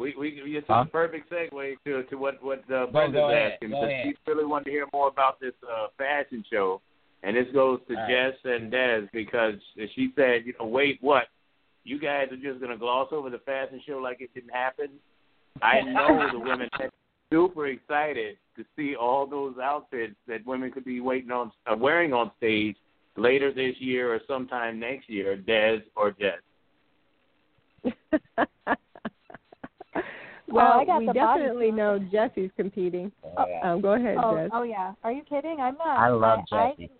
We 0.00 0.14
we 0.18 0.56
it's 0.56 0.66
Huh? 0.66 0.84
a 0.86 0.90
perfect 0.90 1.30
segue 1.30 1.76
to 1.84 2.02
to 2.04 2.16
what 2.16 2.42
what 2.42 2.60
uh, 2.70 2.86
Go- 2.86 2.92
Brenda's 2.92 3.20
ahead, 3.22 3.52
asking. 3.52 3.70
go 3.70 3.76
because 3.82 3.90
ahead. 3.90 4.06
She 4.06 4.30
really 4.30 4.46
wanted 4.46 4.64
to 4.64 4.70
hear 4.70 4.86
more 4.94 5.08
about 5.08 5.38
this 5.40 5.52
uh, 5.70 5.88
fashion 5.98 6.42
show, 6.50 6.80
and 7.22 7.36
this 7.36 7.46
goes 7.52 7.80
to 7.88 7.94
All 7.94 8.00
right. 8.02 8.32
Jess 8.32 8.38
and 8.44 8.70
Des 8.70 9.02
because 9.12 9.54
she 9.94 10.10
said, 10.16 10.46
you 10.46 10.54
know, 10.58 10.64
wait, 10.66 10.96
what? 11.02 11.24
You 11.84 11.98
guys 12.00 12.28
are 12.32 12.36
just 12.36 12.60
gonna 12.62 12.78
gloss 12.78 13.08
over 13.12 13.28
the 13.28 13.38
fashion 13.40 13.80
show 13.86 13.98
like 13.98 14.22
it 14.22 14.30
didn't 14.34 14.54
happen? 14.54 14.88
I 15.62 15.82
know 15.82 16.28
the 16.32 16.38
women 16.38 16.68
are 16.78 16.88
super 17.30 17.66
excited 17.66 18.38
to 18.56 18.64
see 18.76 18.94
all 18.96 19.26
those 19.26 19.56
outfits 19.62 20.14
that 20.28 20.46
women 20.46 20.70
could 20.72 20.84
be 20.86 21.00
waiting 21.00 21.30
on 21.30 21.52
uh, 21.70 21.76
wearing 21.76 22.14
on 22.14 22.30
stage 22.38 22.76
later 23.16 23.52
this 23.52 23.74
year 23.80 24.14
or 24.14 24.20
sometime 24.26 24.78
next 24.80 25.10
year. 25.10 25.36
Des 25.36 25.80
or 25.94 26.12
Jess. 26.12 26.40
well, 30.52 30.80
I 30.80 30.84
got 30.84 30.98
we 30.98 31.06
the 31.06 31.12
definitely 31.12 31.68
suit. 31.70 31.74
know 31.76 31.98
Jesi's 32.12 32.50
competing. 32.56 33.10
Oh, 33.36 33.44
yeah. 33.48 33.72
Um, 33.72 33.80
go 33.80 33.92
ahead, 33.94 34.16
Oh, 34.22 34.36
Jess. 34.36 34.50
oh 34.52 34.62
yeah. 34.62 34.92
Are 35.04 35.12
you 35.12 35.22
kidding? 35.28 35.58
I'm 35.60 35.76
not. 35.78 35.98
I 35.98 36.08
love 36.08 36.40
I, 36.52 36.54
Jesi. 36.78 36.90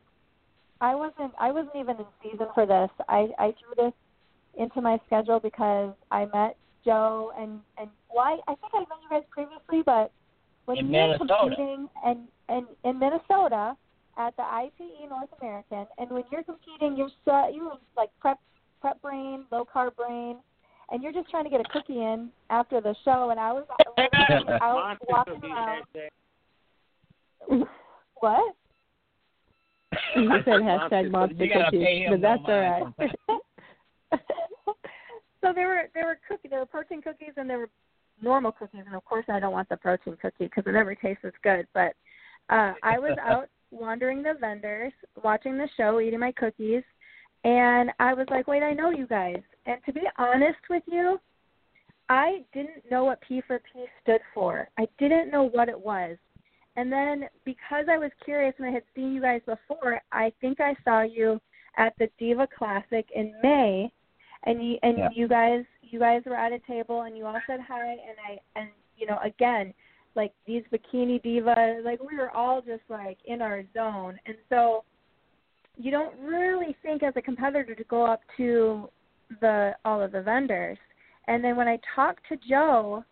I, 0.81 0.93
I 0.93 0.95
wasn't. 0.95 1.33
I 1.39 1.51
wasn't 1.53 1.77
even 1.77 1.97
in 1.97 2.05
season 2.23 2.47
for 2.55 2.67
this. 2.67 2.91
I 3.09 3.29
I 3.39 3.53
threw 3.59 3.85
this 3.85 3.93
into 4.59 4.81
my 4.81 4.99
schedule 5.07 5.41
because 5.41 5.93
I 6.11 6.27
met 6.27 6.57
Joe 6.85 7.33
and 7.39 7.61
and 7.79 7.89
why 8.09 8.39
I 8.49 8.55
think 8.55 8.73
I 8.75 8.81
met 8.81 8.89
you 9.03 9.09
guys 9.11 9.23
previously, 9.31 9.83
but 9.85 10.11
when 10.65 10.79
In 10.79 10.93
you're 10.93 11.07
Minnesota. 11.09 11.37
competing 11.41 11.89
and 12.05 12.21
and 12.49 12.67
in 12.85 12.99
Minnesota 12.99 13.77
at 14.19 14.37
the 14.37 14.43
IPE 14.43 15.09
North 15.09 15.29
American, 15.41 15.87
and 15.99 16.11
when 16.11 16.25
you're 16.33 16.43
competing, 16.43 16.97
you're 16.97 17.11
so 17.25 17.49
you're 17.55 17.73
like 17.97 18.11
prep 18.21 18.39
prep 18.81 19.01
brain, 19.03 19.45
low 19.53 19.65
carb 19.65 19.95
brain, 19.97 20.37
and 20.91 21.03
you're 21.03 21.13
just 21.13 21.31
trying 21.31 21.45
to 21.45 21.51
get 21.51 21.61
a 21.61 21.69
cookie 21.71 22.03
in 22.03 22.31
after 22.51 22.81
the 22.81 22.95
show. 23.05 23.31
And 23.31 23.39
I 23.41 23.53
was 23.53 23.65
out 24.63 24.99
Monster 24.99 25.07
walking 25.09 25.51
around. 25.51 25.85
What? 28.21 28.55
You 30.15 30.29
said 30.45 30.61
Monster 30.61 30.61
hashtag 30.61 31.11
monster 31.11 31.43
You 31.43 31.49
gotta 31.55 31.65
cookies, 31.71 32.07
but 32.11 32.21
that's 32.21 32.43
no 32.47 32.53
all 32.53 32.83
mind 32.83 32.95
right. 32.99 33.11
so 35.41 35.53
there 35.55 35.69
were 35.69 35.83
there 35.95 36.05
were 36.05 36.19
cookie 36.29 36.49
there 36.49 36.59
were 36.59 36.67
protein 36.67 37.01
cookies 37.01 37.33
and 37.39 37.49
there 37.49 37.59
were 37.59 37.71
normal 38.21 38.53
cookies 38.53 38.83
and 38.87 38.95
of 38.95 39.03
course 39.07 39.25
I 39.29 39.41
don't 39.41 39.53
want 39.53 39.71
the 39.71 39.79
protein 39.79 40.19
cookie 40.21 40.45
because 40.45 40.65
it 40.67 40.73
never 40.73 40.95
tastes 40.95 41.25
as 41.25 41.33
good. 41.43 41.67
But 41.73 41.95
uh, 42.51 42.75
I 42.83 42.99
was 42.99 43.17
out 43.23 43.49
wandering 43.71 44.23
the 44.23 44.35
vendors, 44.39 44.93
watching 45.25 45.57
the 45.57 45.69
show, 45.79 45.99
eating 46.01 46.21
my 46.21 46.33
cookies, 46.33 46.83
and 47.45 47.91
I 47.99 48.13
was 48.13 48.27
like, 48.31 48.49
wait, 48.49 48.63
I 48.63 48.73
know 48.73 48.91
you 48.91 49.07
guys. 49.07 49.41
And 49.71 49.81
to 49.87 49.93
be 49.93 50.03
honest 50.19 50.59
with 50.69 50.83
you, 50.87 51.21
I 52.09 52.39
didn't 52.53 52.91
know 52.91 53.05
what 53.05 53.21
P 53.21 53.41
for 53.47 53.61
P 53.73 53.85
stood 54.03 54.21
for. 54.35 54.69
I 54.77 54.89
didn't 54.99 55.31
know 55.31 55.45
what 55.45 55.69
it 55.69 55.79
was. 55.79 56.17
And 56.75 56.91
then 56.91 57.29
because 57.45 57.87
I 57.89 57.97
was 57.97 58.11
curious 58.25 58.53
and 58.59 58.67
I 58.67 58.73
had 58.73 58.83
seen 58.97 59.13
you 59.13 59.21
guys 59.21 59.43
before, 59.47 60.01
I 60.11 60.33
think 60.41 60.61
I 60.61 60.75
saw 60.85 61.03
you 61.03 61.41
at 61.77 61.95
the 61.99 62.09
Diva 62.19 62.49
Classic 62.57 63.07
in 63.15 63.33
May 63.45 63.93
and 64.45 64.61
you 64.67 64.79
and 64.83 64.99
Yeah. 64.99 65.09
you 65.15 65.29
guys 65.29 65.65
you 65.83 66.01
guys 66.01 66.23
were 66.27 66.35
at 66.37 66.53
a 66.53 66.59
table 66.61 67.03
and 67.03 67.17
you 67.17 67.27
all 67.27 67.41
said 67.47 67.61
hi 67.61 67.91
and 67.91 68.19
I 68.27 68.41
and 68.57 68.71
you 68.97 69.07
know, 69.07 69.19
again, 69.23 69.73
like 70.17 70.33
these 70.47 70.65
bikini 70.73 71.23
divas, 71.23 71.85
like 71.85 72.01
we 72.03 72.17
were 72.17 72.31
all 72.31 72.61
just 72.61 72.83
like 72.89 73.19
in 73.25 73.41
our 73.41 73.63
zone. 73.73 74.19
And 74.27 74.37
so 74.49 74.85
you 75.77 75.93
don't 75.93 76.19
really 76.19 76.77
think 76.83 77.05
as 77.05 77.15
a 77.17 77.23
competitor 77.23 77.75
to 77.77 77.85
go 77.85 78.05
up 78.05 78.21
to 78.37 78.91
the 79.41 79.73
all 79.85 80.03
of 80.03 80.13
the 80.13 80.23
vendors. 80.23 80.79
And 81.29 81.43
then 81.45 81.57
when 81.57 81.69
I 81.69 81.79
talked 81.95 82.27
to 82.29 82.37
Joe 82.49 83.05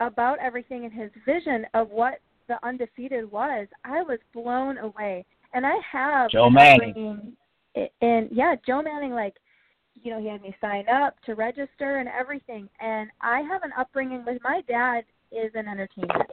about 0.00 0.38
everything 0.40 0.84
and 0.84 0.92
his 0.92 1.10
vision 1.24 1.66
of 1.74 1.90
what 1.90 2.20
the 2.48 2.58
undefeated 2.66 3.30
was, 3.30 3.68
I 3.84 4.02
was 4.02 4.18
blown 4.34 4.78
away. 4.78 5.24
And 5.54 5.66
I 5.66 5.76
have 5.90 6.30
Joe 6.30 6.50
Manning. 6.50 7.36
i- 7.76 7.90
And 8.00 8.28
yeah, 8.32 8.56
Joe 8.66 8.82
Manning, 8.82 9.12
like, 9.12 9.36
you 10.02 10.10
know, 10.10 10.18
he 10.20 10.26
had 10.26 10.42
me 10.42 10.54
sign 10.60 10.88
up 10.88 11.20
to 11.22 11.34
register 11.34 11.98
and 11.98 12.08
everything. 12.08 12.68
And 12.80 13.10
I 13.20 13.40
have 13.42 13.62
an 13.62 13.72
upbringing 13.76 14.24
with 14.24 14.42
my 14.42 14.62
dad 14.62 15.04
is 15.30 15.54
in 15.54 15.68
entertainment. 15.68 16.30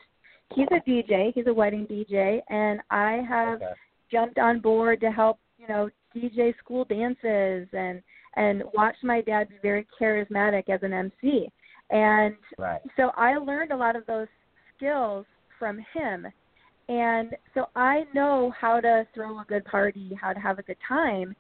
He's 0.56 0.68
a 0.72 0.80
DJ. 0.90 1.32
He's 1.34 1.48
a 1.48 1.54
wedding 1.54 1.86
DJ, 1.86 2.42
and 2.50 2.82
I 2.90 3.24
have 3.30 3.62
Okay. 3.62 3.74
jumped 4.12 4.40
on 4.40 4.60
board 4.60 5.00
to 5.02 5.12
help, 5.12 5.40
you 5.60 5.68
know, 5.68 5.90
DJ 6.16 6.54
school 6.58 6.86
dances 6.86 7.68
and 7.74 8.02
and 8.36 8.64
watched 8.74 9.04
my 9.04 9.22
dad 9.22 9.50
be 9.50 9.56
very 9.62 9.88
charismatic 10.00 10.70
as 10.70 10.82
an 10.84 10.94
MC. 10.94 11.52
And 11.90 12.36
Right. 12.58 12.82
so 12.96 13.12
I 13.16 13.38
learned 13.38 13.72
a 13.72 13.78
lot 13.78 13.96
of 13.96 14.06
those 14.06 14.28
skills 14.76 15.26
from 15.58 15.80
him. 15.94 16.28
And 16.88 17.36
so 17.54 17.70
I 17.76 18.06
know 18.14 18.52
how 18.52 18.80
to 18.82 19.08
throw 19.14 19.40
a 19.40 19.46
good 19.46 19.66
party, 19.66 20.14
how 20.20 20.34
to 20.34 20.40
have 20.40 20.60
a 20.60 20.64
good 20.64 20.80
time. 20.88 21.36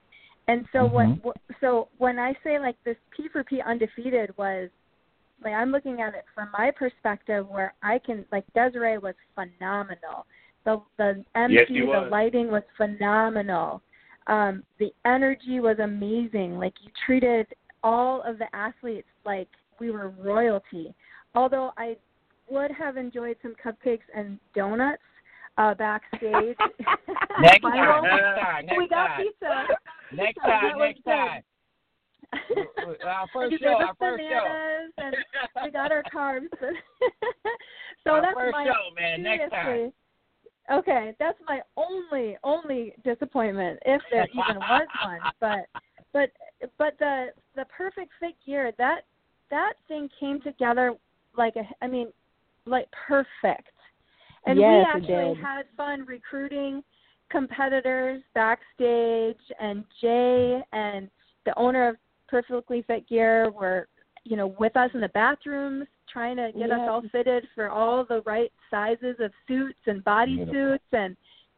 And 0.48 0.68
so 0.72 0.86
when 0.86 1.18
Mhm. 1.18 1.34
so 1.62 1.90
when 1.98 2.18
I 2.18 2.34
say 2.44 2.60
like 2.60 2.76
this 2.84 2.98
P 3.12 3.28
for 3.30 3.44
P 3.44 3.62
undefeated 3.62 4.36
was 4.38 4.70
like 5.44 5.54
I'm 5.54 5.72
looking 5.72 6.02
at 6.02 6.16
it 6.16 6.26
from 6.34 6.50
my 6.52 6.72
perspective 6.72 7.48
where 7.48 7.74
I 7.84 8.00
can 8.00 8.26
like 8.32 8.46
Desiree 8.54 8.98
was 8.98 9.16
phenomenal. 9.36 10.26
The 10.66 10.82
the 10.98 11.24
MC, 11.36 11.54
Yes, 11.54 11.68
the 11.68 11.82
was. 11.84 12.12
lighting 12.12 12.52
was 12.52 12.64
phenomenal. 12.78 13.82
Um, 14.30 14.64
the 14.78 14.92
energy 15.06 15.60
was 15.60 15.80
amazing. 15.80 16.58
Like 16.58 16.76
you 16.82 16.92
treated 17.06 17.48
all 17.84 18.22
of 18.26 18.38
the 18.38 18.46
athletes 18.56 19.08
like 19.26 19.50
we 19.80 19.90
were 19.90 20.10
royalty. 20.10 20.94
Although 21.34 21.72
I 21.78 21.98
would 22.50 22.72
have 22.72 22.96
enjoyed 22.96 23.38
some 23.42 23.56
cupcakes 23.64 24.08
and 24.16 24.40
donuts 24.56 25.02
uh 25.58 25.74
backstage. 25.74 26.22
Next 27.42 27.62
time, 27.62 28.04
next 28.04 28.42
time, 28.42 28.66
next 28.66 28.78
we 28.78 28.88
got 28.88 29.08
time. 29.08 29.26
pizza. 29.26 29.68
Next 30.14 30.38
time, 30.42 30.80
next 30.80 31.04
time. 31.04 31.42
Our 33.06 33.28
first 33.34 33.56
show, 33.60 33.68
our 33.70 33.96
first 33.98 34.22
show. 34.22 34.90
and 34.98 35.16
we 35.64 35.72
got 35.72 35.92
our 35.92 36.04
carbs. 36.14 36.48
so 38.04 38.12
Our 38.12 38.22
that's 38.22 38.34
first 38.36 38.52
my 38.52 38.66
show, 38.66 38.94
man. 39.00 39.24
Next 39.24 39.50
time. 39.50 39.92
Okay, 40.72 41.14
that's 41.20 41.38
my 41.48 41.62
only 41.78 42.38
only 42.44 42.94
disappointment, 43.04 43.80
if 43.86 44.02
there 44.12 44.28
even 44.34 44.60
was 44.60 44.88
one. 45.04 45.20
But 45.40 45.68
but 46.14 46.30
but 46.78 46.98
the 47.00 47.28
the 47.56 47.66
perfect 47.66 48.12
fit 48.20 48.36
gear 48.46 48.72
that 48.78 49.02
that 49.50 49.74
thing 49.88 50.10
came 50.20 50.42
together 50.42 50.94
like 51.38 51.56
a 51.56 51.64
I 51.84 51.88
mean 51.88 52.10
like 52.66 52.88
perfect. 53.08 53.72
And 54.46 54.60
Yes, 54.60 54.70
we 54.96 55.02
actually 55.02 55.42
had 55.42 55.64
fun 55.76 56.06
recruiting 56.06 56.84
competitors 57.30 58.22
backstage 58.34 59.38
and 59.60 59.84
Jay 60.02 60.62
and 60.72 61.10
the 61.46 61.58
owner 61.58 61.90
of 61.90 61.96
Perfectly 62.28 62.84
Fit 62.84 63.08
Gear 63.08 63.52
were, 63.52 63.88
you 64.24 64.38
know, 64.38 64.56
with 64.60 64.76
us 64.78 64.92
in 64.94 65.02
the 65.02 65.10
bathrooms 65.10 65.88
trying 66.12 66.38
to 66.38 66.52
get 66.58 66.72
us 66.72 66.80
all 66.90 67.02
fitted 67.12 67.48
for 67.56 67.70
all 67.70 68.06
the 68.06 68.22
right 68.26 68.52
sizes 68.70 69.16
of 69.20 69.32
suits 69.48 69.80
and 69.88 70.04
bodysuits 70.04 70.80
and 70.92 71.16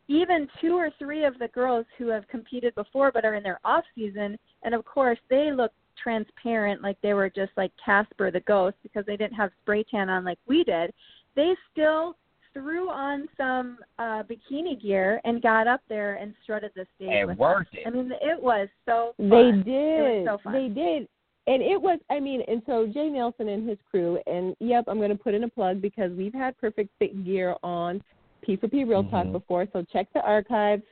even 0.08 0.48
two 0.60 0.76
or 0.76 0.90
three 1.00 1.24
of 1.24 1.38
the 1.40 1.48
girls 1.50 1.86
who 1.98 2.08
have 2.08 2.28
competed 2.28 2.74
before 2.76 3.12
but 3.12 3.24
are 3.24 3.36
in 3.36 3.44
their 3.44 3.60
off 3.64 3.84
season 3.96 4.38
and 4.64 4.74
of 4.76 4.84
course 4.86 5.20
they 5.30 5.52
look 5.52 5.72
transparent 6.02 6.82
like 6.82 6.98
they 7.02 7.14
were 7.14 7.30
just 7.30 7.52
like 7.58 7.72
Casper 7.84 8.32
the 8.32 8.40
ghost 8.42 8.76
because 8.84 9.06
they 9.06 9.16
didn't 9.18 9.36
have 9.36 9.52
spray 9.62 9.84
tan 9.90 10.10
on 10.10 10.24
like 10.26 10.40
we 10.48 10.64
did. 10.64 10.92
They 11.36 11.54
still 11.72 12.16
threw 12.54 12.90
on 12.90 13.28
some 13.38 13.78
uh 14.00 14.24
bikini 14.24 14.82
gear 14.82 15.22
and 15.24 15.42
got 15.42 15.68
up 15.68 15.82
there 15.88 16.16
and 16.16 16.34
strutted 16.44 16.72
the 16.76 16.86
stage 16.96 17.10
It 17.10 17.28
with 17.28 17.38
worked 17.38 17.74
us. 17.74 17.80
it. 17.86 17.88
I 17.88 17.92
mean 17.92 18.12
it 18.22 18.42
was 18.42 18.68
so 18.86 19.14
fun. 19.18 19.30
They 19.30 19.50
It 19.50 19.66
did. 19.66 20.26
was 20.26 20.28
so 20.28 20.44
fun. 20.44 20.54
They 20.54 20.68
did. 20.74 21.08
And 21.52 21.62
it 21.62 21.82
was, 21.82 22.00
I 22.10 22.22
mean, 22.22 22.42
and 22.48 22.62
so 22.66 22.88
Jay 22.88 23.10
Nelson 23.10 23.50
and 23.50 23.68
his 23.68 23.78
crew, 23.90 24.18
and 24.26 24.56
yep, 24.62 24.86
I'm 24.88 25.00
going 25.00 25.10
to 25.10 25.22
put 25.22 25.34
in 25.34 25.44
a 25.44 25.50
plug 25.50 25.82
because 25.82 26.10
we've 26.14 26.34
had 26.34 26.58
Perfect 26.58 26.92
Fit 26.98 27.26
Gear 27.26 27.58
on 27.62 28.02
P4P 28.48 28.88
Real 28.88 29.04
Talk 29.04 29.28
Mhm. 29.28 29.34
before, 29.34 29.68
so 29.74 29.84
check 29.84 30.08
the 30.14 30.22
archives. 30.22 30.84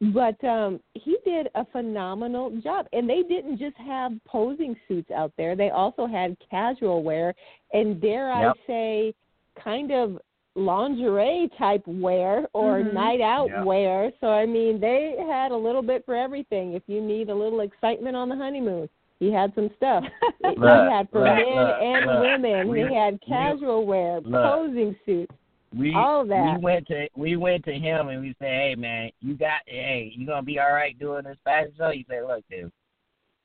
But 0.00 0.42
um 0.44 0.80
he 0.94 1.18
did 1.26 1.50
a 1.56 1.64
phenomenal 1.66 2.50
job. 2.62 2.86
And 2.94 3.10
they 3.10 3.22
didn't 3.22 3.58
just 3.58 3.76
have 3.76 4.12
posing 4.24 4.74
suits 4.86 5.10
out 5.10 5.32
there, 5.36 5.54
they 5.54 5.70
also 5.70 6.06
had 6.06 6.36
casual 6.50 7.02
wear 7.02 7.34
and, 7.74 8.00
dare 8.00 8.28
Yep. 8.28 8.56
I 8.56 8.66
say, 8.66 9.14
kind 9.62 9.90
of 9.92 10.18
lingerie 10.54 11.50
type 11.58 11.86
wear 11.86 12.48
or 12.54 12.80
Mhm. 12.82 12.92
night 12.92 13.20
out 13.20 13.50
wear. 13.66 14.10
So 14.20 14.28
I 14.28 14.46
mean, 14.46 14.80
they 14.80 15.16
had 15.18 15.52
a 15.52 15.56
little 15.66 15.82
bit 15.82 16.04
for 16.06 16.14
everything. 16.14 16.72
If 16.72 16.84
you 16.86 17.00
need 17.02 17.28
a 17.28 17.34
little 17.34 17.60
excitement 17.60 18.16
on 18.16 18.28
the 18.30 18.36
honeymoon, 18.36 18.88
he 19.20 19.32
had 19.32 19.52
some 19.54 19.70
stuff. 19.76 20.04
he 20.42 20.48
Look, 20.56 20.90
had 20.90 21.08
for 21.10 21.20
look, 21.20 21.34
men 21.34 21.54
look, 21.54 21.76
and 21.82 22.06
look. 22.06 22.22
women. 22.22 22.68
We- 22.68 22.86
he 22.88 22.94
had 22.94 23.14
we- 23.14 23.26
casual 23.28 23.86
wear, 23.86 24.20
look. 24.20 24.44
posing 24.44 24.96
suits. 25.04 25.32
We 25.76 25.94
All 25.94 26.22
of 26.22 26.28
that. 26.28 26.56
we 26.58 26.62
went 26.64 26.86
to 26.86 27.08
we 27.14 27.36
went 27.36 27.62
to 27.66 27.72
him 27.74 28.08
and 28.08 28.22
we 28.22 28.34
said, 28.38 28.48
Hey 28.48 28.74
man, 28.74 29.10
you 29.20 29.34
got 29.34 29.60
hey, 29.66 30.10
you 30.16 30.26
gonna 30.26 30.42
be 30.42 30.58
all 30.58 30.72
right 30.72 30.98
doing 30.98 31.24
this 31.24 31.36
fashion 31.44 31.72
show? 31.76 31.90
He 31.90 32.06
said, 32.08 32.22
Look, 32.26 32.42
dude, 32.50 32.72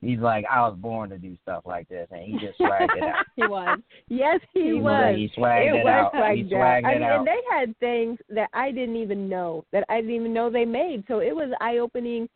he's 0.00 0.20
like, 0.20 0.46
I 0.50 0.62
was 0.66 0.74
born 0.78 1.10
to 1.10 1.18
do 1.18 1.36
stuff 1.42 1.64
like 1.66 1.86
this, 1.90 2.08
and 2.10 2.22
he 2.22 2.32
just 2.38 2.58
swagged 2.58 2.96
it 2.96 3.02
out. 3.02 3.26
he 3.36 3.46
was. 3.46 3.78
Yes, 4.08 4.40
he, 4.54 4.62
He 4.68 4.72
was. 4.72 5.16
He 5.16 5.30
swagged 5.36 5.68
it 5.74 5.76
it, 5.80 5.84
worked 5.84 6.14
out. 6.14 6.20
like 6.20 6.36
he 6.38 6.42
that. 6.44 6.50
swagged 6.52 6.84
I 6.86 6.92
it 6.92 6.94
mean, 7.00 7.02
out. 7.02 7.18
and 7.18 7.26
they 7.26 7.40
had 7.50 7.78
things 7.78 8.18
that 8.30 8.48
I 8.54 8.70
didn't 8.70 8.96
even 8.96 9.28
know 9.28 9.66
that 9.72 9.84
I 9.90 10.00
didn't 10.00 10.14
even 10.16 10.32
know 10.32 10.48
they 10.48 10.64
made. 10.64 11.04
So 11.08 11.18
it 11.18 11.36
was 11.36 11.50
eye 11.60 11.76
opening 11.76 12.26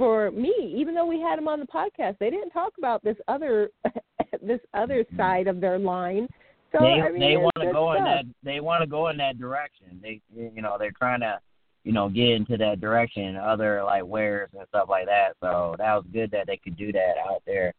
for 0.00 0.30
me. 0.30 0.54
Even 0.74 0.94
though 0.94 1.04
we 1.04 1.20
had 1.20 1.36
them 1.38 1.46
on 1.46 1.60
the 1.60 1.66
podcast, 1.66 2.16
they 2.18 2.30
didn't 2.30 2.50
talk 2.50 2.72
about 2.78 3.04
this 3.04 3.16
other 3.28 3.68
this 4.42 4.60
other 4.72 5.04
side 5.16 5.46
of 5.46 5.60
their 5.60 5.78
line. 5.78 6.26
So 6.72 6.78
Mm-hmm. 6.78 6.84
they 6.84 7.06
I 7.06 7.10
mean, 7.10 7.20
they 7.20 7.36
want 7.36 7.52
to 7.56 7.66
good 7.66 7.72
go 7.74 7.92
in 7.92 8.04
that 8.04 8.24
they 8.42 8.60
want 8.60 8.82
to 8.82 8.86
go 8.88 9.08
in 9.08 9.16
that 9.18 9.38
direction. 9.38 10.00
They 10.02 10.20
you 10.34 10.62
know 10.62 10.76
they're 10.78 10.92
trying 10.98 11.20
to 11.20 11.38
you 11.84 11.92
know 11.92 12.08
get 12.08 12.28
into 12.30 12.56
that 12.56 12.80
direction. 12.80 13.36
Other 13.36 13.82
like 13.84 14.06
wares 14.06 14.48
and 14.56 14.66
stuff 14.68 14.88
like 14.88 15.06
that. 15.06 15.34
So 15.40 15.74
that 15.78 15.94
was 15.94 16.04
good 16.12 16.30
that 16.30 16.46
they 16.46 16.56
could 16.56 16.76
do 16.78 16.92
that 16.92 17.14
out 17.28 17.42
there. 17.46 17.74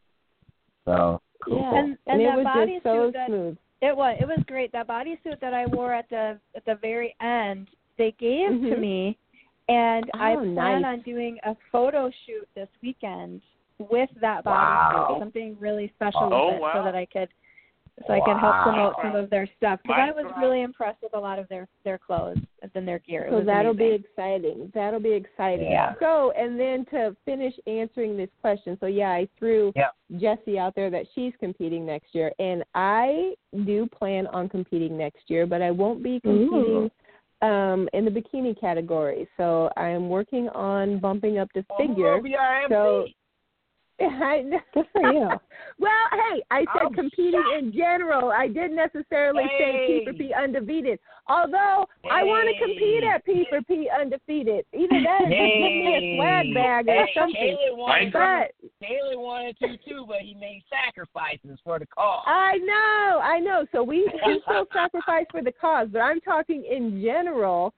So 0.85 1.19
cool. 1.43 1.57
Yeah, 1.59 1.79
And- 1.79 1.97
and 2.07 2.21
it 2.21 2.25
that 2.25 2.37
was 2.37 2.45
just 2.45 2.83
so 2.83 2.89
bodysuit 2.89 3.13
that- 3.13 3.27
smooth. 3.29 3.57
It 3.81 3.97
was 3.97 4.15
it 4.19 4.27
was 4.27 4.43
great. 4.45 4.71
That 4.73 4.87
bodysuit 4.87 5.39
that 5.41 5.55
I 5.55 5.65
wore 5.65 5.91
at 5.93 6.07
the 6.09 6.37
at 6.55 6.63
the 6.65 6.75
very 6.75 7.15
end, 7.19 7.67
they 7.97 8.11
gave 8.19 8.49
to 8.49 8.75
Mhm. 8.75 8.79
me, 8.79 9.17
and 9.71 10.09
I 10.13 10.33
Oh, 10.33 10.39
plan 10.53 10.81
nice. 10.81 10.85
on 10.85 11.01
doing 11.01 11.37
a 11.43 11.55
photo 11.71 12.11
shoot 12.25 12.47
this 12.55 12.69
weekend 12.81 13.41
with 13.79 14.09
that 14.19 14.43
bodysuit. 14.43 15.09
Wow. 15.09 15.15
Something 15.19 15.57
really 15.59 15.91
special 15.95 16.29
Oh, 16.31 16.47
with 16.47 16.55
it, 16.55 16.61
wow. 16.61 16.71
so 16.75 16.83
that 16.83 16.95
I 16.95 17.05
could 17.05 17.29
so 18.07 18.13
I 18.13 18.19
could 18.21 18.37
help 18.37 18.63
promote 18.63 18.93
some 19.03 19.15
of 19.15 19.29
their 19.29 19.47
stuff. 19.57 19.79
Because 19.83 19.99
I 19.99 20.11
was 20.11 20.25
God. 20.31 20.41
really 20.41 20.61
impressed 20.63 21.03
with 21.03 21.13
a 21.13 21.19
lot 21.19 21.37
of 21.37 21.47
their 21.49 21.67
their 21.83 21.99
clothes 21.99 22.37
and 22.73 22.87
their 22.87 22.99
gear. 22.99 23.25
It 23.25 23.31
So 23.31 23.41
that'll 23.43 23.75
be 23.75 23.91
exciting. 23.91 24.71
That'll 24.73 24.99
be 24.99 25.11
exciting. 25.11 25.69
Yeah. 25.69 25.93
So, 25.99 26.31
and 26.35 26.59
then 26.59 26.85
to 26.85 27.15
finish 27.25 27.53
answering 27.67 28.17
this 28.17 28.29
question, 28.39 28.77
so 28.79 28.87
yeah, 28.87 29.09
I 29.11 29.27
threw 29.37 29.71
Yep. 29.75 29.93
Jesi 30.13 30.57
out 30.57 30.73
there 30.73 30.89
that 30.89 31.05
she's 31.13 31.33
competing 31.39 31.85
next 31.85 32.15
year, 32.15 32.31
and 32.39 32.63
I 32.73 33.35
do 33.65 33.85
plan 33.87 34.25
on 34.27 34.49
competing 34.49 34.97
next 34.97 35.29
year, 35.29 35.45
but 35.45 35.61
I 35.61 35.69
won't 35.69 36.01
be 36.01 36.19
competing 36.21 36.89
um, 37.41 37.89
in 37.93 38.05
the 38.05 38.11
bikini 38.11 38.59
category. 38.59 39.27
So 39.37 39.69
I 39.77 39.89
am 39.89 40.09
working 40.09 40.49
on 40.49 40.99
bumping 40.99 41.39
up 41.39 41.49
the 41.53 41.65
figure. 41.77 42.19
So 42.69 43.07
I 44.23 44.41
know. 44.41 44.59
Good 44.73 44.85
for 44.91 45.11
you. 45.11 45.29
well, 45.79 46.05
hey, 46.11 46.43
I 46.49 46.61
said 46.61 46.87
I'm 46.87 46.93
competing 46.93 47.43
in 47.59 47.71
general. 47.71 48.31
I 48.31 48.47
didn't 48.47 48.75
necessarily 48.75 49.43
say 49.59 49.85
P 49.87 50.05
for 50.05 50.13
P 50.13 50.33
undefeated. 50.33 50.99
Although 51.27 51.85
I 52.09 52.23
want 52.23 52.49
to 52.49 52.65
compete 52.65 53.03
at 53.03 53.25
P 53.25 53.45
for 53.49 53.61
P 53.63 53.89
undefeated. 53.89 54.65
Either 54.73 55.01
that 55.03 55.21
or 55.21 55.29
just 55.29 55.31
give 55.31 55.73
me 55.73 55.95
a 55.95 56.17
swag 56.17 56.53
bag 56.53 56.87
or 56.87 57.05
hey, 57.05 57.11
something. 57.15 57.35
Caleb 57.35 57.77
wanted, 57.77 58.13
But 58.13 58.69
Caleb 58.79 59.19
wanted 59.19 59.57
to 59.59 59.77
too, 59.87 60.05
but 60.07 60.21
he 60.21 60.33
made 60.33 60.63
sacrifices 60.69 61.59
for 61.63 61.79
the 61.79 61.85
cause. 61.85 62.23
I 62.25 62.57
know, 62.57 63.19
I 63.21 63.39
know. 63.39 63.65
So 63.71 63.83
we 63.83 64.09
we 64.25 64.41
still 64.43 64.65
sacrifice 64.73 65.25
for 65.31 65.41
the 65.41 65.51
cause, 65.51 65.87
but 65.91 65.99
I'm 65.99 66.21
talking 66.21 66.65
in 66.69 67.01
general. 67.01 67.73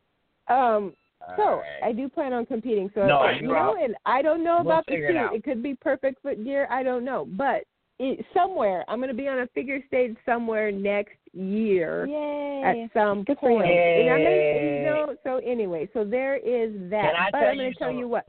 Um, 0.48 0.94
so 1.38 1.44
Alright. 1.44 1.84
I 1.84 1.92
do 1.92 2.10
plan 2.10 2.34
on 2.34 2.46
competing. 2.46 2.92
So 2.94 3.06
No, 3.06 3.28
you 3.30 3.48
know, 3.48 3.56
out. 3.56 3.82
and 3.82 3.96
I 4.06 4.22
don't 4.22 4.44
know 4.44 4.58
We'll 4.64 4.72
about 4.74 4.86
the 4.88 4.94
figure 4.94 5.10
it 5.10 5.30
suit. 5.32 5.36
It 5.38 5.44
could 5.44 5.64
be 5.64 5.76
perfect 5.76 6.22
fit 6.22 6.44
gear. 6.44 6.68
I 6.70 6.84
don't 6.84 7.06
know, 7.06 7.26
but 7.38 7.64
it, 8.00 8.26
somewhere 8.34 8.84
I'm 8.88 9.00
going 9.00 9.10
to 9.10 9.16
be 9.16 9.28
on 9.28 9.40
a 9.40 9.48
figure 9.48 9.80
stage 9.88 10.16
somewhere 10.26 10.72
next 10.72 11.16
year 11.34 12.06
Yay. 12.08 12.64
at 12.86 12.94
some 12.94 13.24
Good 13.24 13.38
point. 13.38 13.66
you. 13.68 13.74
And 13.74 14.10
I 14.10 14.18
may, 14.18 14.24
Yay. 14.24 14.78
you 14.80 14.86
know, 14.86 15.16
so 15.24 15.38
anyway, 15.38 15.90
so 15.94 16.04
there 16.04 16.36
is 16.38 16.74
that. 16.90 17.14
Can 17.14 17.16
I 17.16 17.30
but 17.32 17.40
tell 17.40 17.50
I'm 17.50 17.58
going 17.58 17.74
to 17.74 17.80
tell 17.80 17.92
you 17.92 18.08
what. 18.08 18.26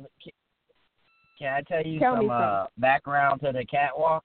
Can 1.38 1.52
I 1.52 1.62
tell 1.62 1.82
you 1.84 1.98
Tell 1.98 2.16
me 2.16 2.26
some 2.26 2.30
uh, 2.30 2.66
background 2.78 3.40
to 3.42 3.52
the 3.52 3.64
catwalk? 3.64 4.24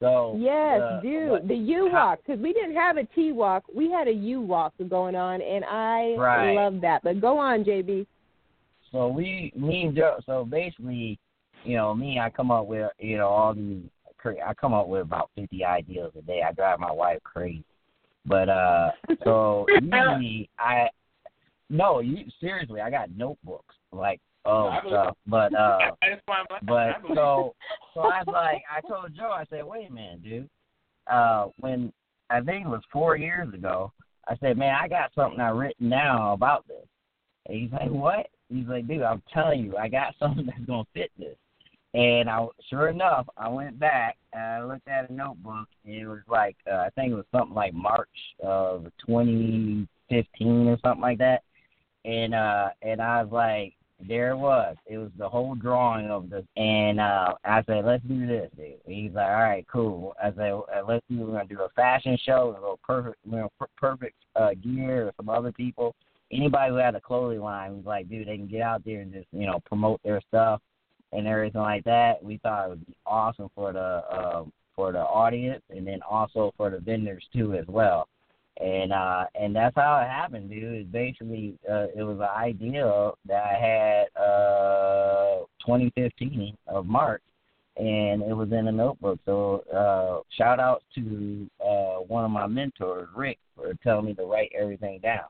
So 0.00 0.36
Yes, 0.38 0.82
uh, 0.82 1.00
dude, 1.00 1.30
what- 1.30 1.48
the 1.48 1.56
U 1.56 1.90
walk 1.90 2.18
because 2.24 2.40
we 2.40 2.52
didn't 2.52 2.74
have 2.74 2.96
a 2.98 3.04
T 3.04 3.32
walk, 3.32 3.64
we 3.74 3.90
had 3.90 4.08
a 4.08 4.12
U 4.12 4.40
walk 4.42 4.74
going 4.88 5.14
on, 5.14 5.40
and 5.40 5.64
I 5.64 6.14
Right. 6.16 6.52
love 6.54 6.80
that. 6.82 7.02
But 7.02 7.20
go 7.20 7.38
on, 7.38 7.64
JB. 7.64 8.06
So 8.92 9.08
we, 9.08 9.52
me 9.56 9.86
and 9.86 9.96
Joe. 9.96 10.18
So 10.26 10.44
basically, 10.44 11.18
you 11.64 11.76
know, 11.76 11.94
me, 11.94 12.20
I 12.20 12.30
come 12.30 12.50
up 12.50 12.66
with, 12.66 12.90
you 12.98 13.16
know, 13.16 13.28
all 13.28 13.54
these. 13.54 13.82
cra- 14.18 14.46
I 14.46 14.54
come 14.54 14.72
up 14.74 14.88
with 14.88 15.02
about 15.02 15.30
fifty 15.34 15.64
ideas 15.64 16.12
a 16.16 16.22
day. 16.22 16.42
I 16.42 16.52
drive 16.52 16.78
my 16.78 16.92
wife 16.92 17.22
crazy. 17.22 17.64
But 18.24 18.48
uh, 18.48 18.92
so 19.24 19.66
usually 19.82 20.48
I, 20.58 20.88
no, 21.70 22.00
you 22.00 22.30
seriously, 22.40 22.80
I 22.80 22.90
got 22.90 23.10
notebooks 23.10 23.74
like 23.92 24.20
oh 24.46 24.72
stuff. 24.86 25.16
But 25.26 25.54
uh, 25.58 25.78
That's 26.00 26.22
why 26.26 26.36
I'm- 26.36 26.46
but 26.62 27.14
so 27.14 27.54
so 27.94 28.00
I 28.00 28.22
was 28.22 28.26
like, 28.32 28.62
I 28.70 28.80
told 28.86 29.14
Joe, 29.16 29.30
I 29.32 29.44
said, 29.50 29.64
wait 29.64 29.90
a 29.90 29.92
minute, 29.92 30.22
dude. 30.22 30.48
Uh, 31.10 31.46
when 31.60 31.92
I 32.30 32.40
think 32.40 32.66
it 32.66 32.68
was 32.68 32.82
four 32.92 33.16
years 33.16 33.52
ago, 33.54 33.92
I 34.28 34.36
said, 34.38 34.58
man, 34.58 34.74
I 34.74 34.88
got 34.88 35.12
something 35.14 35.40
I 35.40 35.50
written 35.50 35.90
down 35.90 36.32
about 36.32 36.66
this. 36.66 36.86
And 37.46 37.60
he's 37.60 37.72
like, 37.72 37.90
what? 37.90 38.26
He's 38.48 38.66
like, 38.66 38.88
dude, 38.88 39.02
I'm 39.02 39.22
telling 39.32 39.64
you, 39.64 39.76
I 39.76 39.88
got 39.88 40.14
something 40.18 40.46
that's 40.46 40.64
gonna 40.66 40.84
fit 40.94 41.10
this. 41.18 41.36
And 41.94 42.28
I, 42.28 42.46
sure 42.68 42.88
enough, 42.88 43.26
I 43.38 43.48
went 43.48 43.78
back 43.78 44.18
and 44.32 44.42
I 44.42 44.62
looked 44.64 44.88
at 44.88 45.08
a 45.08 45.12
notebook. 45.12 45.66
And 45.84 45.94
it 45.94 46.06
was 46.06 46.20
like, 46.28 46.56
uh, 46.70 46.76
I 46.76 46.90
think 46.94 47.12
it 47.12 47.16
was 47.16 47.24
something 47.32 47.54
like 47.54 47.72
March 47.72 48.08
of 48.42 48.84
2015 49.06 50.68
or 50.68 50.78
something 50.84 51.00
like 51.00 51.18
that. 51.18 51.42
And 52.04 52.34
uh, 52.34 52.68
and 52.82 53.00
I 53.00 53.22
was 53.22 53.32
like, 53.32 53.74
there 54.00 54.30
it 54.30 54.36
was. 54.36 54.76
It 54.86 54.98
was 54.98 55.10
the 55.18 55.28
whole 55.28 55.54
drawing 55.54 56.10
of 56.10 56.28
the. 56.28 56.44
And 56.60 57.00
uh, 57.00 57.34
I 57.44 57.62
said, 57.64 57.84
let's 57.84 58.04
do 58.04 58.26
this, 58.26 58.50
dude. 58.56 58.74
He's 58.86 59.12
like, 59.12 59.26
all 59.26 59.42
right, 59.42 59.66
cool. 59.70 60.14
I 60.22 60.32
said, 60.36 60.52
let's 60.86 61.04
do. 61.08 61.20
We're 61.20 61.32
gonna 61.32 61.46
do 61.46 61.62
a 61.62 61.68
fashion 61.70 62.18
show. 62.24 62.54
We're 62.54 62.60
gonna 62.60 62.76
perfect, 62.82 63.18
you 63.24 63.36
know, 63.36 63.52
perfect 63.76 64.16
uh, 64.34 64.50
gear 64.62 65.06
or 65.06 65.12
some 65.16 65.28
other 65.28 65.52
people. 65.52 65.94
Anybody 66.32 66.70
who 66.70 66.76
had 66.76 66.94
a 66.94 67.00
clothing 67.00 67.40
line 67.40 67.76
was 67.76 67.86
like, 67.86 68.08
dude, 68.08 68.28
they 68.28 68.36
can 68.36 68.48
get 68.48 68.62
out 68.62 68.84
there 68.84 69.00
and 69.00 69.12
just 69.12 69.28
you 69.32 69.46
know 69.46 69.60
promote 69.64 70.00
their 70.02 70.20
stuff 70.28 70.60
and 71.12 71.26
everything 71.26 71.60
like 71.60 71.84
that. 71.84 72.22
We 72.22 72.38
thought 72.38 72.66
it 72.66 72.70
would 72.70 72.86
be 72.86 72.96
awesome 73.06 73.48
for 73.54 73.72
the 73.72 73.78
uh, 73.78 74.44
for 74.74 74.92
the 74.92 75.00
audience 75.00 75.62
and 75.70 75.86
then 75.86 76.00
also 76.08 76.52
for 76.56 76.70
the 76.70 76.80
vendors 76.80 77.24
too 77.32 77.54
as 77.54 77.66
well. 77.66 78.08
And 78.58 78.92
uh 78.92 79.24
and 79.38 79.54
that's 79.54 79.76
how 79.76 79.98
it 79.98 80.08
happened, 80.08 80.48
dude. 80.48 80.72
It's 80.72 80.90
basically 80.90 81.58
uh 81.70 81.88
it 81.94 82.02
was 82.02 82.16
an 82.18 82.22
idea 82.22 83.10
that 83.26 83.44
I 83.44 83.54
had 83.60 84.22
uh 84.22 85.44
2015 85.64 86.56
of 86.68 86.86
March 86.86 87.22
and 87.76 88.22
it 88.22 88.34
was 88.34 88.50
in 88.52 88.68
a 88.68 88.72
notebook. 88.72 89.18
So 89.26 89.62
uh 89.74 90.20
shout 90.38 90.58
out 90.58 90.82
to 90.94 91.50
uh 91.60 92.00
one 92.00 92.24
of 92.24 92.30
my 92.30 92.46
mentors, 92.46 93.08
Rick, 93.14 93.38
for 93.54 93.74
telling 93.82 94.06
me 94.06 94.14
to 94.14 94.24
write 94.24 94.52
everything 94.58 95.00
down. 95.00 95.24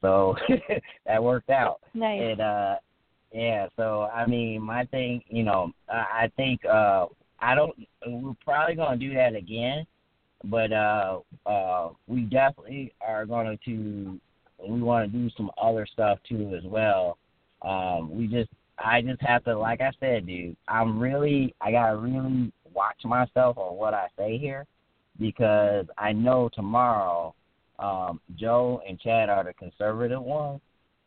So 0.00 0.36
that 1.06 1.22
worked 1.22 1.50
out. 1.50 1.80
Nice. 1.94 2.20
And 2.22 2.40
uh 2.40 2.74
yeah, 3.32 3.66
so 3.76 4.08
I 4.14 4.24
mean 4.26 4.62
my 4.62 4.84
thing, 4.84 5.20
you 5.28 5.42
know, 5.42 5.72
I, 5.88 6.24
I 6.24 6.32
think 6.36 6.64
uh 6.64 7.06
I 7.40 7.56
don't 7.56 7.74
we're 8.06 8.34
probably 8.44 8.76
gonna 8.76 8.96
do 8.96 9.14
that 9.14 9.34
again. 9.34 9.84
But 10.44 10.72
uh 10.72 11.20
uh 11.46 11.90
we 12.06 12.22
definitely 12.22 12.92
are 13.00 13.26
going 13.26 13.58
to 13.64 14.20
we 14.68 14.82
want 14.82 15.10
to 15.10 15.18
do 15.18 15.30
some 15.36 15.50
other 15.60 15.86
stuff 15.86 16.18
too 16.28 16.54
as 16.56 16.64
well. 16.64 17.18
Um 17.62 18.16
we 18.16 18.26
just 18.26 18.50
I 18.78 19.00
just 19.02 19.20
have 19.22 19.44
to 19.44 19.58
like 19.58 19.80
I 19.80 19.90
said, 20.00 20.26
dude, 20.26 20.56
I'm 20.68 20.98
really 20.98 21.54
I 21.60 21.72
gotta 21.72 21.96
really 21.96 22.52
watch 22.72 23.04
myself 23.04 23.58
on 23.58 23.76
what 23.76 23.94
I 23.94 24.06
say 24.16 24.38
here 24.38 24.66
because 25.18 25.86
I 25.96 26.12
know 26.12 26.48
tomorrow 26.54 27.34
um 27.78 28.20
Joe 28.36 28.80
and 28.88 28.98
Chad 29.00 29.28
are 29.28 29.44
the 29.44 29.54
conservative 29.54 30.22
ones 30.22 30.60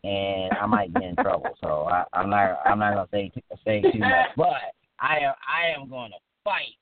and 0.03 0.51
I 0.53 0.65
might 0.65 0.93
get 0.93 1.03
in 1.03 1.15
trouble. 1.15 1.49
So 1.61 1.87
I, 1.89 2.03
I'm 2.13 2.29
not 2.29 2.59
I'm 2.65 2.79
not 2.79 2.95
gonna 2.95 3.07
say 3.11 3.31
say 3.65 3.81
too 3.81 3.99
much, 3.99 4.29
but 4.35 4.73
I 4.99 5.19
am 5.19 5.33
I 5.47 5.79
am 5.79 5.89
going 5.89 6.11
to 6.11 6.17
fight. 6.43 6.75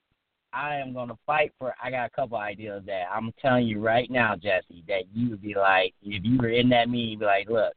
I 0.54 0.78
am 0.78 0.94
going 0.94 1.10
to 1.10 1.18
fight 1.26 1.52
for. 1.60 1.76
I 1.82 1.92
got 1.92 2.08
a 2.08 2.10
couple 2.10 2.38
ideas 2.38 2.84
that 2.88 3.04
I'm 3.14 3.32
telling 3.42 3.68
you 3.68 3.80
right 3.80 4.10
now, 4.10 4.36
Jesi, 4.36 4.86
that 4.88 5.04
you 5.14 5.30
would 5.30 5.42
be 5.42 5.54
like, 5.56 5.94
if 6.02 6.24
you 6.24 6.38
were 6.38 6.50
in 6.50 6.70
that 6.70 6.90
meeting, 6.90 7.12
you'd 7.12 7.20
be 7.20 7.26
like, 7.26 7.50
look, 7.50 7.74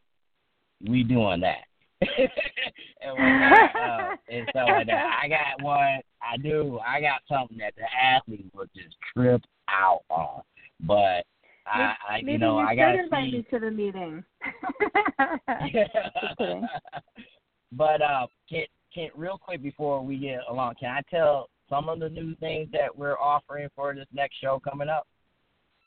we 0.89 1.03
doing 1.03 1.41
that. 1.41 1.65
and, 2.01 3.13
whatnot, 3.13 3.77
uh, 3.77 4.17
and 4.29 4.47
stuff 4.51 4.69
like 4.69 4.87
that. 4.87 5.21
I 5.23 5.29
got 5.29 5.63
one. 5.63 6.01
I 6.23 6.37
do. 6.43 6.79
I 6.87 7.01
got 7.01 7.21
something 7.29 7.59
that 7.59 7.75
the 7.77 7.85
athletes 7.95 8.49
would 8.55 8.71
just 8.75 8.97
trip 9.15 9.43
out 9.69 10.01
on. 10.09 10.43
But 10.81 11.25
I, 11.67 11.95
I 12.09 12.17
Maybe 12.17 12.33
you 12.33 12.39
know, 12.39 12.61
you 12.61 12.67
I 12.67 12.75
got 12.75 12.93
to 12.93 13.05
invite 13.05 13.33
me 13.33 13.47
to 13.51 13.59
the 13.59 13.71
meeting. 13.71 14.25
but 17.73 18.03
uh, 18.03 18.27
can 18.49 18.65
can 18.93 19.11
real 19.15 19.39
quick 19.39 19.63
before 19.63 20.05
we 20.05 20.19
get 20.19 20.41
along, 20.49 20.75
can 20.81 20.91
I 20.91 21.03
tell 21.09 21.49
some 21.69 21.89
of 21.89 22.01
the 22.01 22.09
new 22.09 22.35
things 22.37 22.69
that 22.73 22.97
we're 22.97 23.19
offering 23.19 23.69
for 23.75 23.95
this 23.95 24.07
next 24.13 24.37
show 24.41 24.61
coming 24.61 24.89
up? 24.89 25.07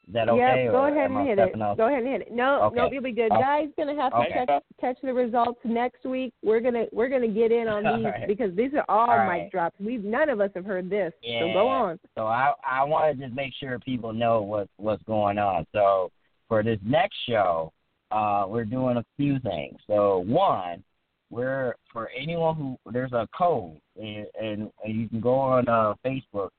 Is 0.08 0.14
that 0.14 0.30
okay? 0.30 0.66
Yep, 0.66 0.72
go 0.72 0.86
ahead 0.86 1.10
and 1.10 1.28
hit 1.28 1.40
it. 1.40 1.62
out? 1.62 1.78
Go 1.78 1.88
ahead 1.88 2.04
and 2.04 2.08
hit 2.08 2.22
it. 2.22 2.32
No, 2.32 2.64
Okay. 2.66 2.76
no, 2.76 2.92
you'll 2.92 3.02
be 3.02 3.12
good. 3.12 3.32
Okay. 3.32 3.42
Guys, 3.42 3.70
gonna 3.76 3.96
have 4.00 4.12
to 4.12 4.18
Okay. 4.20 4.46
catch 4.46 4.64
catch 4.80 4.98
the 5.02 5.14
results 5.14 5.60
next 5.64 6.06
week. 6.06 6.32
We're 6.44 6.60
gonna 6.60 6.86
we're 6.92 7.10
gonna 7.10 7.28
get 7.28 7.52
in 7.52 7.68
on 7.68 7.84
these 7.98 8.06
right. 8.06 8.28
because 8.28 8.56
these 8.56 8.72
are 8.76 8.86
all, 8.88 9.10
All 9.10 9.18
mic 9.20 9.28
right. 9.28 9.52
drops. 9.52 9.80
We've 9.80 10.04
none 10.04 10.30
of 10.30 10.40
us 10.42 10.52
have 10.54 10.66
heard 10.66 10.90
this. 10.92 11.12
So 11.22 11.28
Yeah. 11.28 11.54
go 11.54 11.68
on. 11.68 12.00
So 12.16 12.28
I 12.28 12.54
I 12.64 12.84
want 12.84 13.18
to 13.18 13.24
just 13.26 13.36
make 13.36 13.54
sure 13.56 13.80
people 13.80 14.14
know 14.14 14.44
what 14.44 14.70
what's 14.78 15.02
going 15.04 15.40
on. 15.40 15.66
So 15.72 16.12
for 16.48 16.62
this 16.62 16.80
next 16.86 17.18
show, 17.28 17.74
uh, 18.12 18.46
we're 18.48 18.66
doing 18.66 18.98
a 18.98 19.06
few 19.18 19.40
things. 19.40 19.80
So 19.88 20.20
one, 20.20 20.84
we're 21.30 21.76
for 21.92 22.10
anyone 22.16 22.56
who 22.56 22.78
there's 22.92 23.14
a 23.14 23.28
code 23.38 23.80
and 23.96 24.26
and, 24.40 24.72
and 24.84 24.96
you 24.96 25.10
can 25.10 25.22
go 25.22 25.36
on 25.36 25.68
uh, 25.68 25.94
Facebook, 26.06 26.50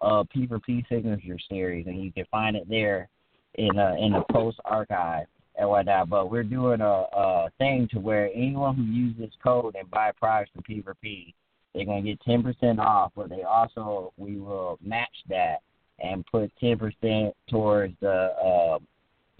uh, 0.00 0.24
P 0.32 0.46
for 0.46 0.60
P 0.60 0.84
Signature 0.88 1.38
Series, 1.48 1.86
and 1.86 2.02
you 2.02 2.12
can 2.12 2.24
find 2.30 2.56
it 2.56 2.68
there 2.68 3.08
in 3.54 3.78
uh, 3.78 3.94
in 3.98 4.12
the 4.12 4.24
post 4.30 4.58
archive 4.64 5.26
and 5.56 5.68
whatnot. 5.68 6.08
But 6.08 6.30
we're 6.30 6.44
doing 6.44 6.80
a, 6.80 7.04
a 7.12 7.50
thing 7.58 7.88
to 7.92 7.98
where 7.98 8.30
anyone 8.34 8.76
who 8.76 8.84
uses 8.84 9.20
this 9.20 9.30
code 9.42 9.74
and 9.76 9.90
buy 9.90 10.12
products 10.18 10.50
from 10.54 10.62
P 10.62 10.82
for 10.82 10.94
P, 10.94 11.34
they're 11.74 11.84
gonna 11.84 12.02
get 12.02 12.20
ten 12.22 12.42
percent 12.42 12.78
off. 12.78 13.12
But 13.16 13.28
they 13.28 13.42
also 13.42 14.12
we 14.16 14.38
will 14.38 14.78
match 14.84 15.16
that 15.28 15.58
and 15.98 16.24
put 16.26 16.52
ten 16.60 16.78
percent 16.78 17.34
towards 17.48 17.94
the 18.00 18.08
uh, 18.10 18.78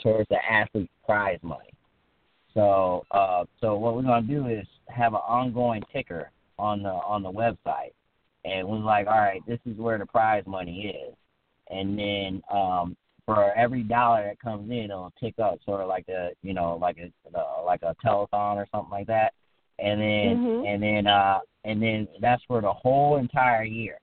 towards 0.02 0.28
the 0.28 0.38
athlete 0.50 0.90
prize 1.04 1.38
money. 1.42 1.71
So 2.54 3.04
uh, 3.10 3.44
so 3.60 3.76
what 3.76 3.94
we're 3.94 4.02
gonna 4.02 4.26
do 4.26 4.46
is 4.48 4.66
have 4.88 5.14
an 5.14 5.20
ongoing 5.26 5.82
ticker 5.92 6.30
on 6.58 6.82
the 6.82 6.90
on 6.90 7.22
the 7.22 7.30
website, 7.32 7.92
and 8.44 8.66
we're 8.68 8.78
like, 8.78 9.06
all 9.06 9.18
right, 9.18 9.42
this 9.46 9.60
is 9.66 9.76
where 9.78 9.98
the 9.98 10.06
prize 10.06 10.44
money 10.46 10.88
is, 11.08 11.14
and 11.70 11.98
then 11.98 12.42
um, 12.50 12.96
for 13.24 13.52
every 13.54 13.82
dollar 13.82 14.24
that 14.24 14.40
comes 14.40 14.70
in, 14.70 14.84
it'll 14.84 15.12
tick 15.18 15.38
up, 15.38 15.58
sort 15.64 15.80
of 15.80 15.88
like 15.88 16.08
a 16.08 16.30
you 16.42 16.52
know 16.52 16.76
like 16.80 16.98
a 16.98 17.38
uh, 17.38 17.64
like 17.64 17.82
a 17.82 17.94
telethon 18.04 18.56
or 18.56 18.66
something 18.72 18.90
like 18.90 19.06
that, 19.06 19.32
and 19.78 20.00
then 20.00 20.36
Mhm. 20.36 20.66
and 20.66 20.82
then 20.82 21.06
uh, 21.06 21.40
and 21.64 21.80
then 21.82 22.06
that's 22.20 22.42
for 22.44 22.60
the 22.60 22.72
whole 22.72 23.16
entire 23.16 23.64
year. 23.64 23.98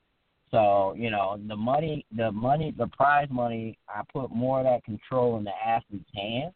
So 0.50 0.96
you 0.98 1.12
know 1.12 1.40
the 1.48 1.56
money, 1.56 2.06
the 2.16 2.32
money, 2.32 2.72
the 2.76 2.88
prize 2.88 3.30
money. 3.30 3.78
I 3.88 4.02
put 4.12 4.32
more 4.32 4.60
of 4.60 4.66
that 4.66 4.84
control 4.84 5.38
in 5.38 5.44
the 5.44 5.54
athlete's 5.64 6.10
hands, 6.16 6.54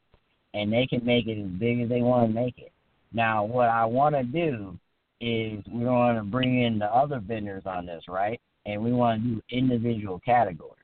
and 0.54 0.72
they 0.72 0.86
can 0.86 1.06
make 1.06 1.28
it 1.28 1.42
as 1.42 1.50
big 1.60 1.82
as 1.82 1.90
they 1.90 2.02
want 2.02 2.30
to 2.30 2.34
make 2.34 2.58
it. 2.58 2.72
Now, 3.12 3.44
what 3.44 3.70
I 3.70 3.86
want 3.86 4.16
to 4.16 4.24
do 4.24 4.78
is 5.22 5.64
we 5.72 5.86
want 5.86 6.18
to 6.18 6.24
bring 6.24 6.64
in 6.64 6.80
the 6.80 6.86
other 6.86 7.20
vendors 7.20 7.64
on 7.66 7.86
this, 7.86 8.04
right? 8.08 8.40
And 8.66 8.84
we 8.84 8.92
want 8.92 9.22
to 9.22 9.30
do 9.30 9.42
individual 9.50 10.20
categories. 10.20 10.78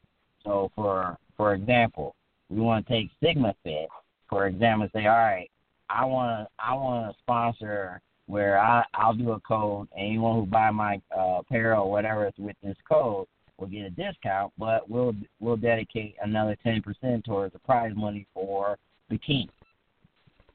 So, 0.44 0.72
for 0.76 1.18
for 1.38 1.54
example, 1.54 2.16
we 2.50 2.60
want 2.60 2.86
to 2.88 2.94
take 2.94 3.10
Sigma 3.22 3.56
Fit, 3.64 3.88
for 4.30 4.48
example, 4.48 4.84
and 4.84 4.92
say, 4.94 5.08
all 5.08 5.18
right, 5.18 5.50
I 5.90 6.06
want 6.06 6.48
to 6.48 6.64
I 6.64 6.74
want 6.74 7.12
to 7.12 7.20
sponsor 7.22 8.02
where 8.28 8.60
I 8.60 8.84
I'll 8.94 9.14
do 9.14 9.32
a 9.32 9.40
code, 9.42 9.88
anyone 9.98 10.40
who 10.40 10.46
buy 10.46 10.72
my 10.72 11.02
uh, 11.16 11.40
apparel 11.40 11.86
or 11.86 11.92
whatever 11.92 12.32
with 12.38 12.56
this 12.64 12.78
code 12.88 13.28
will 13.58 13.68
get 13.68 13.86
a 13.86 13.90
discount, 13.90 14.54
but 14.58 14.90
we'll 14.90 15.16
we'll 15.40 15.58
dedicate 15.58 16.16
another 16.22 16.56
ten 16.64 16.82
percent 16.82 17.26
towards 17.26 17.54
the 17.54 17.60
prize 17.60 17.94
money 17.96 18.28
for 18.34 18.78
bikini. 19.12 19.50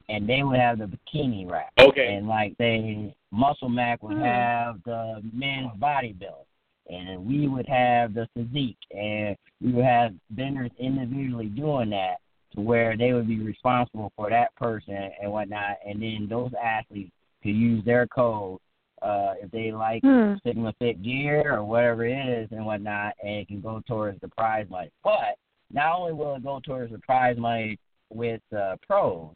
And 0.09 0.29
they 0.29 0.43
would 0.43 0.59
have 0.59 0.79
the 0.79 0.87
bikini 0.87 1.51
rack. 1.51 1.73
Okay. 1.79 2.15
And 2.15 2.29
like 2.29 2.57
they 2.59 3.15
Muscle 3.31 3.69
Mac 3.69 4.03
would 4.03 4.17
Hmm. 4.17 4.23
have 4.23 4.83
the 4.85 5.23
men's 5.33 5.73
bodybuilding. 5.79 6.47
And 6.91 7.25
we 7.27 7.49
would 7.49 7.67
have 7.67 8.13
the 8.13 8.29
physique 8.35 8.77
and 8.91 9.37
we 9.63 9.73
would 9.73 9.85
have 9.87 10.15
vendors 10.31 10.71
individually 10.79 11.47
doing 11.47 11.89
that 11.91 12.17
to 12.55 12.61
where 12.61 12.97
they 12.97 13.15
would 13.15 13.27
be 13.27 13.41
responsible 13.41 14.13
for 14.15 14.29
that 14.29 14.55
person 14.55 15.11
and 15.21 15.33
whatnot 15.33 15.79
and 15.87 16.03
then 16.03 16.27
those 16.29 16.53
athletes 16.63 17.11
could 17.43 17.57
use 17.57 17.83
their 17.85 18.07
code 18.07 18.59
uh 19.01 19.33
if 19.43 19.51
they 19.51 19.73
like 19.73 20.03
Hmm. 20.03 20.35
Sigma 20.45 20.75
Fit 20.79 21.03
gear 21.03 21.55
or 21.57 21.65
whatever 21.65 22.05
it 22.05 22.29
is 22.29 22.49
and 22.53 22.67
whatnot, 22.67 23.15
and 23.23 23.33
it 23.33 23.49
can 23.49 23.63
go 23.63 23.83
towards 23.89 24.21
the 24.21 24.29
prize 24.29 24.69
money. 24.69 24.91
But 25.03 25.37
not 25.73 25.99
only 25.99 26.13
will 26.13 26.35
it 26.37 26.45
go 26.45 26.61
towards 26.61 26.93
the 26.93 26.99
prize 26.99 27.39
money 27.39 27.79
with 28.11 28.43
uh, 28.57 28.77
pros, 28.87 29.31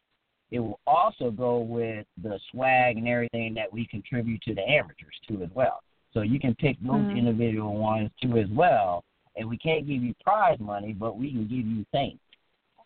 it 0.51 0.61
will 0.61 0.81
also 0.87 1.31
go 1.31 1.59
with 1.59 2.07
the 2.23 2.39
swag 2.51 2.97
and 2.97 3.09
everything 3.09 3.55
that 3.55 3.73
we 3.73 3.87
contribute 3.87 4.41
to 4.43 4.55
the 4.55 4.63
amateurs 4.63 5.19
too 5.27 5.43
as 5.43 5.51
well. 5.55 5.81
So 6.15 6.23
you 6.23 6.41
can 6.41 6.55
pick 6.55 6.79
those 6.81 7.07
Mhm. 7.07 7.17
individual 7.17 7.77
ones 7.77 8.11
too 8.21 8.39
as 8.39 8.49
well. 8.49 9.05
And 9.37 9.49
we 9.49 9.59
can't 9.59 9.87
give 9.87 10.03
you 10.03 10.15
prize 10.25 10.59
money, 10.59 10.93
but 10.93 11.17
we 11.17 11.31
can 11.31 11.47
give 11.47 11.67
you 11.67 11.85
things 11.93 12.19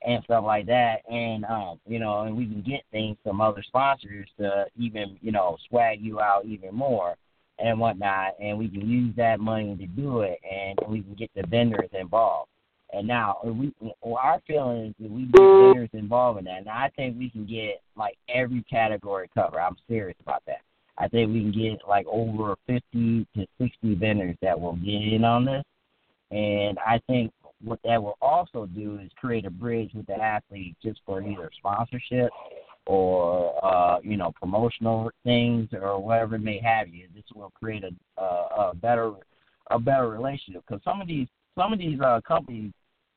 and 0.04 0.22
stuff 0.24 0.44
like 0.44 0.66
that. 0.66 1.02
And 1.08 1.44
um, 1.44 1.80
you 1.86 1.98
know, 1.98 2.22
and 2.22 2.36
we 2.36 2.46
can 2.46 2.62
get 2.62 2.84
things 2.90 3.16
from 3.22 3.40
other 3.40 3.62
sponsors 3.62 4.28
to 4.38 4.66
even, 4.76 5.18
you 5.22 5.32
know, 5.32 5.56
swag 5.68 6.00
you 6.00 6.20
out 6.20 6.44
even 6.44 6.74
more 6.74 7.16
and 7.58 7.78
whatnot. 7.78 8.34
And 8.40 8.58
we 8.58 8.68
can 8.68 8.88
use 8.88 9.14
that 9.16 9.40
money 9.40 9.76
to 9.76 9.86
do 9.86 10.22
it, 10.22 10.40
and 10.44 10.78
we 10.88 11.02
can 11.02 11.14
get 11.14 11.30
the 11.34 11.46
vendors 11.46 11.90
involved. 11.92 12.50
And 12.92 13.06
now 13.06 13.38
we, 13.44 13.72
well, 14.02 14.18
our 14.22 14.40
feeling 14.46 14.86
is 14.86 14.94
that 15.00 15.10
we 15.10 15.22
get 15.22 15.40
vendors 15.40 15.88
involved 15.94 16.38
in 16.40 16.44
that. 16.44 16.66
Now 16.66 16.76
I 16.76 16.90
think 16.94 17.18
we 17.18 17.30
can 17.30 17.46
get 17.46 17.80
like 17.96 18.18
every 18.28 18.62
category 18.64 19.30
covered. 19.34 19.60
I'm 19.60 19.76
serious 19.88 20.16
about 20.20 20.42
that. 20.46 20.60
I 20.98 21.08
think 21.08 21.32
we 21.32 21.40
can 21.40 21.52
get 21.52 21.88
like 21.88 22.06
over 22.06 22.54
50 22.66 23.26
to 23.34 23.46
60 23.58 23.94
vendors 23.94 24.36
that 24.42 24.60
will 24.60 24.76
get 24.76 25.12
in 25.12 25.24
on 25.24 25.46
this. 25.46 25.64
And 26.30 26.78
I 26.78 27.00
think 27.06 27.32
what 27.64 27.80
that 27.84 28.02
will 28.02 28.18
also 28.20 28.66
do 28.66 28.98
is 29.02 29.10
create 29.16 29.46
a 29.46 29.50
bridge 29.50 29.92
with 29.94 30.06
the 30.06 30.14
athlete 30.14 30.76
just 30.82 31.00
for 31.06 31.22
either 31.22 31.50
sponsorship 31.56 32.30
or 32.86 33.64
uh, 33.64 34.00
you 34.02 34.16
know 34.16 34.32
promotional 34.38 35.10
things 35.24 35.68
or 35.72 35.98
whatever 36.02 36.36
it 36.36 36.42
may 36.42 36.60
have 36.60 36.88
you. 36.88 37.06
This 37.14 37.24
will 37.34 37.52
create 37.58 37.84
a 37.84 38.20
a, 38.20 38.70
a 38.70 38.74
better 38.74 39.12
a 39.70 39.78
better 39.78 40.08
relationship 40.08 40.62
because 40.66 40.82
some 40.84 41.00
of 41.00 41.06
these 41.06 41.28
some 41.56 41.72
of 41.72 41.78
these 41.78 42.00
uh, 42.00 42.20
companies 42.26 42.72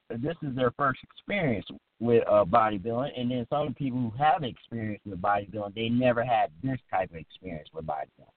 this 0.09 0.35
is 0.43 0.55
their 0.55 0.71
first 0.71 0.99
experience 1.03 1.65
with 1.99 2.23
uh, 2.27 2.45
bodybuilding, 2.45 3.19
and 3.19 3.31
then 3.31 3.47
some 3.49 3.73
people 3.73 3.99
who 3.99 4.23
have 4.23 4.43
experience 4.43 5.01
with 5.05 5.21
bodybuilding 5.21 5.75
they 5.75 5.89
never 5.89 6.23
had 6.23 6.51
this 6.63 6.79
type 6.91 7.09
of 7.11 7.17
experience 7.17 7.69
with 7.73 7.85
bodybuilding. 7.85 8.29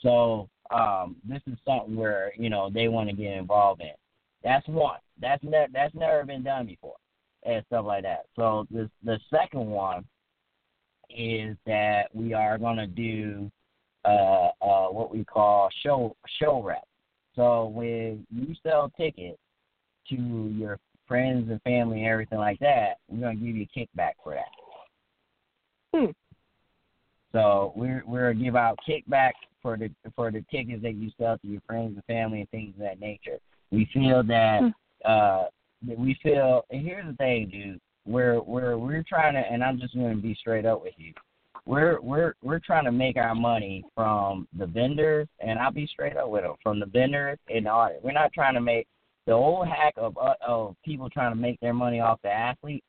So 0.00 0.48
um, 0.70 1.16
this 1.28 1.40
is 1.46 1.58
something 1.66 1.96
where 1.96 2.32
you 2.36 2.50
know 2.50 2.70
they 2.72 2.88
want 2.88 3.08
to 3.10 3.16
get 3.16 3.32
involved 3.32 3.80
in. 3.80 3.94
That's 4.44 4.66
one. 4.68 4.98
That's 5.20 5.42
ne- 5.42 5.68
that's 5.72 5.94
never 5.94 6.24
been 6.24 6.42
done 6.42 6.66
before, 6.66 6.96
and 7.44 7.64
stuff 7.66 7.86
like 7.86 8.02
that. 8.04 8.26
So 8.36 8.66
the 8.70 8.90
the 9.02 9.18
second 9.30 9.66
one 9.66 10.04
is 11.10 11.56
that 11.66 12.04
we 12.12 12.34
are 12.34 12.58
going 12.58 12.76
to 12.76 12.86
do 12.86 13.50
uh, 14.04 14.50
uh, 14.60 14.86
what 14.88 15.10
we 15.12 15.24
call 15.24 15.68
show 15.82 16.16
show 16.40 16.62
rep. 16.62 16.84
So 17.34 17.66
when 17.66 18.26
you 18.34 18.54
sell 18.62 18.90
tickets 18.96 19.38
to 20.08 20.54
your 20.56 20.78
friends 21.06 21.50
and 21.50 21.60
family 21.62 21.98
and 21.98 22.08
everything 22.08 22.38
like 22.38 22.58
that, 22.60 22.96
we're 23.08 23.20
going 23.20 23.38
to 23.38 23.44
give 23.44 23.56
you 23.56 23.66
a 23.74 23.78
kickback 23.78 24.12
for 24.22 24.34
that. 24.34 25.98
Hmm. 25.98 26.10
So 27.32 27.72
we're 27.76 28.02
we're 28.06 28.32
gonna 28.32 28.44
give 28.44 28.56
out 28.56 28.78
kickback 28.88 29.32
for 29.60 29.76
the 29.76 29.90
for 30.14 30.30
the 30.30 30.42
tickets 30.50 30.82
that 30.82 30.94
you 30.94 31.10
sell 31.18 31.36
to 31.36 31.46
your 31.46 31.60
friends 31.66 31.92
and 31.94 32.04
family 32.04 32.40
and 32.40 32.50
things 32.50 32.74
of 32.76 32.80
that 32.80 32.98
nature. 32.98 33.38
We 33.70 33.88
feel 33.92 34.22
that 34.22 34.72
uh 35.04 35.44
that 35.86 35.98
we 35.98 36.18
feel 36.22 36.64
and 36.70 36.86
here's 36.86 37.06
the 37.06 37.12
thing, 37.16 37.50
dude. 37.50 37.80
We're 38.06 38.40
we're 38.40 38.78
we're 38.78 39.04
trying 39.06 39.34
to 39.34 39.40
and 39.40 39.62
I'm 39.62 39.78
just 39.78 39.94
gonna 39.94 40.16
be 40.16 40.34
straight 40.34 40.64
up 40.64 40.82
with 40.82 40.94
you. 40.96 41.12
We're 41.66 42.00
we're 42.00 42.34
we're 42.42 42.60
trying 42.60 42.84
to 42.84 42.92
make 42.92 43.16
our 43.18 43.34
money 43.34 43.84
from 43.94 44.48
the 44.58 44.66
vendors 44.66 45.28
and 45.40 45.58
I'll 45.58 45.72
be 45.72 45.86
straight 45.88 46.16
up 46.16 46.30
with 46.30 46.44
them 46.44 46.54
from 46.62 46.80
the 46.80 46.86
vendors 46.86 47.38
and 47.54 47.66
the 47.66 47.70
audit. 47.70 48.02
We're 48.02 48.12
not 48.12 48.32
trying 48.32 48.54
to 48.54 48.62
make 48.62 48.86
the 49.26 49.32
old 49.32 49.66
hack 49.66 49.94
of 49.96 50.16
uh, 50.18 50.34
of 50.46 50.76
people 50.84 51.10
trying 51.10 51.32
to 51.32 51.40
make 51.40 51.58
their 51.60 51.74
money 51.74 52.00
off 52.00 52.20
the 52.22 52.30
athlete. 52.30 52.84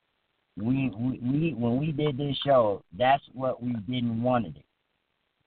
We, 0.56 0.92
we 0.98 1.20
we 1.22 1.54
when 1.54 1.78
we 1.78 1.92
did 1.92 2.18
this 2.18 2.38
show, 2.46 2.84
that's 2.98 3.24
what 3.34 3.62
we 3.62 3.74
didn't 3.88 4.22
want 4.22 4.46
to 4.46 4.52
do. 4.52 4.62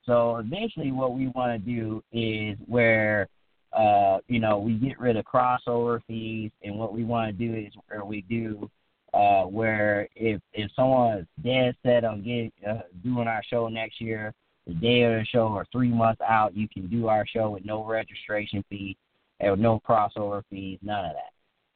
So 0.04 0.36
eventually, 0.36 0.92
what 0.92 1.14
we 1.14 1.28
want 1.28 1.52
to 1.52 1.70
do 1.70 2.02
is 2.12 2.56
where 2.66 3.28
uh, 3.72 4.18
you 4.28 4.40
know 4.40 4.58
we 4.58 4.74
get 4.74 5.00
rid 5.00 5.16
of 5.16 5.24
crossover 5.24 6.00
fees, 6.06 6.50
and 6.62 6.76
what 6.76 6.92
we 6.92 7.04
want 7.04 7.36
to 7.36 7.46
do 7.46 7.54
is 7.54 7.72
where 7.88 8.04
we 8.04 8.22
do 8.22 8.70
uh, 9.14 9.44
where 9.44 10.08
if 10.14 10.40
if 10.52 10.70
someone 10.74 11.18
is 11.18 11.26
dead 11.42 11.74
set 11.84 12.04
on 12.04 12.18
getting 12.22 12.52
uh, 12.68 12.80
doing 13.02 13.28
our 13.28 13.42
show 13.48 13.68
next 13.68 14.00
year, 14.00 14.32
the 14.66 14.74
day 14.74 15.02
of 15.02 15.12
the 15.12 15.26
show 15.26 15.48
or 15.48 15.66
three 15.72 15.90
months 15.90 16.20
out, 16.20 16.56
you 16.56 16.68
can 16.68 16.86
do 16.86 17.08
our 17.08 17.26
show 17.26 17.50
with 17.50 17.64
no 17.64 17.84
registration 17.84 18.64
fee 18.68 18.96
and 19.40 19.60
no 19.60 19.80
crossover 19.88 20.42
fees, 20.50 20.78
none 20.82 21.04
of 21.04 21.12
that. 21.12 21.32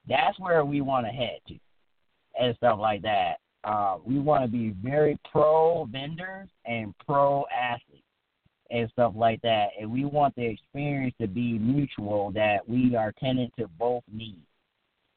That's 0.08 0.38
where 0.38 0.64
we 0.64 0.80
want 0.80 1.06
to 1.06 1.12
head 1.12 1.38
to 1.48 1.58
and 2.40 2.56
stuff 2.56 2.78
like 2.80 3.02
that. 3.02 3.36
Uh, 3.64 3.96
we 4.04 4.18
want 4.18 4.44
to 4.44 4.48
be 4.48 4.74
very 4.82 5.18
pro 5.30 5.86
vendors 5.90 6.48
and 6.66 6.94
pro 7.06 7.44
athletes 7.54 8.04
and 8.70 8.90
stuff 8.90 9.14
like 9.16 9.40
that. 9.42 9.68
And 9.80 9.90
we 9.90 10.04
want 10.04 10.34
the 10.36 10.44
experience 10.44 11.14
to 11.20 11.26
be 11.26 11.58
mutual 11.58 12.30
that 12.32 12.68
we 12.68 12.94
are 12.96 13.12
tending 13.18 13.50
to 13.58 13.68
both 13.78 14.02
need. 14.12 14.42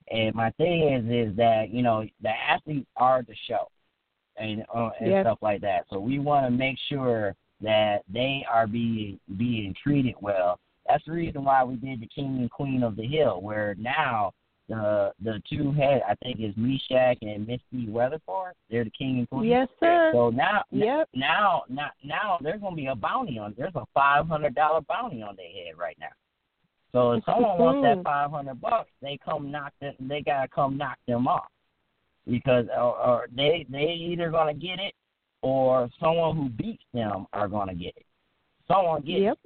And 0.10 0.34
my 0.34 0.52
thing 0.52 0.94
is, 0.94 1.30
is 1.30 1.36
that 1.36 1.70
you 1.70 1.82
know 1.82 2.06
the 2.22 2.30
athletes 2.30 2.88
are 2.96 3.24
the 3.24 3.36
show, 3.48 3.68
and 4.38 4.64
uh, 4.74 4.92
and 5.02 5.12
Yes. 5.12 5.24
stuff 5.24 5.40
like 5.42 5.60
that. 5.62 5.86
So 5.90 6.00
we 6.00 6.20
want 6.20 6.46
to 6.46 6.52
make 6.52 6.78
sure 6.88 7.36
that 7.60 8.04
they 8.08 8.46
are 8.50 8.68
being 8.68 9.20
being 9.36 9.76
treated 9.84 10.16
well. 10.22 10.60
That's 10.88 11.04
the 11.06 11.12
reason 11.12 11.44
why 11.44 11.64
we 11.64 11.76
did 11.76 12.02
the 12.02 12.08
King 12.08 12.38
and 12.40 12.52
Queen 12.52 12.84
of 12.84 12.96
the 12.96 13.06
Hill, 13.06 13.42
where 13.42 13.76
now 13.78 14.32
the 14.70 15.12
the 15.24 15.42
two 15.50 15.72
head 15.72 16.02
I 16.08 16.16
think 16.16 16.40
is 16.40 16.54
Meshack 16.56 17.18
and 17.22 17.48
Misty 17.48 17.90
Weatherford. 17.90 18.54
They're 18.70 18.84
the 18.84 18.92
King 18.92 19.20
and 19.20 19.30
Queen. 19.30 19.50
Yes, 19.50 19.68
sir. 19.80 20.12
So 20.14 20.30
now, 20.30 20.64
Yep. 20.72 21.10
now, 21.14 21.64
now, 21.70 21.92
now 22.04 22.38
there's 22.42 22.62
gonna 22.62 22.76
be 22.76 22.88
a 22.88 22.96
bounty 22.96 23.40
on. 23.40 23.54
There's 23.58 23.76
a 23.76 23.86
five 23.94 24.28
hundred 24.28 24.56
dollar 24.56 24.82
bounty 24.82 25.22
on 25.22 25.36
their 25.36 25.50
head 25.50 25.78
right 25.78 25.98
now. 26.00 26.08
So 26.92 27.14
if 27.14 27.24
someone 27.26 27.58
wants 27.58 27.82
that 27.84 28.04
five 28.04 28.32
hundred 28.32 28.60
bucks, 28.62 28.90
they 29.02 29.18
come 29.24 29.52
knock 29.52 29.74
them. 29.80 29.94
They 30.00 30.22
gotta 30.22 30.48
come 30.48 30.78
knock 30.78 30.98
them 31.08 31.28
off 31.28 31.48
because 32.28 32.66
or, 32.76 32.98
or 32.98 33.28
they 33.36 33.66
they 33.70 33.94
either 33.94 34.32
gonna 34.32 34.54
get 34.54 34.80
it 34.80 34.94
or 35.42 35.90
someone 36.00 36.36
who 36.36 36.50
beats 36.50 36.84
them 36.94 37.26
are 37.34 37.48
gonna 37.48 37.76
get 37.76 37.96
it. 37.96 38.06
Someone 38.68 39.02
gets 39.02 39.22
Yep. 39.22 39.38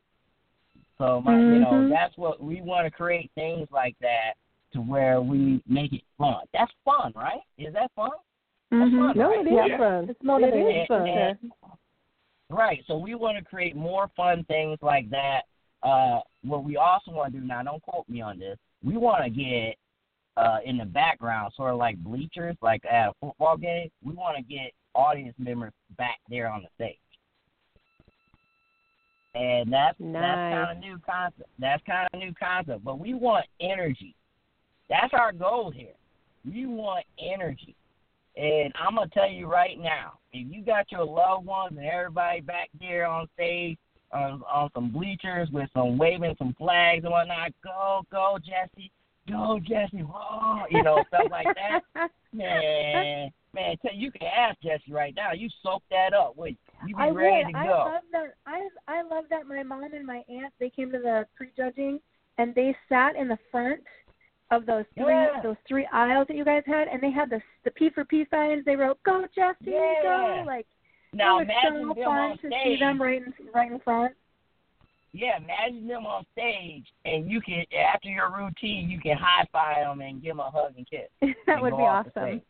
It. 1.01 1.05
So 1.05 1.21
my, 1.21 1.37
you 1.37 1.59
know 1.59 1.71
Mhm. 1.71 1.89
that's 1.89 2.17
what 2.17 2.41
we 2.41 2.61
want 2.61 2.85
to 2.85 2.91
create 2.91 3.31
things 3.35 3.67
like 3.71 3.97
that 3.99 4.33
to 4.73 4.81
where 4.81 5.21
we 5.21 5.61
make 5.67 5.93
it 5.93 6.03
fun. 6.17 6.45
That's 6.53 6.71
fun, 6.85 7.11
right? 7.15 7.41
Is 7.57 7.73
that 7.73 7.91
fun? 7.95 8.11
Mm-hmm. 8.71 8.97
fun, 8.99 9.17
No, 9.17 9.29
right? 9.29 9.45
it 9.45 9.49
is 9.51 9.67
Yeah. 9.67 9.77
fun. 9.77 10.09
It's 10.09 10.23
motivating. 10.23 10.67
It 10.67 10.81
is 10.81 10.87
fun. 10.87 11.07
And- 11.07 11.51
Right. 12.49 12.83
So 12.85 12.97
we 12.97 13.15
want 13.15 13.37
to 13.37 13.43
create 13.43 13.75
more 13.77 14.09
fun 14.09 14.43
things 14.45 14.77
like 14.81 15.09
that. 15.09 15.43
Uh, 15.83 16.19
what 16.43 16.63
we 16.65 16.75
also 16.77 17.11
want 17.11 17.33
to 17.33 17.39
do 17.39 17.45
now, 17.45 17.63
don't 17.63 17.81
quote 17.81 18.07
me 18.09 18.21
on 18.21 18.39
this. 18.39 18.57
We 18.83 18.97
want 18.97 19.23
to 19.23 19.29
get 19.29 19.77
uh, 20.37 20.59
in 20.63 20.77
the 20.77 20.85
background, 20.85 21.53
sort 21.53 21.71
of 21.73 21.77
like 21.77 21.97
bleachers, 21.97 22.55
like 22.61 22.83
at 22.85 23.09
a 23.09 23.13
football 23.19 23.57
game. 23.57 23.89
We 24.01 24.13
want 24.13 24.37
to 24.37 24.43
get 24.43 24.71
audience 24.95 25.35
members 25.37 25.73
back 25.97 26.19
there 26.29 26.49
on 26.49 26.61
the 26.61 26.69
stage. 26.75 26.97
And 29.33 29.71
that's 29.71 29.95
that's 29.99 30.55
kind 30.55 30.77
of 30.77 30.83
new 30.83 30.99
concept. 31.05 31.49
That's 31.57 31.81
kind 31.85 32.09
of 32.13 32.19
new 32.19 32.33
concept. 32.33 32.83
But 32.83 32.99
we 32.99 33.13
want 33.13 33.45
energy. 33.61 34.15
That's 34.89 35.13
our 35.13 35.31
goal 35.31 35.71
here. 35.71 35.93
We 36.43 36.65
want 36.65 37.05
energy. 37.17 37.75
And 38.35 38.73
I'm 38.75 38.95
gonna 38.95 39.09
tell 39.13 39.29
you 39.29 39.47
right 39.47 39.79
now, 39.79 40.13
if 40.33 40.53
you 40.53 40.63
got 40.63 40.91
your 40.91 41.05
loved 41.05 41.45
ones 41.45 41.77
and 41.77 41.85
everybody 41.85 42.41
back 42.41 42.69
there 42.79 43.05
on 43.05 43.27
stage 43.33 43.77
on 44.13 44.41
on 44.51 44.69
some 44.73 44.91
bleachers 44.91 45.49
with 45.51 45.69
some 45.73 45.97
waving 45.97 46.35
some 46.37 46.53
flags 46.57 47.03
and 47.03 47.11
whatnot, 47.11 47.51
go 47.63 48.01
go 48.11 48.37
Jesi, 48.39 48.91
go 49.29 49.59
Jesi, 49.59 50.05
whoa, 50.05 50.65
you 50.69 50.83
know 50.83 51.03
stuff 51.07 51.27
like 51.29 51.47
that. 51.55 52.09
Man, 52.33 53.29
man, 53.53 53.75
tell 53.81 53.93
you 53.93 54.09
can 54.09 54.25
ask 54.25 54.57
Jesi 54.61 54.89
right 54.89 55.13
now. 55.13 55.33
You 55.33 55.49
soak 55.61 55.83
that 55.91 56.13
up. 56.13 56.37
Wait, 56.37 56.57
you 56.70 56.70
be 56.85 56.93
I 56.97 57.09
ready 57.09 57.45
would. 57.45 57.53
to 57.53 57.57
I 57.59 57.65
go. 57.67 57.71
love 57.71 58.03
that. 58.11 58.33
I 58.45 58.67
I 58.87 59.01
love 59.03 59.25
that. 59.29 59.47
My 59.47 59.63
mom 59.63 59.83
and 59.93 60.05
my 60.05 60.23
aunt 60.29 60.53
they 60.59 60.69
came 60.69 60.91
to 60.91 60.99
the 60.99 61.25
prejudging, 61.35 61.99
and 62.37 62.53
they 62.55 62.75
sat 62.89 63.15
in 63.15 63.27
the 63.27 63.37
front 63.51 63.81
of 64.51 64.65
those 64.65 64.85
three 64.95 65.13
Yeah. 65.13 65.39
those 65.41 65.57
three 65.67 65.87
aisles 65.91 66.27
that 66.27 66.35
you 66.37 66.45
guys 66.45 66.63
had, 66.65 66.87
and 66.87 67.01
they 67.01 67.11
had 67.11 67.29
the 67.29 67.41
the 67.63 67.71
P 67.71 67.89
for 67.89 68.05
P 68.05 68.25
signs. 68.29 68.65
They 68.65 68.75
wrote 68.75 69.01
"Go 69.03 69.25
Jesi, 69.35 69.55
Yeah. 69.61 70.01
go!" 70.03 70.43
Like 70.45 70.67
now 71.13 71.39
it 71.39 71.47
was 71.47 71.55
imagine 71.63 71.81
so 71.81 71.93
them 71.93 72.03
fun 72.03 72.17
on 72.31 72.37
to 72.39 72.47
stage. 72.47 72.63
see 72.63 72.77
them 72.79 73.01
right 73.01 73.21
in 73.21 73.33
right 73.53 73.71
in 73.71 73.79
front. 73.79 74.15
Yeah, 75.13 75.37
imagine 75.37 75.87
them 75.87 76.05
on 76.05 76.25
stage, 76.31 76.85
and 77.05 77.29
you 77.29 77.41
can 77.41 77.65
after 77.77 78.09
your 78.09 78.29
routine, 78.31 78.89
you 78.89 78.99
can 78.99 79.17
high 79.17 79.45
five 79.51 79.85
them 79.85 80.01
and 80.01 80.21
give 80.21 80.37
them 80.37 80.39
a 80.39 80.49
hug 80.49 80.73
and 80.77 80.89
kiss. 80.89 81.09
that 81.21 81.35
and 81.47 81.61
would 81.61 81.75
be 81.77 81.83
awesome. 81.83 82.41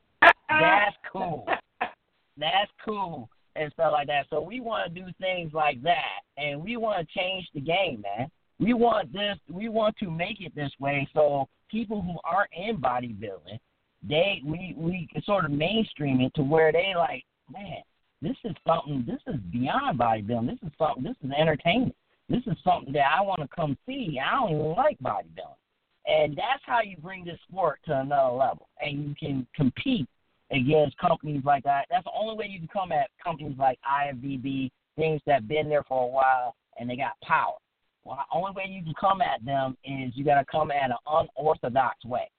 That's 0.49 0.95
cool. 1.11 1.47
That's 2.37 2.71
cool 2.85 3.29
and 3.55 3.71
stuff 3.73 3.91
like 3.91 4.07
that. 4.07 4.27
So 4.29 4.41
we 4.41 4.59
want 4.59 4.93
to 4.93 5.01
do 5.01 5.07
things 5.19 5.53
like 5.53 5.81
that, 5.83 6.21
and 6.37 6.63
we 6.63 6.77
want 6.77 7.07
to 7.07 7.19
change 7.19 7.47
the 7.53 7.61
game, 7.61 8.01
man. 8.01 8.29
We 8.59 8.73
want 8.73 9.11
this. 9.11 9.37
We 9.49 9.69
want 9.69 9.95
to 9.97 10.11
make 10.11 10.41
it 10.41 10.53
this 10.55 10.71
way, 10.79 11.07
so 11.13 11.47
people 11.69 12.01
who 12.01 12.17
aren't 12.23 12.51
in 12.55 12.77
bodybuilding, 12.77 13.59
they 14.07 14.41
we 14.45 14.75
we 14.77 15.07
sort 15.23 15.45
of 15.45 15.51
mainstream 15.51 16.21
it 16.21 16.33
to 16.35 16.43
where 16.43 16.71
they 16.71 16.93
like, 16.95 17.23
man, 17.51 17.81
this 18.21 18.37
is 18.43 18.55
something. 18.67 19.03
This 19.07 19.21
is 19.33 19.39
beyond 19.51 19.99
bodybuilding. 19.99 20.47
This 20.47 20.59
is 20.63 20.73
something. 20.77 21.03
This 21.03 21.15
is 21.23 21.31
entertainment. 21.37 21.95
This 22.29 22.43
is 22.47 22.57
something 22.63 22.93
that 22.93 23.11
I 23.17 23.21
want 23.21 23.41
to 23.41 23.47
come 23.53 23.77
see. 23.85 24.19
I 24.23 24.39
don't 24.39 24.51
even 24.51 24.73
like 24.73 24.97
bodybuilding. 24.99 25.57
And 26.05 26.35
that's 26.35 26.63
how 26.65 26.81
you 26.81 26.97
bring 26.97 27.25
this 27.25 27.39
sport 27.47 27.79
to 27.85 27.99
another 27.99 28.35
level. 28.35 28.69
And 28.79 29.03
you 29.03 29.15
can 29.19 29.47
compete 29.55 30.07
against 30.51 30.97
companies 30.97 31.43
like 31.45 31.63
that. 31.63 31.85
That's 31.89 32.03
the 32.03 32.11
only 32.15 32.35
way 32.35 32.47
you 32.49 32.59
can 32.59 32.67
come 32.67 32.91
at 32.91 33.09
companies 33.23 33.55
like 33.57 33.79
IFBB, 33.89 34.69
things 34.97 35.21
that 35.25 35.33
have 35.35 35.47
been 35.47 35.69
there 35.69 35.83
for 35.83 36.03
a 36.03 36.07
while 36.07 36.55
and 36.77 36.89
they 36.89 36.95
got 36.95 37.19
power. 37.21 37.55
Well, 38.03 38.17
the 38.17 38.37
only 38.37 38.51
way 38.55 38.65
you 38.67 38.83
can 38.83 38.93
come 38.99 39.21
at 39.21 39.43
them 39.45 39.77
is 39.85 40.11
you 40.15 40.25
got 40.25 40.39
to 40.39 40.45
come 40.51 40.71
at 40.71 40.89
an 40.89 40.97
unorthodox 41.37 42.03
way, 42.03 42.29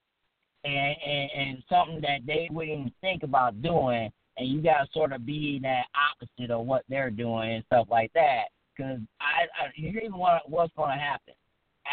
and, 0.65 0.97
and 1.07 1.31
and 1.37 1.63
something 1.69 2.01
that 2.01 2.27
they 2.27 2.49
wouldn't 2.51 2.79
even 2.79 2.93
think 3.01 3.23
about 3.23 3.63
doing, 3.63 4.11
and 4.37 4.49
you 4.49 4.61
got 4.61 4.79
to 4.79 4.89
sort 4.93 5.13
of 5.13 5.25
be 5.25 5.61
that 5.63 5.85
opposite 5.95 6.51
of 6.51 6.67
what 6.67 6.83
they're 6.89 7.11
doing 7.11 7.53
and 7.53 7.65
stuff 7.67 7.87
like 7.91 8.13
that. 8.15 8.47
Because 8.77 8.99
I, 9.21 9.45
I 9.63 9.69
here's 9.77 10.11
what 10.11 10.51
what's 10.51 10.73
going 10.77 10.91
to 10.91 11.01
happen 11.03 11.35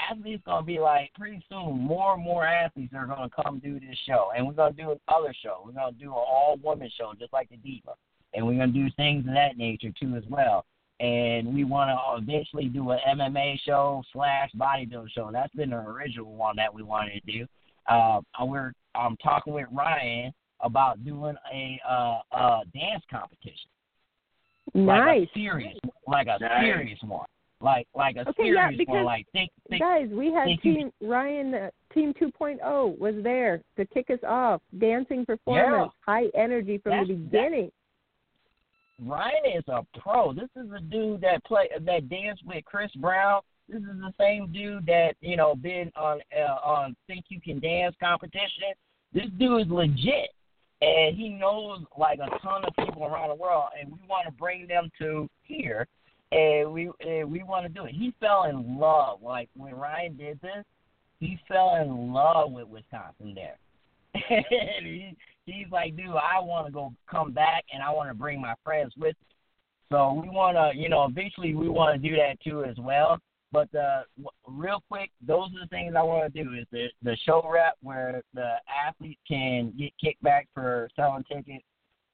athletes 0.10 0.44
gonna 0.46 0.66
be 0.66 0.80
like 0.80 1.12
pretty 1.18 1.44
soon 1.50 1.80
more 1.80 2.14
and 2.16 2.24
more 2.24 2.46
athletes 2.46 2.94
are 2.96 3.06
gonna 3.08 3.30
come 3.30 3.60
do 3.60 3.80
this 3.80 3.98
show 4.08 4.30
and 4.36 4.46
we're 4.46 4.54
gonna 4.54 4.74
do 4.74 4.96
another 5.08 5.34
show. 5.44 5.62
We're 5.66 5.72
gonna 5.74 5.92
do 5.94 6.08
an 6.08 6.14
all 6.14 6.58
woman 6.64 6.90
show 6.98 7.14
just 7.20 7.34
like 7.34 7.50
the 7.50 7.58
Diva. 7.58 7.94
And 8.34 8.46
we're 8.46 8.54
gonna 8.58 8.68
do 8.72 8.88
things 8.96 9.26
of 9.28 9.34
that 9.34 9.58
nature 9.58 9.92
too 10.00 10.16
as 10.16 10.24
well. 10.30 10.66
And 11.00 11.54
we 11.54 11.64
wanna 11.64 11.98
eventually 12.18 12.66
do 12.66 12.92
an 12.92 13.00
MMA 13.08 13.60
show 13.66 14.04
slash 14.14 14.50
bodybuilding 14.58 15.12
show. 15.16 15.30
That's 15.32 15.54
been 15.56 15.72
the 15.72 15.78
original 15.78 16.34
one 16.34 16.56
that 16.58 16.74
we 16.74 16.84
wanted 16.84 17.22
to 17.26 17.32
do. 17.32 17.48
Uh 17.88 18.22
we're 18.42 18.74
I'm 18.96 19.18
talking 19.18 19.54
with 19.54 19.68
Ryan 19.72 20.32
about 20.62 21.04
doing 21.06 21.36
a 21.54 21.80
uh 21.90 22.20
uh 22.32 22.60
dance 22.74 23.04
competition. 23.10 23.70
Like 24.74 25.06
Nice. 25.06 25.28
a 25.28 25.34
serious 25.34 25.78
like 26.08 26.28
a 26.28 26.38
Nice. 26.40 26.62
serious 26.62 27.00
one. 27.04 27.26
Like 27.62 27.88
like 27.94 28.16
a 28.16 28.22
Okay, 28.30 28.52
yeah, 28.54 28.68
serious 28.70 28.78
because- 28.78 28.94
one. 28.94 29.04
Like 29.06 29.26
think 29.34 29.52
think 29.70 29.82
Guys, 29.82 30.08
we 30.12 30.32
had 30.32 30.46
think 30.46 30.64
you- 30.64 30.74
team 30.76 30.92
Ryan 31.02 31.54
uh, 31.54 31.70
team 31.94 32.14
2.0 32.14 32.98
was 32.98 33.16
there 33.22 33.62
to 33.78 33.86
kick 33.88 34.10
us 34.10 34.20
off. 34.26 34.62
Dancing 34.78 35.26
performance, 35.26 35.92
high 36.06 36.28
energy 36.36 36.78
from 36.78 36.92
That's- 36.92 37.08
the 37.10 37.14
beginning. 37.16 37.72
Ryan 39.06 39.46
is 39.58 39.64
a 39.70 39.86
pro. 40.00 40.34
This 40.34 40.50
is 40.58 40.72
a 40.72 40.82
dude 40.82 41.22
that 41.22 41.44
play 41.46 41.70
that 41.80 42.10
danced 42.10 42.46
with 42.46 42.64
Chris 42.66 42.92
Brown. 42.96 43.42
This 43.70 43.78
is 43.82 43.84
the 44.00 44.14
same 44.20 44.52
dude 44.52 44.86
that 44.88 45.14
you 45.22 45.38
know 45.38 45.56
been 45.56 45.92
on 45.96 46.20
uh, 46.38 46.58
on 46.66 46.96
Think 47.08 47.26
You 47.30 47.40
Can 47.40 47.60
Dance 47.60 47.96
competition. 48.00 48.74
This 49.14 49.28
dude 49.38 49.62
is 49.68 49.72
legit, 49.72 50.30
and 50.82 51.16
he 51.16 51.30
knows 51.30 51.84
like 51.98 52.20
a 52.20 52.30
ton 52.40 52.64
of 52.66 52.74
people 52.86 53.06
around 53.06 53.30
the 53.30 53.36
world, 53.36 53.66
and 53.80 53.90
we 53.92 54.00
want 54.08 54.26
to 54.28 54.32
bring 54.34 54.68
them 54.68 54.90
to 55.00 55.30
here, 55.44 55.88
and 56.32 56.72
we 56.72 56.90
and 57.02 57.32
we 57.32 57.44
want 57.44 57.66
to 57.66 57.70
do 57.70 57.86
it. 57.86 57.94
He 57.94 58.14
fell 58.20 58.44
in 58.44 58.78
love 58.78 59.22
like 59.22 59.50
when 59.56 59.76
Ryan 59.76 60.16
did 60.18 60.40
this. 60.42 60.64
He 61.20 61.40
fell 61.48 61.76
in 61.82 62.14
love 62.14 62.52
with 62.52 62.68
Wisconsin 62.68 63.36
there. 63.36 63.58
and 64.14 64.86
he, 64.86 65.16
he's 65.46 65.68
like, 65.72 65.98
dude, 65.98 66.08
I 66.08 66.40
want 66.40 66.68
to 66.68 66.72
go 66.72 66.94
come 67.10 67.32
back 67.32 67.66
and 67.74 67.84
I 67.84 67.92
want 67.92 68.10
to 68.10 68.14
bring 68.14 68.40
my 68.40 68.54
friends 68.64 68.94
with 68.98 69.16
me. 69.22 69.36
So 69.92 70.14
we 70.14 70.30
want 70.30 70.56
to, 70.56 70.80
you 70.80 70.88
know, 70.88 71.06
eventually 71.06 71.56
we 71.56 71.68
want 71.68 72.00
to 72.00 72.10
do 72.10 72.16
that 72.16 72.40
too 72.44 72.64
as 72.64 72.78
well. 72.78 73.20
But 73.52 73.74
uh, 73.74 74.04
real 74.48 74.84
quick, 74.88 75.10
those 75.26 75.50
are 75.56 75.62
the 75.62 75.68
things 75.70 75.96
I 75.98 76.04
want 76.04 76.32
to 76.32 76.44
do 76.44 76.54
is 76.54 76.66
the 76.72 76.88
the 77.02 77.18
show 77.26 77.42
rep 77.52 77.74
where 77.82 78.22
the 78.36 78.54
athletes 78.88 79.20
can 79.28 79.74
get 79.78 79.92
kickback 80.04 80.44
for 80.54 80.90
selling 80.96 81.24
tickets, 81.24 81.66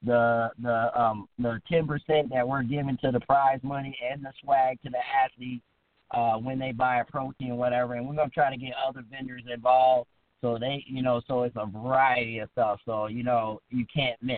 the 0.06 0.52
the 0.62 1.00
um 1.00 1.28
the 1.40 1.62
ten 1.68 1.88
percent 1.88 2.30
that 2.30 2.48
we're 2.48 2.64
giving 2.64 2.98
to 3.04 3.12
the 3.12 3.20
prize 3.22 3.60
money 3.64 3.98
and 4.12 4.24
the 4.24 4.32
swag 4.44 4.80
to 4.84 4.90
the 4.90 4.98
athletes 5.24 5.64
uh 6.12 6.38
when 6.38 6.60
they 6.60 6.72
buy 6.72 7.00
a 7.00 7.06
protein 7.06 7.58
whatever, 7.58 7.96
and 7.96 8.08
we're 8.08 8.16
gonna 8.16 8.30
try 8.30 8.50
to 8.50 8.58
get 8.58 8.74
other 8.88 9.04
vendors 9.12 9.44
involved 9.52 10.08
so 10.46 10.60
they, 10.60 10.84
you 10.86 11.02
know, 11.02 11.22
so 11.28 11.42
it's 11.42 11.56
a 11.56 11.66
variety 11.66 12.38
of 12.38 12.50
stuff. 12.52 12.80
So 12.86 13.08
you 13.08 13.24
know, 13.24 13.62
you 13.72 13.86
can't 13.94 14.22
miss. 14.22 14.38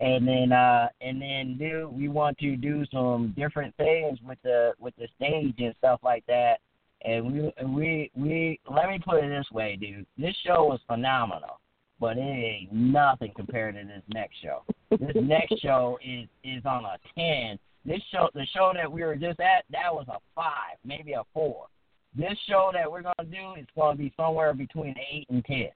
And 0.00 0.28
then, 0.28 0.52
uh, 0.52 0.88
and 1.00 1.20
then, 1.20 1.56
do 1.58 1.90
we 1.92 2.08
want 2.08 2.38
to 2.38 2.54
do 2.54 2.84
some 2.92 3.34
different 3.36 3.74
things 3.76 4.18
with 4.26 4.38
the 4.44 4.72
with 4.78 4.94
the 4.96 5.08
stage 5.16 5.54
and 5.58 5.74
stuff 5.78 6.00
like 6.04 6.24
that. 6.26 6.58
And 7.02 7.32
we, 7.32 7.52
we, 7.64 8.10
we. 8.14 8.60
Let 8.70 8.90
me 8.90 9.00
put 9.02 9.24
it 9.24 9.28
this 9.28 9.50
way, 9.50 9.76
dude. 9.76 10.04
This 10.18 10.34
show 10.44 10.64
was 10.64 10.80
phenomenal, 10.86 11.60
but 12.00 12.16
it 12.16 12.20
ain't 12.20 12.72
nothing 12.72 13.32
compared 13.34 13.74
to 13.74 13.84
this 13.84 14.02
next 14.08 14.36
show. 14.42 14.62
This 14.90 15.10
next 15.14 15.60
show 15.60 15.98
is 16.04 16.28
is 16.44 16.64
on 16.64 16.84
a 16.84 16.96
ten. 17.14 17.58
This 17.84 18.00
show, 18.12 18.28
the 18.34 18.46
show 18.54 18.72
that 18.74 18.90
we 18.90 19.02
were 19.02 19.16
just 19.16 19.40
at, 19.40 19.64
that 19.70 19.92
was 19.92 20.06
a 20.08 20.18
five, 20.34 20.76
maybe 20.84 21.12
a 21.12 21.22
four. 21.32 21.66
This 22.16 22.36
show 22.48 22.70
that 22.74 22.90
we're 22.90 23.02
gonna 23.02 23.30
do 23.30 23.54
is 23.60 23.66
gonna 23.76 23.96
be 23.96 24.12
somewhere 24.16 24.52
between 24.54 24.94
eight 25.12 25.26
and 25.30 25.44
ten. 25.44 25.68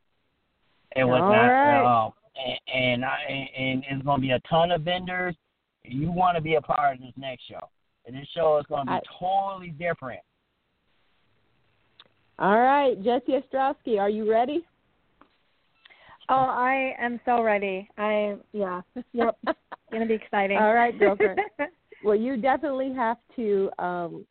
and 0.96 1.08
whatnot. 1.08 1.32
All 1.32 1.48
right. 1.48 2.04
Um, 2.06 2.12
and 2.36 2.58
and, 2.74 3.04
I, 3.04 3.18
and 3.56 3.84
it's 3.90 4.04
going 4.04 4.20
to 4.20 4.26
be 4.26 4.30
a 4.32 4.40
ton 4.48 4.70
of 4.70 4.82
vendors. 4.82 5.34
You 5.84 6.10
want 6.10 6.36
to 6.36 6.42
be 6.42 6.54
a 6.54 6.60
part 6.60 6.96
of 6.96 7.02
this 7.02 7.12
next 7.16 7.42
show. 7.48 7.68
And 8.06 8.16
this 8.16 8.26
show 8.34 8.58
is 8.58 8.66
going 8.68 8.86
to 8.86 8.92
be 8.92 8.96
I- 8.96 9.00
totally 9.20 9.70
different. 9.70 10.20
All 12.38 12.58
right, 12.58 13.00
Jesi 13.02 13.40
Ostrowsky, 13.42 14.00
are 14.00 14.08
you 14.08 14.28
ready? 14.28 14.64
Oh, 16.28 16.34
I 16.34 16.94
am 16.98 17.20
so 17.24 17.42
ready. 17.42 17.88
I 17.98 18.36
yeah. 18.52 18.82
Yep. 19.12 19.38
Gonna 19.90 20.06
be 20.06 20.14
exciting. 20.14 20.58
All 20.58 20.74
right, 20.74 20.98
girlfriend. 20.98 21.40
Well, 22.04 22.16
you 22.16 22.36
definitely 22.36 22.92
have 22.94 23.18
to 23.36 23.70
um, 23.78 24.26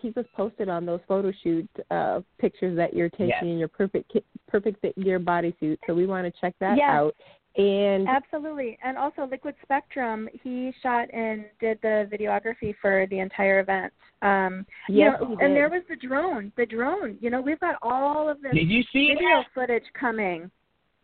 keep 0.00 0.18
us 0.18 0.26
posted 0.36 0.68
on 0.68 0.84
those 0.84 1.00
photo 1.08 1.32
shoot 1.42 1.66
uh, 1.90 2.20
pictures 2.38 2.76
that 2.76 2.92
you're 2.92 3.08
taking 3.08 3.28
Yes. 3.28 3.42
in 3.42 3.56
your 3.58 3.68
perfect 3.68 4.12
ki- 4.12 4.24
perfect 4.46 4.78
fit 4.82 4.94
gear 5.02 5.18
bodysuit. 5.18 5.78
So 5.86 5.94
we 5.94 6.04
want 6.06 6.26
to 6.26 6.40
check 6.40 6.54
that 6.60 6.76
Yes. 6.76 6.90
out. 6.90 7.14
And 7.56 8.08
Absolutely. 8.08 8.78
And 8.82 8.98
also 8.98 9.26
Liquid 9.26 9.54
Spectrum, 9.62 10.28
he 10.42 10.72
shot 10.82 11.08
and 11.14 11.46
did 11.60 11.78
the 11.82 12.08
videography 12.12 12.74
for 12.80 13.06
the 13.10 13.20
entire 13.20 13.60
event. 13.60 13.92
Um 14.22 14.66
you 14.88 15.00
yes, 15.04 15.16
know, 15.20 15.28
he 15.28 15.32
and 15.44 15.56
there 15.56 15.68
was 15.70 15.82
the 15.88 15.96
drone. 15.96 16.52
The 16.56 16.66
drone. 16.66 17.16
You 17.20 17.30
know, 17.30 17.40
we've 17.40 17.60
got 17.60 17.76
all 17.82 18.28
of 18.28 18.40
this 18.42 18.52
Did 18.54 18.68
you 18.68 18.82
see 18.92 19.14
video 19.14 19.38
that? 19.38 19.46
footage 19.54 19.84
coming. 19.98 20.50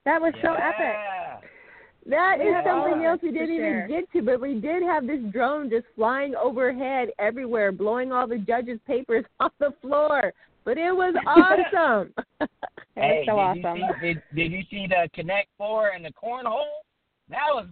That 0.08 0.22
was 0.22 0.32
so 0.40 0.54
epic. 0.54 0.78
Yeah. 0.80 1.40
That 2.06 2.40
is 2.40 2.46
Yeah. 2.48 2.64
something 2.64 3.04
else 3.04 3.20
we 3.22 3.30
didn't 3.30 3.56
sure. 3.56 3.84
even 3.84 3.88
get 3.90 4.10
to, 4.12 4.22
but 4.22 4.40
we 4.40 4.58
did 4.58 4.82
have 4.82 5.06
this 5.06 5.20
drone 5.30 5.68
just 5.68 5.84
flying 5.96 6.34
overhead 6.34 7.10
everywhere, 7.18 7.72
blowing 7.72 8.10
all 8.10 8.26
the 8.26 8.38
judges' 8.38 8.80
papers 8.86 9.26
off 9.40 9.52
the 9.58 9.72
floor. 9.82 10.32
But 10.64 10.78
it 10.78 10.92
was 10.92 11.14
awesome. 11.26 12.14
It 12.96 13.02
Hey, 13.02 13.24
was 13.28 13.54
so 13.54 13.54
did 13.54 13.64
awesome. 13.66 13.78
you 13.78 13.94
see 14.00 14.06
did, 14.14 14.22
did 14.34 14.50
you 14.52 14.62
see 14.70 14.86
the 14.88 15.08
Connect 15.14 15.48
Four 15.58 15.90
and 15.90 16.04
the 16.04 16.12
cornhole? 16.12 16.66
That 17.28 17.46
was 17.52 17.66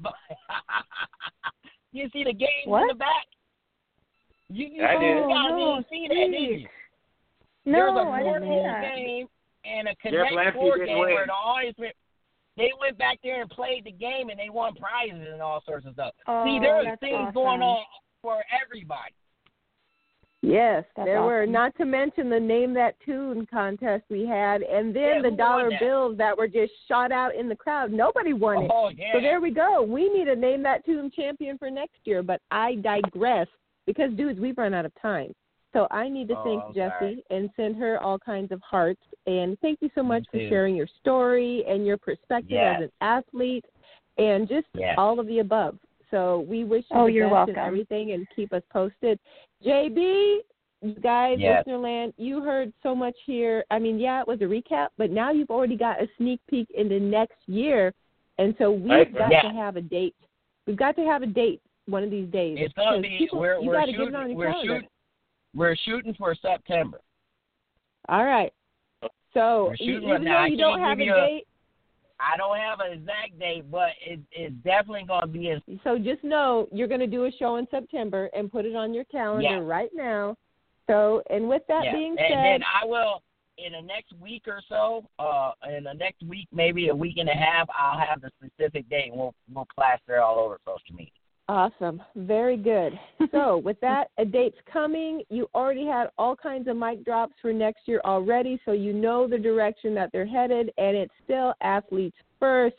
you 1.93 2.09
see 2.13 2.23
the 2.23 2.33
games 2.35 2.67
in 2.67 2.87
the 2.89 2.95
back? 2.95 3.25
You, 4.51 4.69
you, 4.69 4.85
I 4.85 5.01
did. 5.01 5.17
Oh, 5.17 5.29
guys 5.29 5.51
no, 5.51 5.75
didn't 5.77 5.87
see 5.91 6.07
that, 6.09 6.15
did 6.15 6.31
please. 6.31 6.61
you? 7.65 7.73
No, 7.73 7.79
There's 7.95 8.07
a 8.07 8.11
I 8.11 8.23
cornhole 8.23 8.95
game 8.95 9.27
and 9.65 9.89
a 9.89 9.97
Connect 9.97 10.55
Four 10.55 10.79
game 10.85 10.99
win. 10.99 11.15
where 11.15 11.27
the 11.27 11.33
audience 11.33 11.77
went. 11.79 11.95
They 12.57 12.71
went 12.81 12.97
back 12.97 13.19
there 13.23 13.43
and 13.43 13.51
played 13.51 13.85
the 13.85 13.93
game 13.93 14.31
and 14.31 14.39
they 14.39 14.49
won 14.49 14.75
prizes 14.75 15.29
and 15.31 15.43
all 15.43 15.63
sorts 15.67 15.87
of 15.87 15.93
stuff. 15.93 16.15
Oh, 16.27 16.45
see, 16.45 16.59
there 16.59 16.77
was 16.77 16.97
things 17.01 17.17
awesome. 17.19 17.35
going 17.35 17.63
on 17.63 17.85
for 18.23 18.43
everybody. 18.65 19.13
Yes, 20.43 20.85
That's 20.97 21.07
there 21.07 21.23
were. 21.23 21.45
Not 21.45 21.77
to 21.77 21.85
mention 21.85 22.31
the 22.31 22.39
name 22.39 22.73
that 22.75 22.95
tune 23.05 23.47
contest 23.47 24.05
we 24.09 24.27
had, 24.27 24.63
and 24.63 24.95
then 24.95 25.17
Yeah, 25.17 25.31
the 25.31 25.37
dollar 25.37 25.71
that? 25.71 25.81
bills 25.81 26.17
that 26.19 26.37
were 26.37 26.47
just 26.47 26.73
shot 26.87 27.11
out 27.11 27.35
in 27.35 27.49
the 27.49 27.57
crowd. 27.57 27.91
Nobody 27.91 28.33
won 28.33 28.65
it. 28.65 28.71
Oh 28.73 28.91
yeah. 28.91 29.13
So 29.15 29.21
there 29.21 29.41
we 29.41 29.51
go. 29.51 29.83
We 29.83 30.09
need 30.09 30.29
a 30.29 30.37
name 30.37 30.63
that 30.63 30.85
tune 30.85 31.11
champion 31.11 31.59
for 31.59 31.71
next 31.71 31.99
year. 32.05 32.23
But 32.23 32.43
I 32.51 32.77
digress 32.77 33.49
because, 33.87 34.13
dudes, 34.13 34.39
we've 34.39 34.57
run 34.57 34.73
out 34.73 34.85
of 34.85 34.93
time. 35.01 35.33
So 35.73 35.87
I 35.91 36.09
need 36.09 36.29
to 36.29 36.37
Oh, 36.39 36.45
thank 36.45 36.65
I'm 36.65 36.73
Jesi 36.73 36.91
sorry. 36.99 37.25
and 37.31 37.51
send 37.57 37.77
her 37.77 38.01
all 38.01 38.19
kinds 38.19 38.53
of 38.53 38.61
hearts. 38.63 39.03
And 39.27 39.59
thank 39.61 39.83
you 39.83 39.91
so 39.95 40.03
Me 40.03 40.09
much 40.09 40.25
for 40.31 40.39
too. 40.39 40.49
sharing 40.49 40.75
your 40.77 40.87
story 41.01 41.65
and 41.67 41.85
your 41.87 41.97
perspective 41.99 42.53
Yes. 42.53 42.77
as 42.77 42.83
an 42.85 42.93
athlete 43.01 43.65
and 44.19 44.49
just 44.49 44.67
Yes. 44.75 44.95
all 44.97 45.21
of 45.21 45.27
the 45.27 45.41
above. 45.41 45.79
So 46.11 46.41
we 46.49 46.65
wish 46.65 46.85
you 46.91 46.97
Oh, 46.97 47.07
the 47.07 47.13
you're 47.13 47.25
best 47.29 47.49
in 47.51 47.55
welcome. 47.57 47.67
everything 47.67 48.13
and 48.13 48.29
keep 48.31 48.53
us 48.53 48.63
posted. 48.71 49.19
JB, 49.63 50.43
you 50.83 50.95
guys, 50.95 51.39
Yes. 51.41 51.65
Listenerland, 51.67 52.15
you 52.17 52.41
heard 52.43 52.73
so 52.83 52.95
much 52.95 53.17
here. 53.25 53.65
I 53.71 53.79
mean, 53.79 53.99
yeah, 53.99 54.21
it 54.21 54.27
was 54.29 54.41
a 54.41 54.45
recap, 54.45 54.89
but 54.97 55.11
now 55.11 55.31
you've 55.31 55.51
already 55.51 55.77
got 55.77 56.01
a 56.01 56.09
sneak 56.17 56.41
peek 56.49 56.71
into 56.71 57.01
next 57.01 57.37
year. 57.49 57.93
And 58.39 58.57
so 58.59 58.71
we've 58.71 58.91
Right. 58.91 59.15
got 59.15 59.31
Yeah. 59.33 59.43
to 59.43 59.51
have 59.51 59.77
a 59.77 59.81
date. 59.83 60.15
We've 60.67 60.77
got 60.77 60.95
to 60.97 61.05
have 61.05 61.23
a 61.23 61.27
date 61.27 61.61
one 61.87 62.03
of 62.05 62.11
these 62.11 62.29
days. 62.29 62.59
It's 62.61 62.75
gonna 62.75 63.01
be 63.01 63.29
we're 63.33 63.59
you 63.61 63.69
we're 63.69 63.73
got 63.75 63.87
to 63.87 63.93
get 63.93 63.99
shooting 63.99 64.15
it 64.15 64.17
on 64.17 64.29
your 64.31 64.39
we're 64.39 64.53
calendar. 64.53 64.85
We're 65.57 65.77
shooting 65.85 66.15
for 66.15 66.35
September. 66.35 67.01
All 68.09 68.25
right. 68.25 68.53
So 69.35 69.73
even 69.81 70.09
right 70.09 70.23
now. 70.23 70.43
though 70.43 70.47
you 70.47 70.57
don't 70.57 70.81
have 70.81 70.99
a 70.99 71.05
date, 71.05 71.47
I 72.19 72.37
don't 72.37 72.57
have 72.57 72.81
an 72.81 72.93
exact 72.93 73.39
date, 73.39 73.71
but 73.71 73.91
it, 74.05 74.21
it's 74.33 74.55
definitely 74.65 75.05
gonna 75.07 75.27
be 75.27 75.51
in 75.51 75.81
so 75.85 75.99
just 75.99 76.25
know 76.25 76.69
you're 76.73 76.89
going 76.89 77.01
to 77.01 77.07
do 77.07 77.27
a 77.27 77.33
show 77.33 77.57
in 77.57 77.67
September 77.71 78.31
and 78.35 78.51
put 78.51 78.65
it 78.65 78.75
on 78.75 78.95
your 78.95 79.05
calendar 79.05 79.43
Yeah. 79.43 79.59
right 79.59 79.91
now. 79.93 80.37
So, 80.87 81.23
and 81.31 81.49
with 81.49 81.63
that 81.69 81.85
yeah. 81.85 81.93
being 81.93 82.11
and 82.13 82.19
said, 82.19 82.33
and 82.33 82.47
then 82.47 82.63
I 82.63 82.87
will 82.87 83.23
in 83.59 83.73
the 83.73 83.83
next 83.83 84.13
week 84.21 84.45
or 84.47 84.63
so, 84.69 85.05
uh 85.19 85.53
in 85.77 85.85
the 85.85 85.95
next 85.95 86.23
week, 86.23 86.49
maybe 86.53 86.89
a 86.89 86.95
week 86.95 87.17
and 87.19 87.29
a 87.29 87.35
half, 87.35 87.69
I'll 87.77 87.99
have 87.99 88.23
the 88.23 88.31
specific 88.39 88.89
date 88.89 89.11
and 89.11 89.19
we'll 89.19 89.35
we'll 89.53 89.69
plaster 89.75 90.17
it 90.17 90.21
all 90.21 90.39
over 90.39 90.59
social 90.65 90.97
media. 90.97 91.13
Awesome. 91.49 92.03
Very 92.15 92.57
good. 92.57 92.99
So, 93.33 93.59
with 93.59 93.79
that, 93.81 94.09
a 94.19 94.25
date's 94.25 94.57
coming. 94.73 95.21
You 95.31 95.49
already 95.55 95.85
had 95.85 96.09
all 96.17 96.37
kinds 96.37 96.69
of 96.69 96.77
mic 96.77 97.05
drops 97.05 97.35
for 97.43 97.53
next 97.53 97.81
year 97.87 98.01
already, 98.05 98.59
so 98.65 98.73
you 98.73 98.93
know 98.93 99.27
the 99.27 99.37
direction 99.37 99.95
that 99.95 100.11
they're 100.13 100.27
headed, 100.27 100.71
and 100.79 100.97
it's 100.97 101.13
still 101.25 101.53
athletes 101.61 102.17
first. 102.39 102.77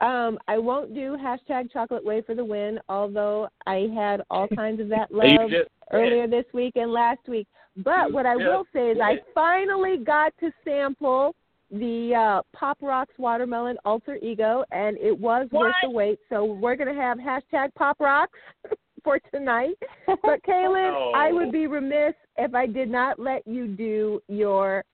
Um, 0.00 0.38
I 0.48 0.58
won't 0.58 0.94
do 0.94 1.16
hashtag 1.16 1.72
chocolate 1.72 2.04
whey 2.04 2.22
for 2.22 2.34
the 2.34 2.44
win, 2.44 2.80
although 2.88 3.48
I 3.66 3.88
had 3.94 4.22
all 4.30 4.48
kinds 4.56 4.80
of 4.80 4.88
that 4.88 5.10
love 5.12 5.50
earlier 5.92 6.26
this 6.26 6.44
week 6.52 6.74
and 6.76 6.92
last 6.92 7.26
week. 7.28 7.46
But 7.76 8.12
what 8.12 8.26
I 8.26 8.36
will 8.36 8.64
say 8.72 8.90
is 8.90 8.98
I 9.02 9.20
finally 9.34 9.96
got 9.96 10.32
to 10.40 10.50
sample 10.64 11.34
the 11.70 12.14
uh, 12.14 12.42
Pop 12.56 12.78
Rocks 12.80 13.14
watermelon 13.18 13.76
alter 13.84 14.16
ego, 14.22 14.64
and 14.70 14.96
it 14.98 15.18
was 15.18 15.48
worth 15.50 15.74
the 15.82 15.90
wait. 15.90 16.18
So 16.28 16.44
we're 16.44 16.76
gonna 16.76 16.94
have 16.94 17.18
hashtag 17.18 17.74
Pop 17.74 17.98
Rocks 18.00 18.38
for 19.04 19.18
tonight. 19.32 19.76
But 20.06 20.42
Kaylin, 20.48 20.92
Oh. 20.94 21.12
I 21.14 21.32
would 21.32 21.52
be 21.52 21.66
remiss 21.66 22.14
if 22.38 22.54
I 22.54 22.66
did 22.66 22.90
not 22.90 23.18
let 23.18 23.46
you 23.46 23.66
do 23.68 24.22
your 24.28 24.84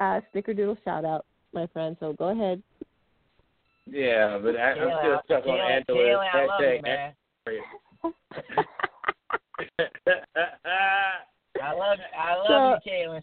uh, 0.00 0.20
snickerdoodle 0.34 0.78
shout 0.84 1.04
out, 1.04 1.24
my 1.52 1.66
friend. 1.68 1.96
So 2.00 2.12
go 2.14 2.28
ahead. 2.28 2.62
Yeah, 3.86 4.38
but 4.42 4.56
I, 4.56 4.72
I'm 4.72 4.98
still 4.98 5.20
stuck 5.24 5.46
on 5.46 5.58
Kayla, 5.58 5.76
Angela's 5.76 6.26
Kayla, 6.34 6.34
I 6.34 6.46
love 6.46 6.60
you, 6.60 6.82
man. 6.82 7.12
I 11.62 11.72
love 11.74 11.98
it. 11.98 12.10
I 12.18 12.34
love 12.48 12.78
you, 12.84 12.92
Kaylin. 12.92 13.22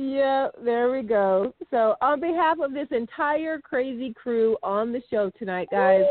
Yeah, 0.00 0.46
there 0.64 0.92
we 0.92 1.02
go. 1.02 1.52
So, 1.72 1.96
on 2.00 2.20
behalf 2.20 2.58
of 2.62 2.72
this 2.72 2.86
entire 2.92 3.60
crazy 3.60 4.14
crew 4.14 4.56
on 4.62 4.92
the 4.92 5.02
show 5.10 5.28
tonight, 5.36 5.66
guys, 5.72 6.04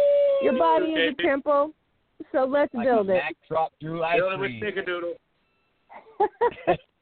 your 0.44 0.58
body 0.58 0.88
is 0.88 1.16
a 1.18 1.22
temple, 1.22 1.72
so 2.34 2.44
let's 2.44 2.74
Like 2.74 2.86
build 2.86 3.10
a 3.10 3.14
it. 3.14 3.16
Mack 3.16 3.36
truck 3.48 3.72
through 3.80 4.04
ice 4.04 4.18
Build 4.18 4.34
it 4.34 4.38
cream. 4.40 4.62
snickerdoodle. 4.62 5.14